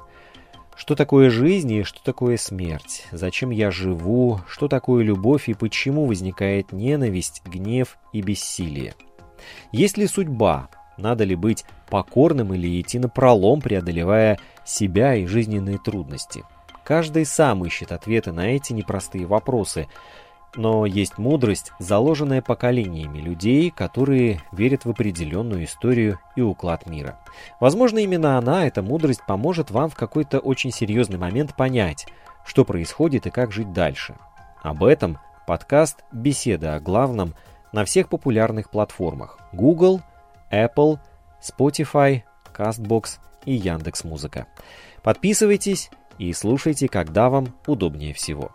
Что 0.76 0.94
такое 0.94 1.32
жизнь 1.32 1.72
и 1.72 1.82
что 1.82 2.04
такое 2.04 2.38
смерть? 2.38 3.08
Зачем 3.12 3.50
я 3.50 3.72
живу? 3.72 4.42
Что 4.48 4.68
такое 4.68 5.04
любовь 5.04 5.50
и 5.50 5.56
почему 5.56 6.06
возникает 6.06 6.72
ненависть, 6.72 7.42
гнев 7.48 7.98
и 8.12 8.22
бессилие? 8.22 8.94
Есть 9.72 9.98
ли 9.98 10.06
судьба? 10.06 10.70
Надо 11.00 11.24
ли 11.24 11.34
быть 11.34 11.66
покорным 11.90 12.54
или 12.54 12.80
идти 12.80 13.00
на 13.00 13.10
пролом, 13.10 13.60
преодолевая 13.60 14.38
себя 14.66 15.16
и 15.16 15.26
жизненные 15.26 15.80
трудности? 15.80 16.44
Каждый 16.86 17.26
сам 17.26 17.66
ищет 17.66 17.92
ответы 17.92 18.32
на 18.32 18.50
эти 18.50 18.72
непростые 18.72 19.26
вопросы– 19.26 19.88
но 20.56 20.86
есть 20.86 21.18
мудрость, 21.18 21.72
заложенная 21.80 22.42
поколениями 22.42 23.20
людей, 23.20 23.72
которые 23.72 24.42
верят 24.52 24.86
в 24.86 24.90
определенную 24.90 25.66
историю 25.66 26.20
и 26.36 26.42
уклад 26.42 26.86
мира. 26.88 27.20
Возможно, 27.60 28.00
именно 28.00 28.38
она, 28.38 28.68
эта 28.68 28.82
мудрость, 28.82 29.26
поможет 29.26 29.72
вам 29.72 29.90
в 29.90 29.96
какой-то 29.96 30.40
очень 30.40 30.72
серьезный 30.72 31.18
момент 31.18 31.56
понять, 31.56 32.08
что 32.46 32.66
происходит 32.66 33.26
и 33.26 33.32
как 33.32 33.52
жить 33.52 33.74
дальше. 33.74 34.16
Об 34.62 34.84
этом 34.84 35.18
подкаст 35.48 36.04
«Беседа 36.12 36.76
о 36.76 36.80
главном» 36.80 37.34
на 37.72 37.86
всех 37.86 38.08
популярных 38.10 38.70
платформах 38.70 39.40
Google, 39.52 40.02
Apple, 40.52 41.00
Spotify, 41.42 42.24
CastBox 42.56 43.18
и 43.46 43.54
Яндекс.Музыка. 43.54 44.48
Подписывайтесь 45.02 45.90
и 46.18 46.32
слушайте, 46.34 46.88
когда 46.88 47.30
вам 47.30 47.54
удобнее 47.66 48.14
всего. 48.14 48.52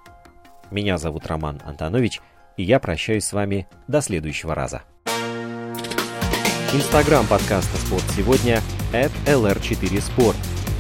Меня 0.71 0.99
зовут 0.99 1.27
Роман 1.27 1.63
Антонович, 1.65 2.21
и 2.57 2.63
я 2.63 2.79
прощаюсь 2.79 3.25
с 3.25 3.33
вами 3.33 3.67
до 3.87 4.01
следующего 4.01 4.55
раза. 4.55 4.83
Инстаграм 6.75 7.27
подкаста 7.27 7.79
«Спорт 7.79 8.05
сегодня» 8.15 8.61
at 8.93 9.11
lr4sport. 9.27 10.37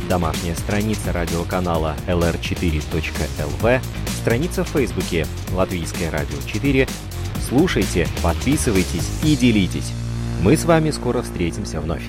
Домашняя 0.09 0.55
страница 0.55 1.13
радиоканала 1.13 1.97
lr4.lv, 2.07 3.81
страница 4.21 4.65
в 4.65 4.69
Фейсбуке 4.69 5.27
«Латвийское 5.53 6.11
радио 6.11 6.37
4». 6.39 6.89
Слушайте, 7.49 8.07
подписывайтесь 8.23 9.21
и 9.25 9.35
делитесь. 9.37 9.93
Мы 10.43 10.57
с 10.57 10.67
вами 10.67 10.91
скоро 10.91 11.23
встретимся 11.23 11.81
вновь. 11.81 12.05